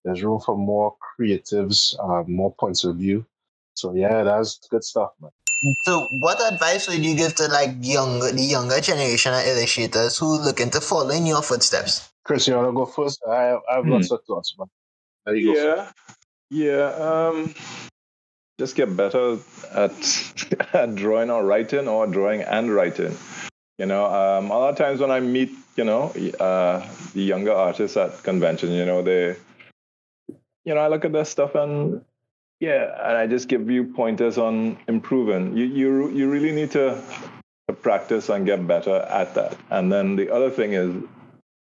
There's 0.04 0.22
room 0.24 0.40
for 0.40 0.56
more 0.56 0.96
creatives, 1.20 1.96
uh, 2.02 2.24
more 2.28 2.54
points 2.54 2.84
of 2.84 2.96
view. 2.96 3.26
So 3.74 3.94
yeah, 3.94 4.24
that's 4.24 4.60
good 4.70 4.84
stuff, 4.84 5.10
man. 5.20 5.32
So, 5.84 6.08
what 6.20 6.40
advice 6.52 6.88
would 6.88 7.04
you 7.04 7.16
give 7.16 7.34
to 7.36 7.48
like 7.48 7.76
younger, 7.82 8.32
the 8.32 8.42
younger 8.42 8.80
generation 8.80 9.34
of 9.34 9.46
illustrators 9.46 10.18
who 10.18 10.38
looking 10.40 10.70
to 10.70 10.80
follow 10.80 11.10
in 11.10 11.26
your 11.26 11.42
footsteps? 11.42 12.10
Chris, 12.24 12.48
you 12.48 12.56
wanna 12.56 12.72
go 12.72 12.86
first? 12.86 13.20
I, 13.28 13.56
I 13.70 13.76
have 13.76 13.84
Hmm. 13.84 13.90
lots 13.90 14.10
of 14.12 14.20
thoughts, 14.26 14.54
man. 14.58 14.68
There 15.26 15.36
you 15.36 15.46
go. 15.46 15.54
Yeah. 15.54 15.92
Yeah, 16.50 16.86
um, 16.96 17.54
just 18.58 18.74
get 18.74 18.96
better 18.96 19.38
at, 19.72 19.92
at 20.74 20.94
drawing 20.94 21.30
or 21.30 21.44
writing, 21.44 21.88
or 21.88 22.06
drawing 22.06 22.42
and 22.42 22.74
writing. 22.74 23.16
You 23.78 23.86
know, 23.86 24.06
um, 24.06 24.50
a 24.50 24.58
lot 24.58 24.70
of 24.70 24.76
times 24.76 25.00
when 25.00 25.10
I 25.10 25.20
meet, 25.20 25.50
you 25.76 25.84
know, 25.84 26.10
uh, 26.40 26.84
the 27.14 27.22
younger 27.22 27.52
artists 27.52 27.96
at 27.96 28.22
convention, 28.24 28.72
you 28.72 28.84
know, 28.84 29.02
they, 29.02 29.36
you 30.64 30.74
know, 30.74 30.80
I 30.80 30.88
look 30.88 31.04
at 31.04 31.12
their 31.12 31.24
stuff 31.24 31.54
and 31.54 32.04
yeah, 32.60 32.92
and 33.08 33.16
I 33.16 33.28
just 33.28 33.46
give 33.46 33.70
you 33.70 33.84
pointers 33.84 34.36
on 34.36 34.78
improving. 34.88 35.56
You 35.56 35.64
you 35.64 36.10
you 36.10 36.28
really 36.28 36.50
need 36.50 36.72
to, 36.72 37.00
practice 37.82 38.28
and 38.30 38.46
get 38.46 38.66
better 38.66 38.96
at 39.10 39.34
that. 39.34 39.56
And 39.70 39.92
then 39.92 40.16
the 40.16 40.32
other 40.32 40.50
thing 40.50 40.72
is, 40.72 40.90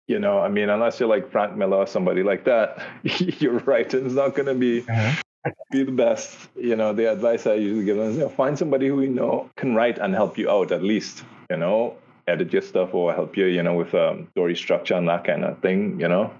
you 0.08 0.20
know, 0.20 0.40
I 0.40 0.48
mean, 0.48 0.70
unless 0.70 1.00
you're 1.00 1.10
like 1.10 1.32
Frank 1.32 1.58
Miller 1.58 1.78
or 1.78 1.88
somebody 1.88 2.24
like 2.24 2.46
that, 2.46 2.80
your 3.04 3.60
writing's 3.60 4.14
not 4.14 4.36
going 4.36 4.46
to 4.46 4.54
be 4.54 4.82
uh-huh. 4.82 5.22
be 5.72 5.84
the 5.84 5.92
best. 5.92 6.38
You 6.56 6.76
know, 6.76 6.94
the 6.94 7.12
advice 7.12 7.48
I 7.48 7.56
usually 7.56 7.86
give 7.86 7.98
them 7.98 8.10
is, 8.10 8.16
you 8.16 8.22
know, 8.24 8.30
find 8.30 8.58
somebody 8.58 8.88
who 8.88 9.02
you 9.02 9.10
know 9.10 9.50
can 9.56 9.76
write 9.76 9.98
and 9.98 10.14
help 10.14 10.38
you 10.38 10.50
out 10.50 10.72
at 10.72 10.84
least. 10.84 11.24
You 11.50 11.58
know, 11.58 11.96
edit 12.28 12.54
your 12.54 12.62
stuff 12.62 12.94
or 12.94 13.14
help 13.14 13.36
you, 13.36 13.46
you 13.46 13.64
know, 13.64 13.74
with 13.74 13.94
um, 13.96 14.28
story 14.32 14.56
structure 14.56 14.96
and 14.96 15.08
that 15.08 15.24
kind 15.24 15.44
of 15.44 15.60
thing. 15.60 16.00
You 16.00 16.08
know. 16.08 16.34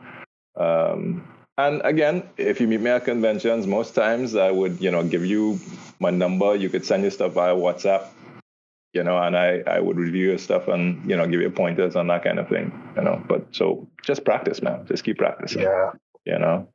Um, 0.56 1.24
and 1.60 1.82
again, 1.84 2.24
if 2.38 2.62
you 2.62 2.68
meet 2.68 2.80
me 2.80 2.90
at 2.90 3.04
conventions, 3.04 3.68
most 3.68 3.94
times 3.94 4.34
I 4.34 4.50
would, 4.50 4.80
you 4.80 4.92
know, 4.92 5.04
give 5.04 5.26
you 5.26 5.60
my 6.00 6.10
number. 6.10 6.56
You 6.56 6.70
could 6.70 6.86
send 6.86 7.04
your 7.04 7.12
stuff 7.12 7.34
via 7.34 7.54
WhatsApp, 7.54 8.08
you 8.94 9.04
know, 9.04 9.18
and 9.18 9.36
I, 9.36 9.62
I 9.68 9.82
would 9.82 9.98
review 9.98 10.28
your 10.30 10.38
stuff 10.38 10.70
and, 10.70 11.10
you 11.10 11.18
know, 11.18 11.28
give 11.28 11.42
you 11.42 11.50
pointers 11.50 11.98
on 11.98 12.08
that 12.08 12.24
kind 12.24 12.40
of 12.40 12.48
thing, 12.48 12.72
you 12.96 13.04
know. 13.04 13.22
But 13.28 13.48
so 13.52 13.90
just 14.06 14.24
practice, 14.24 14.62
man. 14.62 14.86
Just 14.86 15.04
keep 15.04 15.18
practicing. 15.18 15.64
Yeah. 15.64 15.92
You 16.26 16.40
know, 16.40 16.70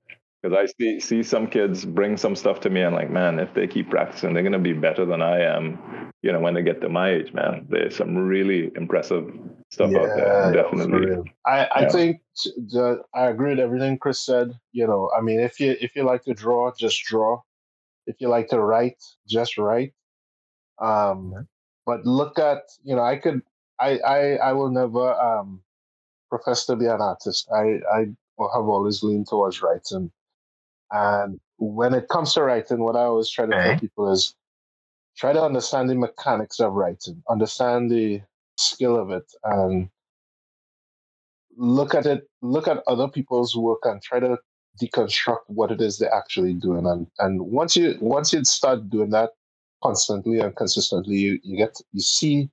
because 0.44 0.59
I 0.59 0.66
see 0.78 1.00
see 1.00 1.22
some 1.22 1.46
kids 1.46 1.87
bring 1.87 2.18
some 2.18 2.37
stuff 2.37 2.61
to 2.61 2.70
me 2.70 2.83
and 2.83 2.94
like, 2.94 3.11
man, 3.11 3.38
if 3.38 3.54
they 3.54 3.66
keep 3.66 3.88
practicing, 3.88 4.35
they're 4.35 4.42
gonna 4.42 4.59
be 4.59 4.74
better 4.74 5.07
than 5.07 5.22
I 5.22 5.40
am. 5.40 6.12
You 6.20 6.33
know, 6.33 6.40
when 6.40 6.52
they 6.52 6.62
get 6.62 6.83
to 6.83 6.88
my 6.90 7.12
age, 7.12 7.33
man, 7.33 7.66
there's 7.70 7.96
some 7.96 8.14
really 8.14 8.70
impressive 8.76 9.33
stuff 9.70 9.90
yeah, 9.90 10.00
out 10.00 10.16
there. 10.16 10.52
Definitely. 10.52 11.33
I, 11.46 11.64
I 11.64 11.80
yeah. 11.83 11.88
think 11.88 12.20
the, 12.44 13.02
I 13.14 13.28
agree 13.28 13.50
with 13.50 13.61
everything 13.61 13.96
Chris 13.96 14.20
said. 14.20 14.52
You 14.72 14.87
know, 14.87 15.11
I 15.16 15.22
mean, 15.22 15.40
if 15.40 15.59
you 15.61 15.76
if 15.80 15.96
you 15.96 16.02
like 16.02 16.24
to 16.24 16.35
draw, 16.35 16.70
just 16.78 17.02
draw. 17.04 17.40
If 18.07 18.16
you 18.18 18.28
like 18.28 18.48
to 18.48 18.61
write, 18.61 19.02
just 19.26 19.57
write. 19.57 19.94
Um, 20.78 21.48
but 21.87 22.04
look 22.04 22.38
at 22.38 22.64
you 22.83 22.94
know, 22.94 23.02
I 23.02 23.16
could, 23.16 23.40
I 23.80 23.98
I 23.98 24.18
I 24.35 24.52
will 24.52 24.70
never 24.70 25.14
um 25.14 25.62
profess 26.28 26.66
to 26.66 26.76
be 26.76 26.85
an 26.85 27.00
artist. 27.00 27.48
I 27.50 27.80
I 27.90 27.98
have 28.38 28.68
always 28.68 29.02
leaned 29.02 29.28
towards 29.28 29.62
writing, 29.62 30.11
and 30.94 31.40
when 31.59 31.92
it 31.92 32.09
comes 32.09 32.35
to 32.35 32.42
writing, 32.42 32.78
what 32.78 32.96
I 32.96 33.00
always 33.00 33.28
try 33.28 33.46
to 33.46 33.54
okay. 33.54 33.70
tell 33.70 33.78
people 33.80 34.12
is 34.12 34.35
try 35.16 35.33
to 35.33 35.42
understand 35.42 35.90
the 35.90 35.96
mechanics 35.96 36.61
of 36.61 36.72
writing, 36.72 37.22
understand 37.28 37.90
the 37.90 38.22
skill 38.57 38.96
of 38.96 39.11
it 39.11 39.30
and 39.42 39.88
look 41.57 41.94
at 41.94 42.07
it 42.07 42.28
look 42.42 42.68
at 42.68 42.83
other 42.87 43.09
people's 43.09 43.57
work 43.57 43.80
and 43.85 44.02
try 44.02 44.20
to 44.20 44.37
deconstruct 44.80 45.38
what 45.46 45.70
it 45.70 45.80
is 45.80 45.98
they're 45.98 46.14
actually 46.14 46.52
doing 46.52 46.87
and 46.87 47.07
and 47.18 47.40
once 47.40 47.76
you 47.76 47.96
once 48.00 48.33
you 48.33 48.44
start 48.44 48.88
doing 48.90 49.11
that 49.11 49.30
constantly 49.83 50.38
and 50.40 50.57
consistently 50.57 51.16
you, 51.16 51.38
you 51.42 51.57
get 51.57 51.76
you 51.92 52.00
see 52.00 52.48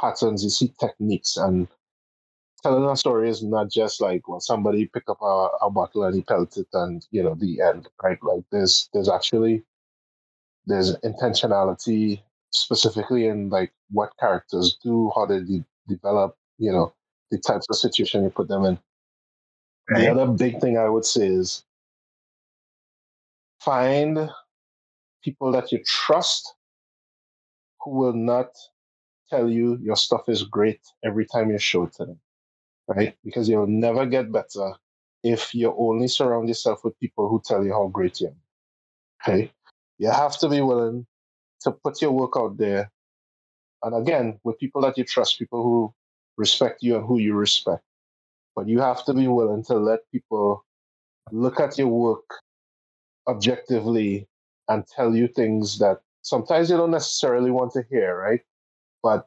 patterns 0.00 0.42
you 0.44 0.50
see 0.50 0.72
techniques 0.80 1.36
and 1.36 1.68
telling 2.64 2.88
a 2.90 2.96
story 2.96 3.28
is 3.28 3.42
not 3.42 3.70
just 3.70 4.00
like 4.00 4.26
well 4.26 4.40
somebody 4.40 4.86
pick 4.86 5.04
up 5.08 5.20
a, 5.22 5.48
a 5.62 5.70
bottle 5.70 6.04
and 6.04 6.16
he 6.16 6.22
pelts 6.22 6.56
it 6.56 6.66
and 6.72 7.06
you 7.10 7.22
know 7.22 7.36
the 7.36 7.60
end 7.60 7.88
right 8.02 8.18
like 8.22 8.42
there's 8.50 8.88
there's 8.92 9.08
actually 9.08 9.62
there's 10.66 10.96
intentionality 10.98 12.20
specifically 12.50 13.26
in 13.26 13.48
like 13.50 13.72
what 13.90 14.12
characters 14.18 14.78
do, 14.82 15.10
how 15.14 15.26
they 15.26 15.40
de- 15.40 15.64
develop, 15.88 16.36
you 16.58 16.72
know, 16.72 16.94
the 17.30 17.38
types 17.38 17.66
of 17.68 17.76
situation 17.76 18.22
you 18.22 18.30
put 18.30 18.48
them 18.48 18.64
in. 18.64 18.78
Right. 19.90 20.02
The 20.02 20.10
other 20.10 20.32
big 20.32 20.60
thing 20.60 20.78
I 20.78 20.88
would 20.88 21.04
say 21.04 21.26
is 21.26 21.64
find 23.60 24.30
people 25.22 25.52
that 25.52 25.72
you 25.72 25.82
trust 25.84 26.54
who 27.82 27.90
will 27.90 28.14
not 28.14 28.48
tell 29.28 29.50
you 29.50 29.78
your 29.82 29.96
stuff 29.96 30.28
is 30.28 30.42
great 30.42 30.80
every 31.04 31.26
time 31.26 31.50
you 31.50 31.58
show 31.58 31.84
it 31.84 31.92
to 31.94 32.06
them, 32.06 32.20
right? 32.88 33.16
Because 33.24 33.48
you'll 33.48 33.66
never 33.66 34.06
get 34.06 34.32
better 34.32 34.72
if 35.22 35.54
you 35.54 35.74
only 35.78 36.08
surround 36.08 36.48
yourself 36.48 36.84
with 36.84 36.98
people 37.00 37.28
who 37.28 37.40
tell 37.44 37.64
you 37.64 37.72
how 37.72 37.88
great 37.88 38.20
you 38.20 38.28
are. 38.28 39.32
Okay? 39.34 39.50
You 39.98 40.10
have 40.10 40.38
to 40.38 40.48
be 40.48 40.60
willing 40.60 41.06
to 41.62 41.72
put 41.72 42.02
your 42.02 42.12
work 42.12 42.32
out 42.36 42.56
there. 42.58 42.90
And 43.82 43.94
again, 43.94 44.38
with 44.44 44.58
people 44.58 44.82
that 44.82 44.98
you 44.98 45.04
trust, 45.04 45.38
people 45.38 45.62
who 45.62 45.94
respect 46.36 46.82
you 46.82 46.96
and 46.96 47.06
who 47.06 47.18
you 47.18 47.34
respect. 47.34 47.82
But 48.54 48.68
you 48.68 48.80
have 48.80 49.04
to 49.06 49.14
be 49.14 49.26
willing 49.28 49.64
to 49.64 49.74
let 49.74 50.00
people 50.12 50.64
look 51.32 51.58
at 51.58 51.78
your 51.78 51.88
work 51.88 52.24
objectively 53.26 54.26
and 54.68 54.86
tell 54.86 55.14
you 55.14 55.28
things 55.28 55.78
that 55.78 56.00
sometimes 56.22 56.70
you 56.70 56.76
don't 56.76 56.90
necessarily 56.90 57.50
want 57.50 57.72
to 57.72 57.84
hear, 57.90 58.16
right? 58.16 58.40
But 59.02 59.26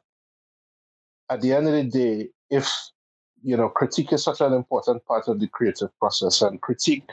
at 1.30 1.40
the 1.40 1.52
end 1.52 1.66
of 1.66 1.74
the 1.74 1.84
day, 1.84 2.28
if 2.50 2.72
you 3.42 3.56
know, 3.56 3.68
critique 3.68 4.12
is 4.12 4.24
such 4.24 4.40
an 4.40 4.52
important 4.52 5.04
part 5.06 5.28
of 5.28 5.40
the 5.40 5.48
creative 5.48 5.96
process, 5.98 6.42
and 6.42 6.60
critique 6.60 7.10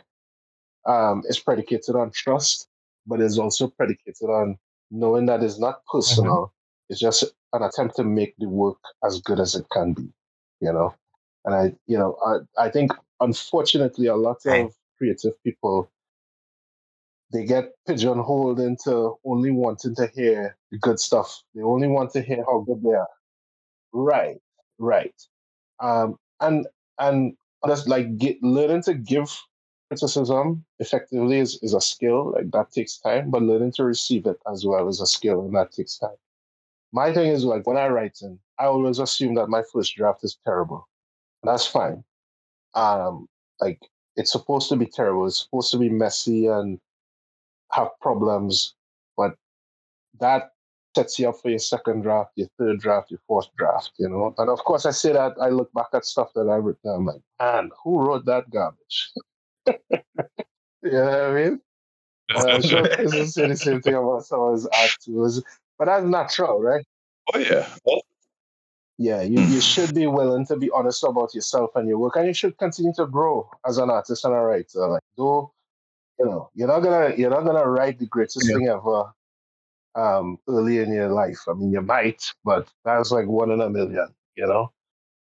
um, 0.86 1.24
is 1.26 1.40
predicated 1.40 1.96
on 1.96 2.12
trust, 2.12 2.68
but 3.06 3.22
is 3.22 3.40
also 3.40 3.68
predicated 3.68 4.30
on 4.30 4.58
knowing 4.92 5.26
that 5.28 5.44
it's 5.44 5.60
not 5.60 5.86
personal. 5.92 6.36
Mm-hmm. 6.36 6.92
It's 6.92 7.00
just 7.00 7.24
an 7.54 7.64
attempt 7.64 7.96
to 7.96 8.04
make 8.04 8.36
the 8.38 8.48
work 8.48 8.78
as 9.04 9.22
good 9.22 9.40
as 9.40 9.56
it 9.56 9.66
can 9.72 9.94
be, 9.94 10.08
you 10.62 10.72
know. 10.72 10.94
And 11.46 11.56
I, 11.56 11.76
you 11.88 11.98
know, 11.98 12.18
I, 12.26 12.66
I 12.66 12.70
think 12.70 12.92
unfortunately 13.20 14.08
a 14.08 14.16
lot 14.16 14.38
of 14.46 14.74
creative 14.98 15.42
people 15.44 15.90
they 17.34 17.46
get 17.46 17.74
pigeonholed 17.88 18.60
into 18.60 19.16
only 19.26 19.52
wanting 19.52 19.96
to 19.96 20.08
hear 20.16 20.56
the 20.72 20.78
good 20.78 21.00
stuff. 21.00 21.44
They 21.54 21.62
only 21.62 21.88
want 21.88 22.12
to 22.12 22.22
hear 22.22 22.44
how 22.46 22.60
good 22.60 22.82
they 22.84 22.94
are. 22.94 23.10
Right, 23.92 24.38
right. 24.78 25.14
Um, 25.80 26.18
and 26.40 26.68
and 27.00 27.36
just 27.68 27.88
like 27.88 28.18
get, 28.18 28.42
learning 28.42 28.84
to 28.84 28.94
give 28.94 29.30
criticism 29.90 30.66
effectively 30.80 31.40
is, 31.40 31.60
is 31.62 31.74
a 31.74 31.82
skill, 31.82 32.32
like 32.32 32.52
that 32.52 32.72
takes 32.72 32.98
time, 32.98 33.30
but 33.30 33.42
learning 33.42 33.72
to 33.74 33.84
receive 33.84 34.26
it 34.26 34.38
as 34.52 34.66
well 34.66 34.88
is 34.88 35.02
a 35.02 35.06
skill 35.06 35.42
and 35.46 35.56
that 35.56 35.72
takes 35.72 35.98
time. 35.98 36.16
My 36.92 37.14
thing 37.14 37.32
is 37.32 37.44
like 37.44 37.68
when 37.68 37.78
I 37.78 37.88
write 37.88 38.20
in, 38.22 38.40
I 38.60 38.66
always 38.66 39.00
assume 39.00 39.36
that 39.36 39.48
my 39.48 39.64
first 39.74 39.96
draft 39.96 40.24
is 40.24 40.38
terrible. 40.46 40.88
That's 41.44 41.68
fine. 41.68 42.04
Um, 42.74 43.28
like 43.60 43.80
it's 44.16 44.32
supposed 44.32 44.70
to 44.70 44.76
be 44.76 44.86
terrible, 44.86 45.28
it's 45.28 45.44
supposed 45.44 45.72
to 45.72 45.78
be 45.78 45.90
messy 45.90 46.48
and 46.48 46.80
have 47.72 47.90
problems, 48.02 48.76
but 49.18 49.36
that 50.20 50.52
sets 50.96 51.20
you 51.20 51.30
up 51.30 51.36
for 51.42 51.50
your 51.50 51.60
second 51.60 52.02
draft, 52.02 52.32
your 52.36 52.48
third 52.58 52.80
draft, 52.80 53.12
your 53.12 53.20
fourth 53.28 53.48
draft, 53.58 53.92
you 53.98 54.10
know. 54.10 54.34
And 54.38 54.50
of 54.50 54.60
course 54.60 54.86
I 54.86 54.92
say 54.92 55.14
that 55.14 55.34
I 55.42 55.50
look 55.50 55.72
back 55.74 55.88
at 55.94 56.06
stuff 56.06 56.30
that 56.36 56.50
I've 56.50 56.64
written, 56.64 56.92
I'm 56.92 57.06
like, 57.06 57.22
man, 57.40 57.70
who 57.84 58.06
wrote 58.06 58.26
that 58.26 58.50
garbage? 58.50 59.12
you 59.68 60.92
know 60.92 61.06
what 61.06 61.22
I 61.22 61.34
mean? 61.34 61.62
Uh, 62.36 62.44
I'm 62.48 62.62
sure 62.64 62.88
Chris 62.88 63.36
say 63.36 63.48
the 63.48 63.56
same 63.56 63.82
thing 63.82 63.94
about 63.94 64.26
someone's 64.26 64.66
art 64.66 64.96
too. 65.00 65.30
But 65.78 65.86
that's 65.86 66.08
natural, 66.08 66.60
right? 66.60 66.84
Oh 67.32 67.38
yeah. 67.38 67.68
Well, 67.86 68.02
yeah, 68.98 69.22
you, 69.22 69.40
you 69.42 69.62
should 69.74 69.94
be 69.94 70.08
willing 70.08 70.44
to 70.48 70.56
be 70.56 70.72
honest 70.72 71.04
about 71.04 71.36
yourself 71.36 71.76
and 71.76 71.88
your 71.88 72.00
work, 72.00 72.16
and 72.16 72.26
you 72.26 72.34
should 72.34 72.58
continue 72.58 72.94
to 72.96 73.06
grow 73.06 73.48
as 73.68 73.78
an 73.78 73.92
artist 73.92 74.26
and 74.26 74.34
a 74.34 74.38
writer. 74.38 74.88
Like, 74.88 75.04
though, 75.16 75.52
you 76.18 76.26
know, 76.26 76.50
you're 76.56 76.68
not 76.68 76.80
gonna 76.80 77.14
you're 77.16 77.30
not 77.30 77.46
gonna 77.46 77.70
write 77.70 78.00
the 78.00 78.08
greatest 78.08 78.50
yeah. 78.50 78.56
thing 78.56 78.68
ever 78.70 79.14
um, 79.96 80.38
early 80.48 80.80
in 80.80 80.94
your 80.94 81.10
life. 81.10 81.40
I 81.48 81.54
mean, 81.54 81.72
you 81.72 81.82
might, 81.82 82.24
but 82.44 82.68
that's 82.84 83.12
like 83.12 83.28
one 83.28 83.52
in 83.52 83.62
a 83.62 83.70
million. 83.70 84.14
You 84.36 84.48
know, 84.48 84.72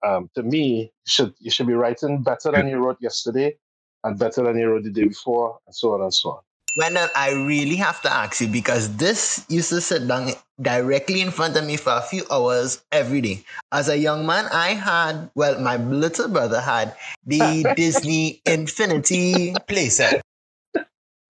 um, 0.04 0.30
to 0.34 0.42
me, 0.42 0.82
you 0.82 0.90
should 1.06 1.34
you 1.38 1.50
should 1.50 1.66
be 1.66 1.74
writing 1.74 2.22
better 2.22 2.50
than 2.52 2.68
you 2.68 2.78
wrote 2.78 2.98
yesterday, 3.00 3.56
and 4.02 4.18
better 4.18 4.42
than 4.42 4.58
you 4.58 4.68
wrote 4.68 4.84
the 4.84 4.90
day 4.90 5.04
before, 5.06 5.58
and 5.66 5.74
so 5.74 5.94
on 5.94 6.02
and 6.02 6.12
so 6.12 6.30
on. 6.30 6.40
Wendell, 6.76 7.08
I 7.14 7.30
really 7.30 7.76
have 7.76 8.02
to 8.02 8.12
ask 8.12 8.40
you 8.40 8.48
because 8.48 8.96
this 8.96 9.46
used 9.48 9.68
to 9.68 9.80
sit 9.80 10.08
down 10.08 10.30
directly 10.60 11.20
in 11.20 11.30
front 11.30 11.56
of 11.56 11.64
me 11.64 11.76
for 11.76 11.92
a 11.92 12.02
few 12.02 12.24
hours 12.32 12.82
every 12.90 13.20
day. 13.20 13.44
As 13.70 13.88
a 13.88 13.96
young 13.96 14.26
man, 14.26 14.46
I 14.46 14.70
had, 14.70 15.30
well, 15.36 15.60
my 15.60 15.76
little 15.76 16.26
brother 16.28 16.60
had 16.60 16.96
the 17.24 17.72
Disney 17.76 18.42
Infinity 18.44 19.52
playset. 19.68 20.20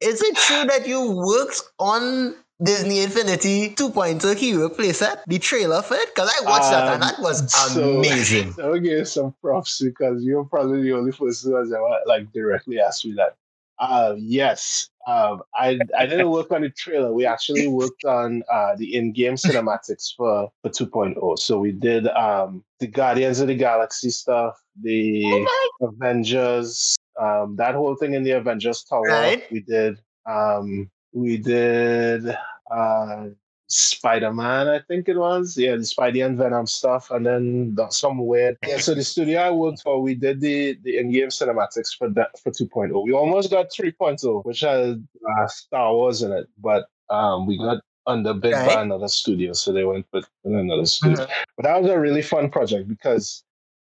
Is 0.01 0.23
it 0.23 0.37
true 0.37 0.65
that 0.65 0.89
you 0.89 1.11
worked 1.13 1.61
on 1.79 2.35
Disney 2.65 3.01
Infinity 3.01 3.71
2.0 3.71 4.37
Hero 4.37 4.69
playset, 4.69 5.23
the 5.27 5.39
trailer 5.39 5.83
for 5.83 5.95
it? 5.95 6.15
Because 6.15 6.33
I 6.41 6.45
watched 6.45 6.67
um, 6.67 6.73
that 6.73 6.95
and 6.95 7.03
that 7.03 7.19
was 7.21 7.77
um, 7.77 7.83
amazing. 7.99 8.53
So, 8.53 8.67
I'll 8.67 8.75
give 8.75 8.99
you 8.99 9.05
some 9.05 9.35
props 9.41 9.83
because 9.83 10.25
you're 10.25 10.45
probably 10.45 10.83
the 10.83 10.93
only 10.93 11.13
person 11.13 11.53
who 11.53 11.59
has 11.59 11.73
ever 11.73 11.99
like 12.07 12.33
directly 12.33 12.81
asked 12.81 13.05
me 13.05 13.15
that. 13.17 13.37
Uh, 13.79 14.15
yes. 14.17 14.89
Um, 15.07 15.43
I 15.55 15.79
I 15.99 16.07
didn't 16.07 16.31
work 16.31 16.51
on 16.51 16.63
the 16.63 16.71
trailer. 16.71 17.13
We 17.13 17.27
actually 17.27 17.67
worked 17.67 18.05
on 18.05 18.43
uh, 18.51 18.75
the 18.77 18.95
in-game 18.95 19.35
cinematics 19.35 20.15
for 20.17 20.51
for 20.63 20.71
2.0. 20.71 21.39
So 21.39 21.59
we 21.59 21.73
did 21.73 22.07
um, 22.09 22.65
the 22.81 22.87
Guardians 22.87 23.41
of 23.41 23.49
the 23.49 23.57
Galaxy 23.57 24.11
stuff, 24.11 24.55
the 24.81 25.23
Oh 25.27 25.89
Avengers, 25.89 26.97
um, 27.21 27.57
that 27.57 27.75
whole 27.75 27.97
thing 27.97 28.15
in 28.15 28.23
the 28.23 28.33
Avengers 28.33 28.85
Tower. 28.85 29.03
Right. 29.03 29.45
We 29.51 29.61
did. 29.61 29.99
Um, 30.27 30.91
we 31.13 31.37
did 31.37 32.37
uh, 32.71 33.27
Spider-Man, 33.69 34.69
I 34.69 34.81
think 34.81 35.09
it 35.09 35.17
was. 35.17 35.57
Yeah, 35.57 35.73
the 35.77 35.83
Spidey 35.83 36.25
and 36.25 36.37
Venom 36.39 36.67
stuff, 36.67 37.11
and 37.11 37.25
then 37.25 37.75
the- 37.75 37.89
some 37.91 38.19
weird. 38.27 38.57
Yeah, 38.67 38.79
so 38.79 38.95
the 38.95 39.03
studio 39.03 39.41
I 39.41 39.51
worked 39.51 39.83
for, 39.83 40.01
we 40.03 40.15
did 40.15 40.41
the 40.41 40.79
the 40.83 40.99
in-game 40.99 41.29
cinematics 41.29 41.97
for 41.97 42.09
that 42.11 42.39
for 42.43 42.51
2.0. 42.51 43.03
We 43.05 43.13
almost 43.13 43.51
got 43.51 43.71
3.0, 43.71 44.45
which 44.45 44.61
had 44.61 45.07
uh, 45.39 45.47
Star 45.49 45.93
Wars 45.95 46.23
in 46.23 46.33
it, 46.33 46.47
but 46.59 46.87
um, 47.11 47.47
we 47.47 47.57
got 47.59 47.79
underbid 48.07 48.53
Right. 48.53 48.75
by 48.75 48.83
another 48.83 49.09
studio, 49.09 49.53
so 49.55 49.73
they 49.73 49.85
went 49.85 50.07
with 50.13 50.29
another 50.45 50.85
studio. 50.87 51.27
But 51.57 51.63
that 51.65 51.81
was 51.81 51.91
a 51.91 51.99
really 51.99 52.23
fun 52.23 52.51
project 52.51 52.87
because, 52.87 53.43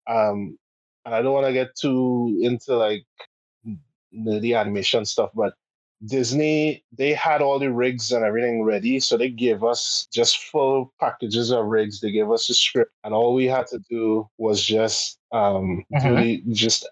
um, 0.07 0.57
and 1.05 1.13
I 1.13 1.21
don't 1.21 1.33
want 1.33 1.45
to 1.45 1.53
get 1.53 1.75
too 1.75 2.37
into 2.41 2.75
like 2.75 3.05
the 4.11 4.55
animation 4.55 5.05
stuff, 5.05 5.29
but 5.35 5.53
Disney 6.05 6.83
they 6.97 7.13
had 7.13 7.41
all 7.41 7.59
the 7.59 7.71
rigs 7.71 8.11
and 8.11 8.23
everything 8.23 8.63
ready, 8.63 8.99
so 8.99 9.17
they 9.17 9.29
gave 9.29 9.63
us 9.63 10.07
just 10.13 10.37
full 10.45 10.93
packages 10.99 11.51
of 11.51 11.65
rigs. 11.65 11.99
They 11.99 12.11
gave 12.11 12.31
us 12.31 12.49
a 12.49 12.53
script, 12.53 12.91
and 13.03 13.13
all 13.13 13.33
we 13.33 13.45
had 13.45 13.67
to 13.67 13.79
do 13.89 14.27
was 14.37 14.63
just 14.63 15.19
um, 15.31 15.83
do 16.01 16.15
the, 16.15 16.43
just 16.51 16.87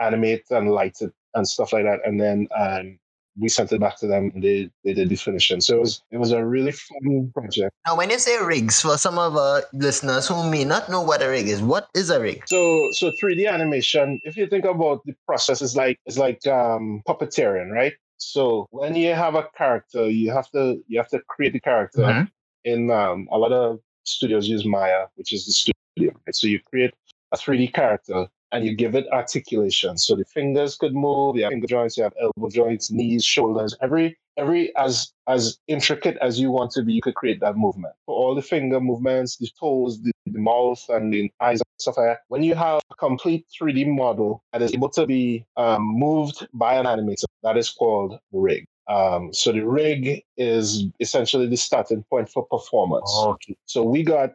animate 0.00 0.44
and 0.50 0.70
light 0.70 0.98
it 1.00 1.12
and 1.34 1.46
stuff 1.46 1.72
like 1.72 1.84
that, 1.84 2.00
and 2.04 2.20
then 2.20 2.46
um, 2.56 2.98
we 3.40 3.48
sent 3.48 3.72
it 3.72 3.80
back 3.80 3.96
to 3.98 4.06
them. 4.06 4.30
and 4.34 4.42
They 4.42 4.70
they 4.84 4.92
did 4.92 5.08
the 5.08 5.16
finishing. 5.16 5.60
So 5.60 5.76
it 5.76 5.80
was 5.80 6.02
it 6.10 6.18
was 6.18 6.32
a 6.32 6.44
really 6.44 6.72
fun 6.72 7.30
project. 7.34 7.74
Now, 7.86 7.96
when 7.96 8.10
you 8.10 8.18
say 8.18 8.40
rigs, 8.42 8.80
for 8.80 8.98
some 8.98 9.18
of 9.18 9.36
our 9.36 9.62
listeners 9.72 10.28
who 10.28 10.48
may 10.50 10.64
not 10.64 10.88
know 10.88 11.00
what 11.00 11.22
a 11.22 11.28
rig 11.28 11.48
is, 11.48 11.62
what 11.62 11.88
is 11.94 12.10
a 12.10 12.20
rig? 12.20 12.42
So 12.46 12.90
so 12.92 13.10
3D 13.22 13.48
animation, 13.50 14.20
if 14.24 14.36
you 14.36 14.46
think 14.46 14.64
about 14.64 15.00
the 15.04 15.14
process, 15.26 15.62
is 15.62 15.76
like 15.76 15.98
it's 16.06 16.18
like 16.18 16.46
um 16.46 17.02
puppeteering, 17.08 17.70
right? 17.70 17.94
So 18.22 18.66
when 18.70 18.94
you 18.94 19.14
have 19.14 19.34
a 19.34 19.48
character, 19.56 20.08
you 20.08 20.30
have 20.32 20.50
to 20.52 20.82
you 20.88 20.98
have 20.98 21.08
to 21.08 21.20
create 21.20 21.52
the 21.52 21.60
character 21.60 22.02
Mhm. 22.02 22.30
in 22.64 22.90
um 22.90 23.28
a 23.32 23.38
lot 23.38 23.52
of 23.52 23.80
studios 24.04 24.48
use 24.48 24.64
Maya, 24.64 25.06
which 25.16 25.32
is 25.32 25.46
the 25.46 25.52
studio. 25.52 26.12
Right? 26.26 26.34
So 26.34 26.46
you 26.46 26.60
create 26.60 26.94
a 27.32 27.36
3D 27.36 27.72
character 27.72 28.28
and 28.52 28.64
you 28.64 28.74
give 28.74 28.94
it 28.94 29.06
articulation. 29.12 29.96
So 29.98 30.14
the 30.14 30.24
fingers 30.24 30.76
could 30.76 30.94
move, 30.94 31.36
you 31.36 31.44
have 31.44 31.50
finger 31.50 31.66
joints, 31.66 31.96
you 31.96 32.04
have 32.04 32.14
elbow 32.20 32.48
joints, 32.50 32.90
knees, 32.90 33.24
shoulders, 33.24 33.76
every 33.80 34.16
every 34.36 34.74
as 34.76 35.12
as 35.28 35.58
intricate 35.68 36.16
as 36.20 36.40
you 36.40 36.50
want 36.50 36.70
to 36.72 36.82
be, 36.82 36.92
you 36.92 37.02
could 37.02 37.14
create 37.14 37.40
that 37.40 37.56
movement. 37.56 37.94
For 38.06 38.14
all 38.14 38.34
the 38.34 38.42
finger 38.42 38.80
movements, 38.80 39.36
the 39.36 39.48
toes, 39.58 40.00
the, 40.02 40.12
the 40.26 40.38
mouth, 40.38 40.84
and 40.88 41.12
the 41.12 41.30
eyes 41.40 41.60
and 41.60 41.66
stuff 41.78 41.96
like 41.96 42.06
that. 42.06 42.20
When 42.28 42.42
you 42.42 42.54
have 42.54 42.80
a 42.90 42.94
complete 42.96 43.46
3D 43.60 43.86
model 43.94 44.42
that 44.52 44.62
is 44.62 44.72
able 44.74 44.90
to 44.90 45.06
be 45.06 45.44
um, 45.56 45.82
moved 45.82 46.46
by 46.54 46.74
an 46.74 46.86
animator, 46.86 47.24
that 47.42 47.56
is 47.56 47.70
called 47.70 48.18
rig. 48.32 48.64
Um, 48.88 49.32
so 49.32 49.52
the 49.52 49.64
rig 49.64 50.22
is 50.36 50.84
essentially 50.98 51.46
the 51.46 51.56
starting 51.56 52.02
point 52.10 52.28
for 52.28 52.44
performance. 52.46 53.10
Okay. 53.16 53.56
So 53.66 53.84
we 53.84 54.02
got, 54.02 54.30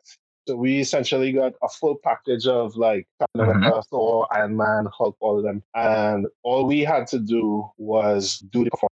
so 0.47 0.55
we 0.55 0.79
essentially 0.79 1.33
got 1.33 1.53
a 1.61 1.67
full 1.67 1.95
package 2.01 2.47
of 2.47 2.77
like 2.77 3.05
Captain 3.19 3.41
Mhm. 3.41 3.55
America, 3.57 3.81
Thor, 3.91 4.25
Iron 4.31 4.55
Man, 4.55 4.87
Hulk, 4.97 5.17
all 5.19 5.37
of 5.37 5.43
them, 5.43 5.61
and 5.75 6.27
all 6.43 6.65
we 6.65 6.79
had 6.79 7.07
to 7.07 7.19
do 7.19 7.69
was 7.77 8.39
do 8.39 8.63
the 8.63 8.71
performance. 8.71 8.93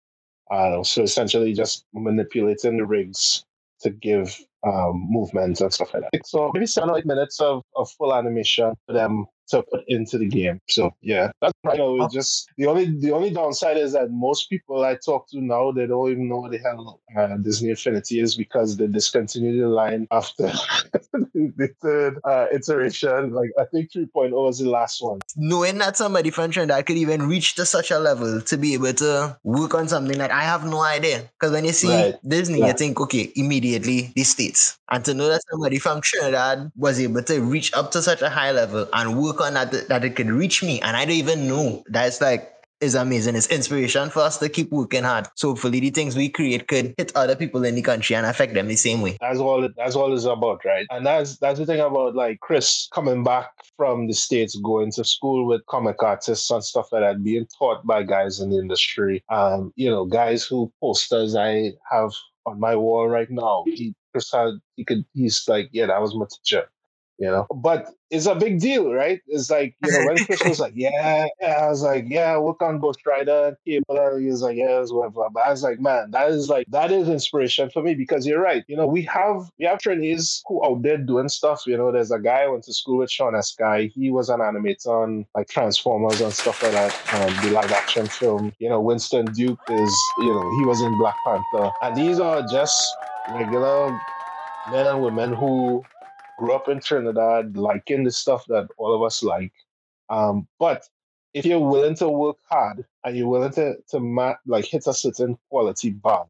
Uh, 0.53 0.83
so 0.85 1.03
essentially, 1.03 1.55
just 1.55 1.87
manipulating 1.95 2.77
the 2.77 2.85
rigs 2.85 3.45
to 3.81 3.91
give 3.91 4.39
um, 4.65 5.07
movements 5.09 5.61
and 5.61 5.73
stuff 5.73 5.93
like 5.95 6.05
that. 6.13 6.27
So 6.27 6.51
maybe 6.55 6.67
seven 6.67 6.91
or 6.91 6.99
eight 6.99 7.07
minutes 7.07 7.41
of, 7.41 7.63
of 7.75 7.91
full 7.91 8.15
animation 8.15 8.75
for 8.87 8.93
them 8.93 9.27
to 9.49 9.63
put 9.63 9.85
into 9.89 10.19
the 10.19 10.27
game. 10.27 10.61
So 10.69 10.91
yeah, 11.01 11.33
that's 11.41 11.52
right. 11.65 11.77
You 11.77 11.83
know, 11.83 12.05
it's 12.05 12.15
just 12.15 12.51
the 12.57 12.67
only 12.67 12.99
the 12.99 13.13
only 13.13 13.31
downside 13.31 13.77
is 13.77 13.93
that 13.93 14.11
most 14.11 14.49
people 14.51 14.85
I 14.85 14.97
talk 14.97 15.29
to 15.31 15.41
now 15.41 15.73
they 15.73 15.87
don't 15.87 16.11
even 16.11 16.29
know 16.29 16.41
what 16.41 16.51
the 16.51 16.59
hell 16.59 17.01
uh, 17.17 17.37
Disney 17.37 17.71
Infinity 17.71 18.21
is 18.21 18.37
because 18.37 18.77
they 18.77 18.87
discontinued 18.87 19.63
the 19.63 19.69
line 19.69 20.07
after 20.11 20.53
the 21.13 21.71
third 21.81 22.21
uh, 22.25 22.47
iteration. 22.53 23.33
Like 23.33 23.51
I 23.59 23.65
think 23.65 23.93
3.0 23.93 24.33
was 24.33 24.59
the 24.59 24.69
last 24.69 25.03
one. 25.03 25.21
Knowing 25.37 25.79
that 25.79 25.97
somebody 25.97 26.31
from 26.31 26.51
Trinidad 26.51 26.87
could 26.87 26.97
even 26.97 27.29
reach 27.29 27.55
to 27.57 27.67
such 27.67 27.91
a 27.91 27.99
level 27.99 28.41
to 28.41 28.57
be 28.57 28.75
able 28.75 28.93
to 28.95 29.37
work 29.45 29.75
on 29.75 29.89
something 29.89 30.19
that 30.19 30.31
I 30.31 30.43
have 30.43 30.65
no 30.65 30.83
idea. 30.83 31.29
Because 31.35 31.53
when 31.53 31.65
you 31.65 31.73
see 31.73 31.89
Right. 31.93 32.15
Disney, 32.27 32.59
you 32.67 32.73
think, 32.73 33.01
okay, 33.01 33.33
immediately 33.37 34.13
the 34.15 34.25
States. 34.25 34.79
And 34.91 35.05
to 35.05 35.15
know 35.15 35.29
that 35.29 35.43
somebody 35.51 35.79
from 35.79 36.01
Trinidad 36.01 36.71
was 36.77 37.01
able 37.01 37.23
to 37.23 37.41
reach 37.41 37.73
up 37.75 37.91
to 37.93 38.03
such 38.03 38.23
a 38.23 38.29
high 38.29 38.53
level 38.53 38.89
and 38.93 39.21
work 39.21 39.41
on 39.41 39.55
that, 39.55 39.89
that 39.89 40.05
it 40.05 40.17
could 40.17 40.31
reach 40.31 40.63
me. 40.63 40.81
And 40.81 40.97
I 40.97 41.05
don't 41.05 41.17
even 41.17 41.49
know. 41.49 41.52
That's 41.89 42.21
like, 42.21 42.53
is 42.83 42.97
amazing. 42.97 43.37
It's 43.37 43.47
inspiration 43.47 44.11
for 44.11 44.21
us 44.21 44.39
to 44.39 44.49
keep 44.49 44.71
working 44.73 45.05
hard. 45.05 45.29
So 45.37 45.51
hopefully 45.51 45.79
the 45.79 45.91
things 45.91 46.17
we 46.17 46.29
create 46.29 46.67
could 46.67 46.95
hit 46.99 47.13
other 47.15 47.37
people 47.37 47.65
in 47.65 47.77
the 47.77 47.83
country 47.83 48.17
and 48.17 48.27
affect 48.27 48.55
them 48.55 48.67
the 48.67 48.77
same 48.77 49.01
way. 49.01 49.17
That's 49.21 49.39
all. 49.39 49.63
It, 49.65 49.73
that's 49.77 49.95
all 49.95 50.13
it's 50.13 50.25
about, 50.25 50.65
right? 50.65 50.87
And 50.91 51.07
that's 51.07 51.39
that's 51.39 51.61
the 51.61 51.67
thing 51.67 51.81
about 51.81 52.17
like 52.17 52.41
Chris 52.41 52.89
coming 52.93 53.23
back 53.23 53.51
from 53.77 54.09
the 54.09 54.15
states, 54.15 54.57
going 54.57 54.91
to 54.93 55.05
school 55.05 55.47
with 55.47 55.65
comic 55.67 56.03
artists 56.03 56.51
and 56.51 56.65
stuff 56.65 56.89
like 56.91 57.03
that, 57.03 57.23
being 57.23 57.47
taught 57.57 57.87
by 57.87 58.03
guys 58.03 58.41
in 58.41 58.51
the 58.51 58.59
industry. 58.59 59.23
Um, 59.31 59.73
you 59.77 59.89
know, 59.89 60.05
guys 60.05 60.45
who 60.45 60.73
posters 60.81 61.37
I 61.37 61.73
have 61.91 62.11
on 62.47 62.59
my 62.59 62.75
wall 62.75 63.09
right 63.09 63.31
now. 63.31 63.63
He 63.67 63.95
Chris 64.13 64.31
had 64.33 64.55
he 64.77 64.85
could 64.85 65.05
he's 65.15 65.45
like, 65.49 65.69
yeah, 65.73 65.87
that 65.87 66.01
was 66.01 66.15
my 66.15 66.27
teacher. 66.31 66.69
You 67.23 67.31
know, 67.31 67.47
but 67.55 67.87
it's 68.11 68.27
a 68.27 68.35
big 68.35 68.59
deal, 68.59 68.93
right? 68.93 69.21
It's 69.29 69.49
like 69.49 69.77
you 69.85 69.93
know 69.93 70.07
when 70.07 70.17
Chris 70.27 70.43
was 70.43 70.59
like, 70.59 70.73
yeah, 70.75 71.29
yeah, 71.41 71.53
I 71.53 71.69
was 71.69 71.81
like, 71.81 72.07
yeah, 72.09 72.37
work 72.37 72.61
on 72.61 72.81
Ghost 72.81 72.99
Rider 73.07 73.47
and 73.47 73.57
He 73.65 73.81
was 73.89 74.43
like, 74.43 74.57
yeah, 74.57 74.85
whatever. 74.91 75.29
But 75.33 75.47
I 75.47 75.51
was 75.51 75.63
like, 75.63 75.79
man, 75.79 76.11
that 76.11 76.31
is 76.31 76.49
like 76.49 76.67
that 76.71 76.91
is 76.91 77.09
inspiration 77.09 77.71
for 77.71 77.81
me 77.81 77.95
because 77.95 78.27
you're 78.27 78.43
right. 78.43 78.65
You 78.67 78.77
know, 78.77 78.89
we 78.89 79.03
have 79.03 79.49
we 79.57 79.67
have 79.67 79.79
trainees 79.79 80.43
who 80.49 80.65
out 80.67 80.83
there 80.83 80.99
doing 80.99 81.29
stuff. 81.29 81.63
You 81.65 81.77
know, 81.77 81.93
there's 81.93 82.11
a 82.11 82.19
guy 82.19 82.43
I 82.43 82.49
went 82.49 82.65
to 82.65 82.75
school 82.75 82.99
with, 82.99 83.11
Sean 83.13 83.41
Sky. 83.41 83.89
He 83.95 84.11
was 84.11 84.29
an 84.29 84.41
animator 84.41 84.89
on 84.89 85.25
like 85.37 85.49
Transformers 85.49 86.21
and 86.21 86.33
stuff 86.33 86.61
like 86.61 86.73
that. 86.73 86.93
Um, 87.15 87.45
the 87.45 87.53
live 87.53 87.71
action 87.71 88.07
film. 88.07 88.53
You 88.59 88.69
know, 88.69 88.81
Winston 88.81 89.27
Duke 89.27 89.61
is 89.71 89.97
you 90.19 90.35
know 90.35 90.51
he 90.59 90.65
was 90.65 90.83
in 90.83 90.99
Black 90.99 91.15
Panther, 91.25 91.71
and 91.83 91.95
these 91.95 92.19
are 92.19 92.43
just 92.51 92.77
regular 93.31 93.97
men 94.71 94.87
and 94.87 95.03
women 95.03 95.33
who 95.33 95.85
grew 96.43 96.55
up 96.55 96.69
in 96.69 96.81
Trinidad, 96.81 97.57
liking 97.57 98.03
the 98.03 98.11
stuff 98.11 98.45
that 98.49 98.69
all 98.77 98.93
of 98.95 99.03
us 99.03 99.23
like. 99.23 99.53
Um, 100.09 100.49
but 100.59 100.83
if 101.35 101.47
you're 101.47 101.61
willing 101.61 101.95
to 101.97 102.09
work 102.09 102.39
hard 102.51 102.85
and 103.05 103.17
you're 103.17 103.29
willing 103.29 103.53
to 103.53 103.77
to 103.91 104.01
ma- 104.01 104.43
like 104.45 104.65
hit 104.65 104.89
a 104.89 104.93
certain 104.93 105.39
quality 105.49 105.91
bar, 105.91 106.27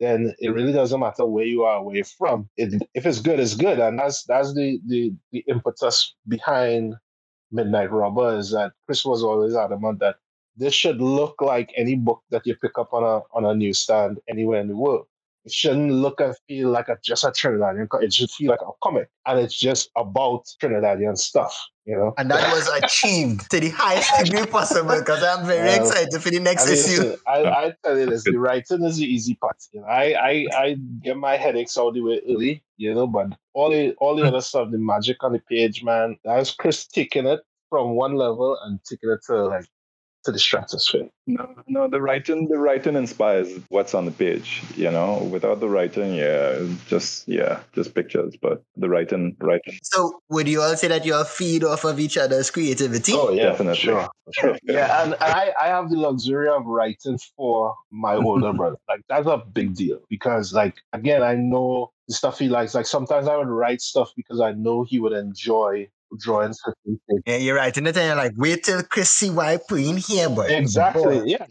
then 0.00 0.34
it 0.38 0.48
really 0.48 0.72
doesn't 0.72 0.98
matter 0.98 1.26
where 1.26 1.44
you 1.44 1.64
are, 1.64 1.84
you're 1.94 2.04
from. 2.04 2.48
It, 2.56 2.82
if 2.94 3.04
it's 3.04 3.20
good, 3.20 3.38
it's 3.38 3.54
good, 3.54 3.78
and 3.78 3.98
that's 3.98 4.24
that's 4.24 4.54
the 4.54 4.80
the 4.86 5.12
the 5.30 5.44
impetus 5.46 6.14
behind 6.26 6.94
Midnight 7.52 7.92
Robber 7.92 8.38
is 8.38 8.50
that 8.52 8.72
Chris 8.86 9.04
was 9.04 9.22
always 9.22 9.54
adamant 9.54 9.98
that 10.00 10.16
this 10.56 10.72
should 10.72 11.02
look 11.02 11.34
like 11.42 11.70
any 11.76 11.96
book 11.96 12.22
that 12.30 12.46
you 12.46 12.56
pick 12.56 12.78
up 12.78 12.94
on 12.94 13.04
a 13.04 13.20
on 13.36 13.44
a 13.44 13.54
newsstand 13.54 14.20
anywhere 14.26 14.60
in 14.60 14.68
the 14.68 14.76
world. 14.76 15.06
It 15.44 15.52
shouldn't 15.52 15.90
look 15.90 16.20
and 16.20 16.34
feel 16.46 16.70
like 16.70 16.88
a, 16.88 16.98
just 17.02 17.24
a 17.24 17.28
Trinidadian. 17.28 17.88
It 18.02 18.12
should 18.12 18.30
feel 18.30 18.50
like 18.50 18.60
a 18.60 18.70
comic, 18.82 19.08
and 19.26 19.38
it's 19.38 19.58
just 19.58 19.90
about 19.96 20.44
Trinidadian 20.62 21.16
stuff. 21.16 21.58
You 21.86 21.96
know. 21.96 22.14
And 22.18 22.30
that 22.30 22.52
was 22.52 22.68
achieved 22.68 23.50
to 23.50 23.58
the 23.58 23.70
highest 23.70 24.10
degree 24.24 24.46
possible 24.46 24.98
because 24.98 25.22
I'm 25.22 25.46
very 25.46 25.70
excited 25.70 26.20
for 26.20 26.30
the 26.30 26.40
next 26.40 26.64
I 26.64 26.66
mean, 26.66 26.74
issue. 26.74 27.02
listen, 27.02 27.20
I, 27.26 27.44
I 27.44 27.74
tell 27.82 27.98
you 27.98 28.06
this: 28.06 28.24
the 28.24 28.38
writing 28.38 28.84
is 28.84 28.98
the 28.98 29.06
easy 29.06 29.34
part. 29.34 29.56
You 29.72 29.80
know, 29.80 29.86
I, 29.86 30.14
I, 30.14 30.46
I 30.54 30.76
get 31.02 31.16
my 31.16 31.36
headaches 31.36 31.76
all 31.76 31.90
the 31.90 32.02
way 32.02 32.20
early, 32.28 32.62
you 32.76 32.94
know, 32.94 33.06
but 33.06 33.32
all 33.54 33.70
the 33.70 33.94
all 33.94 34.14
the 34.14 34.22
hmm. 34.22 34.28
other 34.28 34.42
stuff, 34.42 34.70
the 34.70 34.78
magic 34.78 35.24
on 35.24 35.32
the 35.32 35.40
page, 35.40 35.82
man, 35.82 36.18
that's 36.22 36.52
Chris 36.52 36.86
taking 36.86 37.26
it 37.26 37.40
from 37.70 37.92
one 37.92 38.14
level 38.14 38.58
and 38.64 38.78
taking 38.84 39.08
it 39.08 39.20
to 39.26 39.46
like 39.46 39.64
to 40.24 40.32
the 40.32 40.38
stratosphere. 40.38 41.08
No, 41.26 41.54
no, 41.68 41.88
the 41.88 42.00
writing, 42.00 42.48
the 42.48 42.58
writing 42.58 42.96
inspires 42.96 43.48
what's 43.68 43.94
on 43.94 44.04
the 44.04 44.10
page. 44.10 44.62
You 44.76 44.90
know, 44.90 45.28
without 45.30 45.60
the 45.60 45.68
writing, 45.68 46.14
yeah, 46.14 46.66
just 46.88 47.28
yeah, 47.28 47.60
just 47.72 47.94
pictures. 47.94 48.36
But 48.40 48.62
the 48.76 48.88
writing, 48.88 49.36
writing. 49.40 49.78
So 49.82 50.20
would 50.28 50.48
you 50.48 50.60
all 50.60 50.76
say 50.76 50.88
that 50.88 51.04
you 51.04 51.14
all 51.14 51.24
feed 51.24 51.64
off 51.64 51.84
of 51.84 52.00
each 52.00 52.18
other's 52.18 52.50
creativity? 52.50 53.12
Oh 53.14 53.32
yeah, 53.32 53.44
Definitely. 53.44 53.80
sure, 53.80 54.08
sure. 54.32 54.58
Yeah, 54.62 55.02
and, 55.02 55.14
and 55.14 55.22
I, 55.22 55.52
I 55.60 55.66
have 55.68 55.90
the 55.90 55.96
luxury 55.96 56.48
of 56.48 56.66
writing 56.66 57.18
for 57.36 57.74
my 57.90 58.14
older 58.16 58.52
brother. 58.52 58.76
Like 58.88 59.02
that's 59.08 59.26
a 59.26 59.38
big 59.38 59.74
deal 59.74 60.00
because, 60.08 60.52
like, 60.52 60.76
again, 60.92 61.22
I 61.22 61.34
know 61.34 61.92
the 62.08 62.14
stuff 62.14 62.38
he 62.38 62.48
likes. 62.48 62.74
Like 62.74 62.86
sometimes 62.86 63.28
I 63.28 63.36
would 63.36 63.48
write 63.48 63.80
stuff 63.80 64.12
because 64.16 64.40
I 64.40 64.52
know 64.52 64.84
he 64.84 64.98
would 64.98 65.12
enjoy 65.12 65.88
drawing 66.18 66.52
certain 66.52 67.00
things. 67.08 67.22
Yeah, 67.26 67.36
you're 67.36 67.56
right. 67.56 67.76
And 67.76 67.86
then 67.86 68.06
you're 68.06 68.16
like, 68.16 68.32
wait 68.36 68.64
till 68.64 68.82
Chris 68.82 69.10
see 69.10 69.30
why 69.30 69.58
put 69.68 69.80
in 69.80 69.96
here, 69.96 70.28
but 70.28 70.50
Exactly. 70.50 71.22
Yeah. 71.26 71.46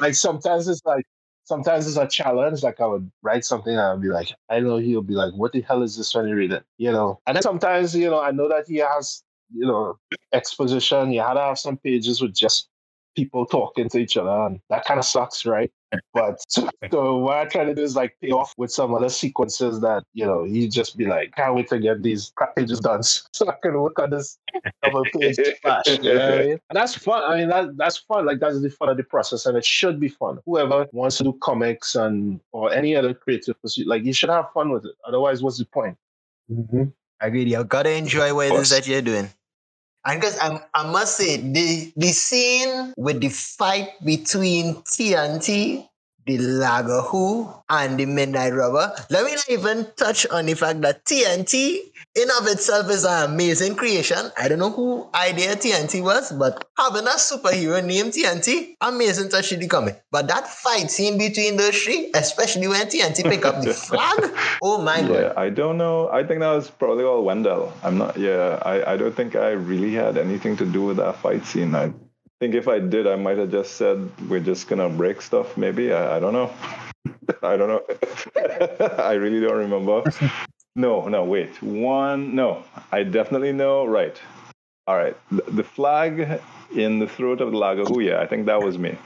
Like 0.00 0.14
sometimes 0.14 0.68
it's 0.68 0.82
like 0.84 1.04
sometimes 1.44 1.86
it's 1.86 1.96
a 1.96 2.06
challenge. 2.06 2.62
Like 2.62 2.80
I 2.80 2.86
would 2.86 3.10
write 3.22 3.44
something 3.44 3.72
and 3.72 3.80
I'd 3.80 4.00
be 4.00 4.08
like, 4.08 4.32
I 4.48 4.60
know 4.60 4.76
he'll 4.76 5.02
be 5.02 5.14
like, 5.14 5.32
what 5.34 5.52
the 5.52 5.62
hell 5.62 5.82
is 5.82 5.96
this 5.96 6.14
when 6.14 6.28
you 6.28 6.34
read 6.34 6.52
it? 6.52 6.64
You 6.76 6.92
know. 6.92 7.20
And 7.26 7.36
then 7.36 7.42
sometimes, 7.42 7.94
you 7.96 8.10
know, 8.10 8.20
I 8.20 8.30
know 8.30 8.48
that 8.48 8.64
he 8.68 8.76
has, 8.76 9.22
you 9.52 9.66
know, 9.66 9.98
exposition. 10.32 11.12
You 11.12 11.22
had 11.22 11.34
to 11.34 11.40
have 11.40 11.58
some 11.58 11.78
pages 11.78 12.20
with 12.20 12.34
just 12.34 12.68
people 13.16 13.46
talking 13.46 13.88
to 13.88 13.98
each 13.98 14.16
other, 14.16 14.46
and 14.46 14.60
that 14.70 14.84
kind 14.84 14.98
of 14.98 15.04
sucks, 15.04 15.44
right? 15.44 15.72
But 16.12 16.42
so, 16.48 16.68
so 16.90 17.16
what 17.18 17.38
I 17.38 17.44
try 17.46 17.64
to 17.64 17.74
do 17.74 17.82
is 17.82 17.96
like 17.96 18.16
pay 18.20 18.30
off 18.30 18.52
with 18.56 18.70
some 18.70 18.94
other 18.94 19.08
sequences 19.08 19.80
that 19.80 20.04
you 20.12 20.24
know 20.26 20.44
you 20.44 20.68
just 20.68 20.96
be 20.96 21.06
like, 21.06 21.34
can't 21.34 21.54
wait 21.54 21.68
to 21.68 21.78
get 21.78 22.02
these 22.02 22.32
crap 22.36 22.56
pages 22.56 22.80
done 22.80 23.02
so 23.02 23.48
I 23.48 23.54
can 23.62 23.80
work 23.80 23.98
on 23.98 24.10
this 24.10 24.38
double 24.82 25.04
page 25.04 25.36
flash. 25.62 25.86
You 25.86 26.02
know 26.02 26.30
what 26.30 26.40
I 26.40 26.44
mean? 26.44 26.58
That's 26.72 26.94
fun. 26.94 27.22
I 27.24 27.38
mean 27.38 27.48
that 27.48 27.76
that's 27.76 27.98
fun. 27.98 28.26
Like 28.26 28.40
that's 28.40 28.60
the 28.60 28.70
fun 28.70 28.90
of 28.90 28.96
the 28.96 29.04
process, 29.04 29.46
and 29.46 29.56
it 29.56 29.64
should 29.64 29.98
be 29.98 30.08
fun. 30.08 30.38
Whoever 30.44 30.86
wants 30.92 31.18
to 31.18 31.24
do 31.24 31.38
comics 31.40 31.94
and 31.94 32.40
or 32.52 32.72
any 32.72 32.94
other 32.94 33.14
creative 33.14 33.60
pursuit, 33.62 33.86
like 33.86 34.04
you 34.04 34.12
should 34.12 34.30
have 34.30 34.50
fun 34.52 34.70
with 34.70 34.84
it. 34.84 34.94
Otherwise, 35.06 35.42
what's 35.42 35.58
the 35.58 35.66
point? 35.66 35.96
Mm-hmm. 36.50 36.84
Agreed. 37.20 37.48
You 37.48 37.64
gotta 37.64 37.92
enjoy 37.92 38.34
what 38.34 38.48
it 38.48 38.54
is 38.54 38.70
that 38.70 38.86
you're 38.86 39.02
doing. 39.02 39.30
And 40.08 40.20
because 40.20 40.38
I, 40.38 40.60
I 40.74 40.90
must 40.90 41.16
say, 41.16 41.36
the, 41.36 41.92
the 41.96 42.08
scene 42.08 42.94
with 42.96 43.20
the 43.20 43.28
fight 43.28 43.90
between 44.04 44.76
TNT 44.76 45.87
the 46.28 46.36
Lagawhoo 46.38 47.62
and 47.70 47.98
the 47.98 48.04
Midnight 48.04 48.52
Robber. 48.52 48.92
Let 49.10 49.24
me 49.24 49.34
not 49.34 49.48
even 49.48 49.86
touch 49.96 50.26
on 50.26 50.46
the 50.46 50.54
fact 50.54 50.82
that 50.82 51.04
TNT 51.04 51.80
in 52.14 52.28
of 52.38 52.46
itself 52.46 52.90
is 52.90 53.04
an 53.04 53.30
amazing 53.30 53.76
creation. 53.76 54.18
I 54.36 54.48
don't 54.48 54.58
know 54.58 54.70
who 54.70 55.08
idea 55.14 55.56
TNT 55.56 56.02
was, 56.02 56.32
but 56.32 56.64
having 56.76 57.06
a 57.06 57.16
superhero 57.16 57.84
named 57.84 58.12
TNT, 58.12 58.74
amazing 58.80 59.30
touch 59.30 59.52
in 59.52 59.60
the 59.60 59.68
comic. 59.68 60.02
But 60.10 60.28
that 60.28 60.48
fight 60.48 60.90
scene 60.90 61.16
between 61.16 61.56
those 61.56 61.80
three, 61.80 62.10
especially 62.14 62.68
when 62.68 62.86
TNT 62.86 63.22
pick 63.22 63.44
up 63.46 63.62
the 63.62 63.72
flag, 63.88 64.18
oh 64.62 64.82
my 64.82 64.98
yeah, 65.00 65.08
god. 65.08 65.36
I 65.36 65.50
don't 65.50 65.78
know. 65.78 66.08
I 66.10 66.24
think 66.24 66.40
that 66.40 66.52
was 66.52 66.70
probably 66.70 67.04
all 67.04 67.24
Wendell. 67.24 67.72
I'm 67.82 67.98
not. 67.98 68.18
Yeah, 68.18 68.60
I, 68.62 68.92
I 68.92 68.96
don't 68.96 69.14
think 69.14 69.34
I 69.36 69.50
really 69.50 69.94
had 69.94 70.18
anything 70.18 70.56
to 70.58 70.66
do 70.66 70.84
with 70.84 70.98
that 70.98 71.16
fight 71.16 71.46
scene. 71.46 71.74
I 71.74 71.92
think 72.40 72.54
if 72.54 72.68
I 72.68 72.78
did, 72.78 73.06
I 73.06 73.16
might 73.16 73.38
have 73.38 73.50
just 73.50 73.72
said 73.72 74.10
we're 74.28 74.40
just 74.40 74.68
gonna 74.68 74.88
break 74.88 75.22
stuff. 75.22 75.56
Maybe 75.56 75.92
I, 75.92 76.16
I 76.16 76.20
don't 76.20 76.32
know. 76.32 76.52
I 77.42 77.56
don't 77.56 77.68
know. 77.68 77.82
I 78.98 79.12
really 79.14 79.40
don't 79.40 79.56
remember. 79.56 80.04
No, 80.76 81.08
no, 81.08 81.24
wait. 81.24 81.60
One, 81.62 82.34
no. 82.34 82.62
I 82.92 83.02
definitely 83.02 83.52
know. 83.52 83.84
Right. 83.84 84.20
All 84.86 84.96
right. 84.96 85.16
The, 85.30 85.42
the 85.50 85.64
flag 85.64 86.40
in 86.74 86.98
the 86.98 87.08
throat 87.08 87.40
of 87.40 87.50
the 87.50 87.58
Laga 87.58 88.04
yeah, 88.04 88.20
I 88.20 88.26
think 88.26 88.46
that 88.46 88.62
was 88.62 88.78
me. 88.78 88.96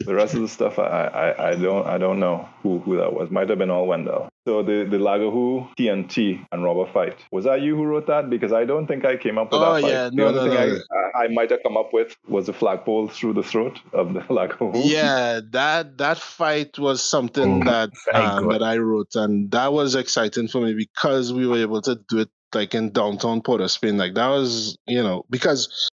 The 0.00 0.14
rest 0.14 0.34
of 0.34 0.40
the 0.40 0.48
stuff, 0.48 0.78
I, 0.78 1.06
I, 1.06 1.50
I 1.50 1.54
don't 1.54 1.86
I 1.86 1.98
don't 1.98 2.18
know 2.18 2.48
who, 2.62 2.78
who 2.80 2.96
that 2.96 3.12
was. 3.12 3.30
Might 3.30 3.48
have 3.50 3.58
been 3.58 3.70
all 3.70 3.86
Wendell. 3.86 4.31
So 4.46 4.62
the 4.62 4.84
the 4.90 4.98
Lagawhoo, 4.98 5.68
TNT, 5.78 6.44
and 6.50 6.64
Robber 6.64 6.90
fight. 6.92 7.16
Was 7.30 7.44
that 7.44 7.60
you 7.62 7.76
who 7.76 7.84
wrote 7.84 8.08
that? 8.08 8.28
Because 8.28 8.52
I 8.52 8.64
don't 8.64 8.88
think 8.88 9.04
I 9.04 9.16
came 9.16 9.38
up 9.38 9.52
with 9.52 9.60
Oh, 9.62 9.74
that 9.74 9.82
fight. 9.82 9.90
yeah. 9.92 10.08
the 10.10 10.16
No, 10.16 10.26
only 10.28 10.40
no, 10.40 10.56
thing 10.56 10.74
no. 10.74 10.80
I, 11.14 11.24
I 11.24 11.28
might 11.28 11.50
have 11.52 11.60
come 11.62 11.76
up 11.76 11.92
with 11.92 12.16
was 12.26 12.46
the 12.46 12.52
flagpole 12.52 13.08
through 13.08 13.34
the 13.34 13.44
throat 13.44 13.78
of 13.92 14.14
the 14.14 14.20
Lagawhoo. 14.30 14.72
Yeah, 14.84 15.40
that 15.50 15.98
that 15.98 16.18
fight 16.18 16.76
was 16.78 17.04
something 17.04 17.62
Oh, 17.62 17.70
that 17.70 17.90
um, 18.14 18.48
that 18.48 18.62
I 18.64 18.78
wrote, 18.78 19.14
and 19.14 19.50
that 19.52 19.72
was 19.72 19.94
exciting 19.94 20.48
for 20.48 20.60
me 20.60 20.74
because 20.74 21.32
we 21.32 21.46
were 21.46 21.58
able 21.58 21.82
to 21.82 22.00
do 22.08 22.18
it 22.20 22.30
like 22.52 22.74
in 22.74 22.90
downtown 22.90 23.42
Port 23.42 23.60
of 23.60 23.70
Spain. 23.70 23.96
Like 23.96 24.14
that 24.14 24.28
was, 24.28 24.76
you 24.88 25.02
know, 25.02 25.24
because 25.30 25.88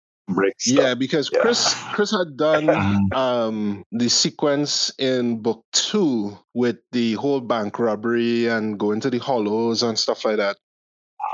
Yeah, 0.66 0.94
because 0.96 1.30
Yeah. 1.32 1.40
Chris 1.40 1.74
Chris 1.94 2.12
had 2.12 2.36
done 2.38 3.10
um 3.14 3.84
the 3.92 4.10
sequence 4.10 4.92
in 5.00 5.42
book 5.42 5.64
two 5.72 6.38
with 6.54 6.78
the 6.92 7.14
whole 7.14 7.42
bank 7.42 7.80
robbery 7.80 8.48
and 8.48 8.78
going 8.78 9.00
to 9.02 9.10
the 9.10 9.20
hollows 9.20 9.84
and 9.84 9.98
stuff 9.98 10.26
like 10.26 10.38
that. 10.38 10.58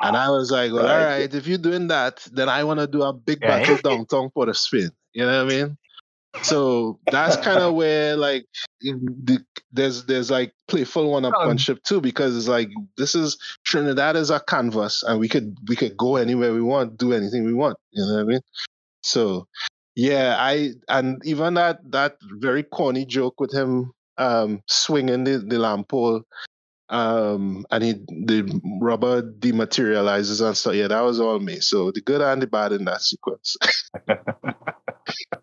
And 0.03 0.17
I 0.17 0.29
was 0.29 0.51
like, 0.51 0.71
well, 0.73 0.85
Right. 0.85 0.91
all 0.91 1.03
right, 1.05 1.33
if 1.33 1.47
you're 1.47 1.57
doing 1.57 1.87
that, 1.87 2.27
then 2.31 2.49
I 2.49 2.63
want 2.63 2.79
to 2.79 2.87
do 2.87 3.01
a 3.03 3.13
big 3.13 3.41
Right. 3.41 3.65
battle 3.65 3.77
downtown 3.77 4.29
Port 4.31 4.49
of 4.49 4.57
Spain. 4.57 4.89
You 5.13 5.25
know 5.25 5.45
what 5.45 5.53
I 5.53 5.57
mean? 5.57 5.77
So 6.41 6.99
that's 7.09 7.37
kind 7.47 7.59
of 7.59 7.73
where 7.75 8.17
like 8.17 8.45
the, 8.81 9.39
there's 9.71 10.05
there's 10.05 10.29
like 10.29 10.53
playful 10.67 11.09
one 11.11 11.23
upmanship 11.23 11.81
too 11.83 12.01
because 12.01 12.35
it's 12.35 12.47
like 12.47 12.69
this 12.97 13.15
is 13.15 13.37
Trinidad 13.65 14.15
is 14.15 14.29
a 14.29 14.39
canvas 14.39 15.03
and 15.03 15.19
we 15.19 15.29
could 15.29 15.57
we 15.67 15.75
could 15.75 15.95
go 15.95 16.17
anywhere 16.17 16.53
we 16.53 16.61
want, 16.61 16.97
do 16.97 17.13
anything 17.13 17.45
we 17.45 17.53
want. 17.53 17.77
You 17.91 18.05
know 18.05 18.15
what 18.15 18.21
I 18.21 18.23
mean? 18.25 18.41
So 19.03 19.47
yeah, 19.95 20.37
I 20.39 20.71
and 20.89 21.21
even 21.25 21.55
that 21.55 21.79
that 21.91 22.17
very 22.39 22.63
corny 22.63 23.05
joke 23.05 23.39
with 23.39 23.53
him 23.53 23.91
um 24.17 24.61
swinging 24.67 25.23
the, 25.23 25.39
the 25.39 25.57
lamp 25.59 25.89
pole 25.89 26.21
um 26.89 27.65
and 27.71 27.83
he 27.83 27.93
the 27.93 28.61
Robber 28.81 29.21
dematerializes 29.23 30.45
and 30.45 30.57
stuff. 30.57 30.75
Yeah, 30.75 30.87
that 30.89 31.01
was 31.01 31.19
all 31.19 31.39
me. 31.39 31.59
So 31.61 31.91
the 31.91 32.01
good 32.01 32.21
and 32.21 32.41
the 32.41 32.47
bad 32.47 32.73
in 32.73 32.85
that 32.85 33.01
sequence. 33.01 33.57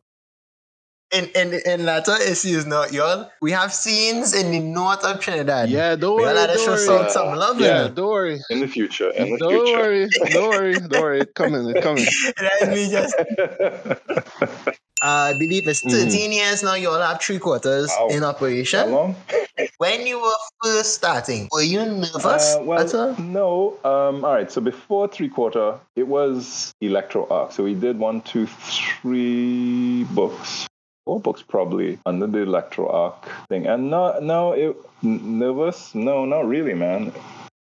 In, 1.13 1.29
in, 1.35 1.61
in 1.67 1.85
latter 1.85 2.15
issues, 2.23 2.67
not 2.67 2.93
y'all, 2.93 3.29
we 3.43 3.51
have 3.51 3.73
scenes 3.75 4.33
in 4.33 4.53
the 4.53 4.61
north 4.61 5.05
of 5.05 5.19
Trinidad. 5.19 5.69
yeah, 5.69 5.97
don't 5.97 6.17
We 6.17 6.23
worry. 6.23 6.39
all 6.39 6.47
Don't 6.47 6.59
show 6.59 6.67
worry. 6.73 6.79
some, 6.79 7.09
some 7.11 7.35
love 7.37 7.57
in 7.57 7.65
Yeah, 7.65 7.85
it. 7.87 7.95
don't 7.97 8.09
worry. 8.11 8.39
In 8.51 8.61
the 8.61 8.69
future. 8.69 9.11
In 9.11 9.31
the 9.31 9.39
Don't 9.39 9.51
future. 9.67 9.79
worry. 9.79 10.09
Don't 10.33 10.49
worry. 10.51 10.75
Don't 10.79 10.91
worry. 10.93 11.21
It's 11.23 11.33
coming. 11.33 11.69
It's 11.69 11.81
coming. 11.81 12.07
Let 12.61 12.69
me 12.71 12.91
just 12.91 13.15
Uh, 15.03 15.33
I 15.33 15.39
believe 15.39 15.67
it's 15.67 15.83
Mhm. 15.83 16.11
13 16.13 16.31
years 16.31 16.63
now. 16.63 16.75
You 16.75 16.91
all 16.91 17.01
have 17.01 17.23
three 17.23 17.39
quarters 17.39 17.89
Wow. 17.89 18.09
in 18.11 18.21
How 18.23 18.29
operation. 18.29 18.91
long? 18.93 19.17
When 19.79 20.07
you 20.07 20.21
were 20.21 20.37
first 20.63 20.93
starting, 20.93 21.49
were 21.51 21.63
you 21.63 21.83
nervous 21.87 22.55
Uh, 22.57 22.63
well, 22.65 22.81
at 22.81 22.95
all? 22.95 23.17
no. 23.19 23.79
Um, 23.83 24.23
all 24.27 24.35
right. 24.35 24.53
So 24.53 24.61
before 24.61 25.09
three 25.09 25.31
quarter, 25.31 25.81
it 25.97 26.07
was 26.07 26.71
Electro 26.83 27.27
Arc. 27.31 27.53
So 27.53 27.65
we 27.65 27.75
did 27.75 27.99
one, 27.99 28.21
two, 28.21 28.47
three 28.47 30.05
books, 30.13 30.67
four 31.05 31.21
books 31.21 31.43
probably 31.43 31.99
under 32.07 32.27
the 32.27 32.39
Electro 32.41 32.89
Arc 32.89 33.29
thing. 33.49 33.67
And 33.67 33.91
no, 33.91 34.19
no, 34.21 34.53
it 34.53 34.77
nervous? 35.03 35.95
No, 35.95 36.25
not 36.25 36.47
really, 36.47 36.75
man. 36.75 37.13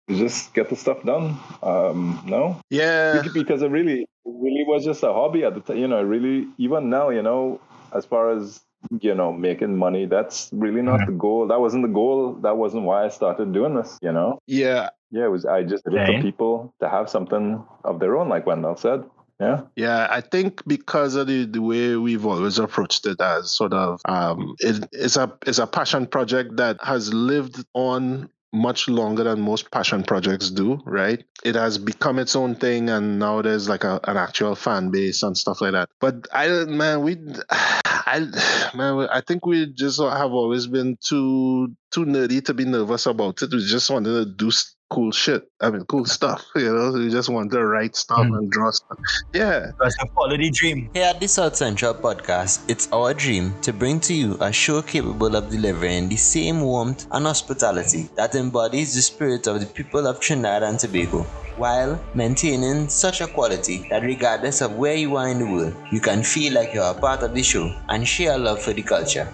You 0.08 0.16
Just 0.18 0.54
get 0.54 0.68
the 0.68 0.76
stuff 0.76 1.02
done. 1.04 1.36
Um, 1.62 2.22
no, 2.26 2.60
Yeah. 2.70 3.22
because 3.32 3.62
it 3.62 3.70
really, 3.70 4.06
really 4.24 4.64
was 4.66 4.84
just 4.84 5.02
a 5.02 5.12
hobby 5.12 5.44
at 5.44 5.54
the 5.54 5.60
time. 5.60 5.78
You 5.78 5.88
know, 5.88 6.02
really, 6.02 6.48
even 6.58 6.90
now, 6.90 7.10
you 7.10 7.22
know, 7.22 7.60
as 7.94 8.04
far 8.04 8.30
as 8.30 8.60
you 9.02 9.14
know, 9.14 9.30
making 9.30 9.76
money, 9.76 10.06
that's 10.06 10.48
really 10.52 10.80
not 10.80 11.04
the 11.04 11.12
goal. 11.12 11.46
That 11.48 11.60
wasn't 11.60 11.82
the 11.82 11.92
goal. 11.92 12.32
That 12.40 12.56
wasn't 12.56 12.84
why 12.84 13.04
I 13.04 13.08
started 13.08 13.52
doing 13.52 13.74
this. 13.74 13.98
You 14.00 14.10
know. 14.12 14.38
Yeah. 14.46 14.88
Yeah, 15.10 15.24
it 15.26 15.30
was. 15.30 15.44
I 15.44 15.64
just 15.64 15.84
did 15.84 15.94
it 15.94 16.00
Okay. 16.00 16.16
for 16.16 16.22
people 16.22 16.74
to 16.80 16.88
have 16.88 17.10
something 17.10 17.62
of 17.84 17.98
their 18.00 18.16
own, 18.16 18.28
like 18.30 18.46
Wendell 18.46 18.76
said. 18.76 19.04
Yeah. 19.40 19.62
Yeah, 19.74 20.06
I 20.10 20.20
think 20.20 20.62
because 20.66 21.14
of 21.14 21.26
the, 21.26 21.46
the 21.46 21.62
way 21.62 21.96
we've 21.96 22.26
always 22.26 22.58
approached 22.58 23.06
it 23.06 23.20
as 23.22 23.50
sort 23.50 23.72
of 23.72 24.00
um 24.04 24.54
it, 24.60 24.86
it's 24.92 25.16
a 25.16 25.32
it's 25.46 25.58
a 25.58 25.66
passion 25.66 26.06
project 26.06 26.58
that 26.58 26.76
has 26.82 27.12
lived 27.14 27.64
on 27.72 28.28
much 28.52 28.88
longer 28.88 29.24
than 29.24 29.40
most 29.40 29.70
passion 29.70 30.02
projects 30.02 30.50
do, 30.50 30.78
right? 30.84 31.24
It 31.44 31.54
has 31.54 31.78
become 31.78 32.18
its 32.18 32.36
own 32.36 32.56
thing 32.56 32.90
and 32.90 33.18
now 33.18 33.40
there's 33.40 33.68
like 33.68 33.84
a, 33.84 34.00
an 34.04 34.16
actual 34.18 34.56
fan 34.56 34.90
base 34.90 35.22
and 35.22 35.38
stuff 35.38 35.60
like 35.62 35.72
that. 35.72 35.88
But 36.00 36.28
I 36.32 36.48
man, 36.64 37.00
we 37.02 37.16
I 37.50 38.26
man, 38.74 39.08
I 39.10 39.22
think 39.22 39.46
we 39.46 39.72
just 39.72 40.00
have 40.00 40.32
always 40.32 40.66
been 40.66 40.98
too 41.02 41.74
too 41.92 42.04
nerdy 42.04 42.44
to 42.44 42.52
be 42.52 42.66
nervous 42.66 43.06
about 43.06 43.40
it. 43.40 43.52
We 43.52 43.64
just 43.64 43.88
wanted 43.88 44.12
to 44.12 44.26
do 44.26 44.50
cool 44.90 45.12
shit. 45.12 45.48
I 45.60 45.70
mean 45.70 45.84
cool 45.86 46.04
stuff, 46.04 46.44
you 46.56 46.72
know. 46.72 46.96
you 46.96 47.10
just 47.10 47.28
want 47.28 47.52
to 47.52 47.64
write 47.64 47.94
stuff 47.96 48.20
Mm. 48.26 48.38
and 48.38 48.50
draw 48.50 48.70
stuff. 48.72 48.98
Yeah. 49.32 49.70
that's 49.80 49.96
the 49.98 50.06
quality 50.14 50.50
dream. 50.50 50.90
Here 50.94 51.06
at 51.06 51.20
the 51.20 51.28
South 51.28 51.54
Central 51.56 51.94
Podcast, 51.94 52.68
it's 52.68 52.88
our 52.92 53.14
dream 53.14 53.54
to 53.62 53.72
bring 53.72 54.00
to 54.00 54.14
you 54.14 54.36
a 54.40 54.52
show 54.52 54.82
capable 54.82 55.36
of 55.36 55.48
delivering 55.48 56.08
the 56.08 56.16
same 56.16 56.60
warmth 56.60 57.06
and 57.12 57.24
hospitality 57.24 58.08
that 58.16 58.34
embodies 58.34 58.94
the 58.94 59.02
spirit 59.02 59.46
of 59.46 59.60
the 59.60 59.66
people 59.66 60.06
of 60.06 60.18
Trinidad 60.20 60.62
and 60.64 60.78
Tobago, 60.78 61.22
while 61.56 62.02
maintaining 62.14 62.88
such 62.88 63.20
a 63.20 63.26
quality 63.28 63.86
that 63.90 64.02
regardless 64.02 64.60
of 64.60 64.74
where 64.76 64.96
you 64.96 65.14
are 65.16 65.28
in 65.28 65.38
the 65.38 65.46
world, 65.46 65.74
you 65.92 66.00
can 66.00 66.22
feel 66.24 66.52
like 66.54 66.74
you 66.74 66.80
are 66.82 66.94
a 66.96 67.00
part 67.00 67.22
of 67.22 67.32
the 67.34 67.42
show 67.42 67.70
and 67.90 68.06
share 68.08 68.34
a 68.34 68.38
love 68.38 68.60
for 68.60 68.72
the 68.72 68.82
culture. 68.82 69.32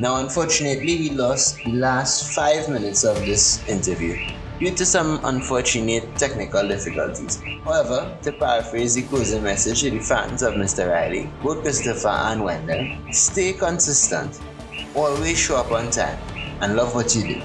Now, 0.00 0.16
unfortunately, 0.16 0.96
we 0.98 1.10
lost 1.10 1.56
the 1.64 1.72
last 1.72 2.34
five 2.34 2.68
minutes 2.68 3.04
of 3.04 3.16
this 3.24 3.66
interview 3.68 4.14
due 4.58 4.74
to 4.74 4.84
some 4.84 5.20
unfortunate 5.24 6.04
technical 6.16 6.66
difficulties. 6.66 7.40
However, 7.64 8.16
to 8.22 8.32
paraphrase 8.32 8.94
the 8.94 9.02
closing 9.02 9.42
message 9.42 9.82
to 9.82 9.90
the 9.90 10.00
fans 10.00 10.42
of 10.42 10.54
Mr. 10.54 10.90
Riley, 10.90 11.30
both 11.42 11.62
Christopher 11.62 12.08
and 12.08 12.42
Wendell, 12.42 13.12
stay 13.12 13.52
consistent, 13.52 14.40
always 14.94 15.38
show 15.38 15.56
up 15.56 15.70
on 15.70 15.90
time, 15.90 16.18
and 16.60 16.74
love 16.74 16.94
what 16.94 17.14
you 17.14 17.22
do. 17.34 17.42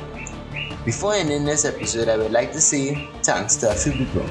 Before 0.85 1.13
ending 1.13 1.45
this 1.45 1.65
episode, 1.65 2.09
I 2.09 2.17
would 2.17 2.31
like 2.31 2.51
to 2.53 2.61
say 2.61 3.07
thanks 3.21 3.55
to 3.57 3.71
a 3.71 3.75
few 3.75 3.91
people. 3.91 4.25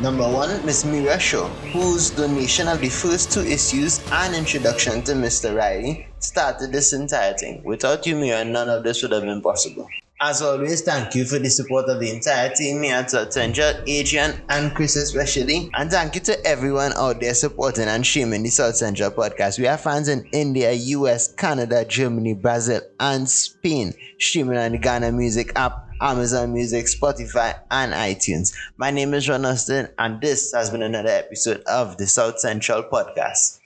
Number 0.00 0.24
one, 0.24 0.64
Miss 0.66 0.84
Mira 0.84 1.20
Shaw, 1.20 1.46
whose 1.72 2.10
donation 2.10 2.66
of 2.66 2.80
the 2.80 2.88
first 2.88 3.30
two 3.30 3.42
issues 3.42 4.04
and 4.10 4.34
introduction 4.34 5.02
to 5.02 5.12
Mr. 5.12 5.56
Riley 5.56 6.08
started 6.18 6.72
this 6.72 6.92
entire 6.92 7.34
thing. 7.34 7.62
Without 7.62 8.04
you, 8.06 8.16
Mira, 8.16 8.44
none 8.44 8.68
of 8.68 8.82
this 8.82 9.02
would 9.02 9.12
have 9.12 9.22
been 9.22 9.40
possible. 9.40 9.88
As 10.20 10.42
always, 10.42 10.82
thank 10.82 11.14
you 11.14 11.24
for 11.24 11.38
the 11.38 11.50
support 11.50 11.86
of 11.88 12.00
the 12.00 12.10
entire 12.10 12.48
team 12.54 12.82
here 12.82 12.96
at 12.96 13.32
Central, 13.32 13.72
Adrian 13.86 14.40
and 14.48 14.72
Chris 14.74 14.96
especially. 14.96 15.70
And 15.74 15.90
thank 15.90 16.14
you 16.14 16.20
to 16.22 16.46
everyone 16.46 16.92
out 16.94 17.20
there 17.20 17.34
supporting 17.34 17.88
and 17.88 18.06
streaming 18.06 18.44
the 18.44 18.50
South 18.50 18.76
Central 18.76 19.10
podcast. 19.10 19.58
We 19.58 19.66
have 19.66 19.80
fans 19.80 20.08
in 20.08 20.24
India, 20.32 20.72
US, 20.72 21.34
Canada, 21.34 21.84
Germany, 21.84 22.34
Brazil, 22.34 22.80
and 23.00 23.28
Spain 23.28 23.92
streaming 24.18 24.56
on 24.56 24.72
the 24.72 24.78
Ghana 24.78 25.10
Music 25.12 25.52
app 25.56 25.84
Amazon 26.00 26.52
Music, 26.52 26.86
Spotify, 26.86 27.58
and 27.70 27.92
iTunes. 27.92 28.54
My 28.76 28.90
name 28.90 29.14
is 29.14 29.28
Ron 29.28 29.44
Austin, 29.44 29.88
and 29.98 30.20
this 30.20 30.52
has 30.52 30.70
been 30.70 30.82
another 30.82 31.08
episode 31.08 31.62
of 31.62 31.96
the 31.96 32.06
South 32.06 32.38
Central 32.38 32.82
Podcast. 32.82 33.60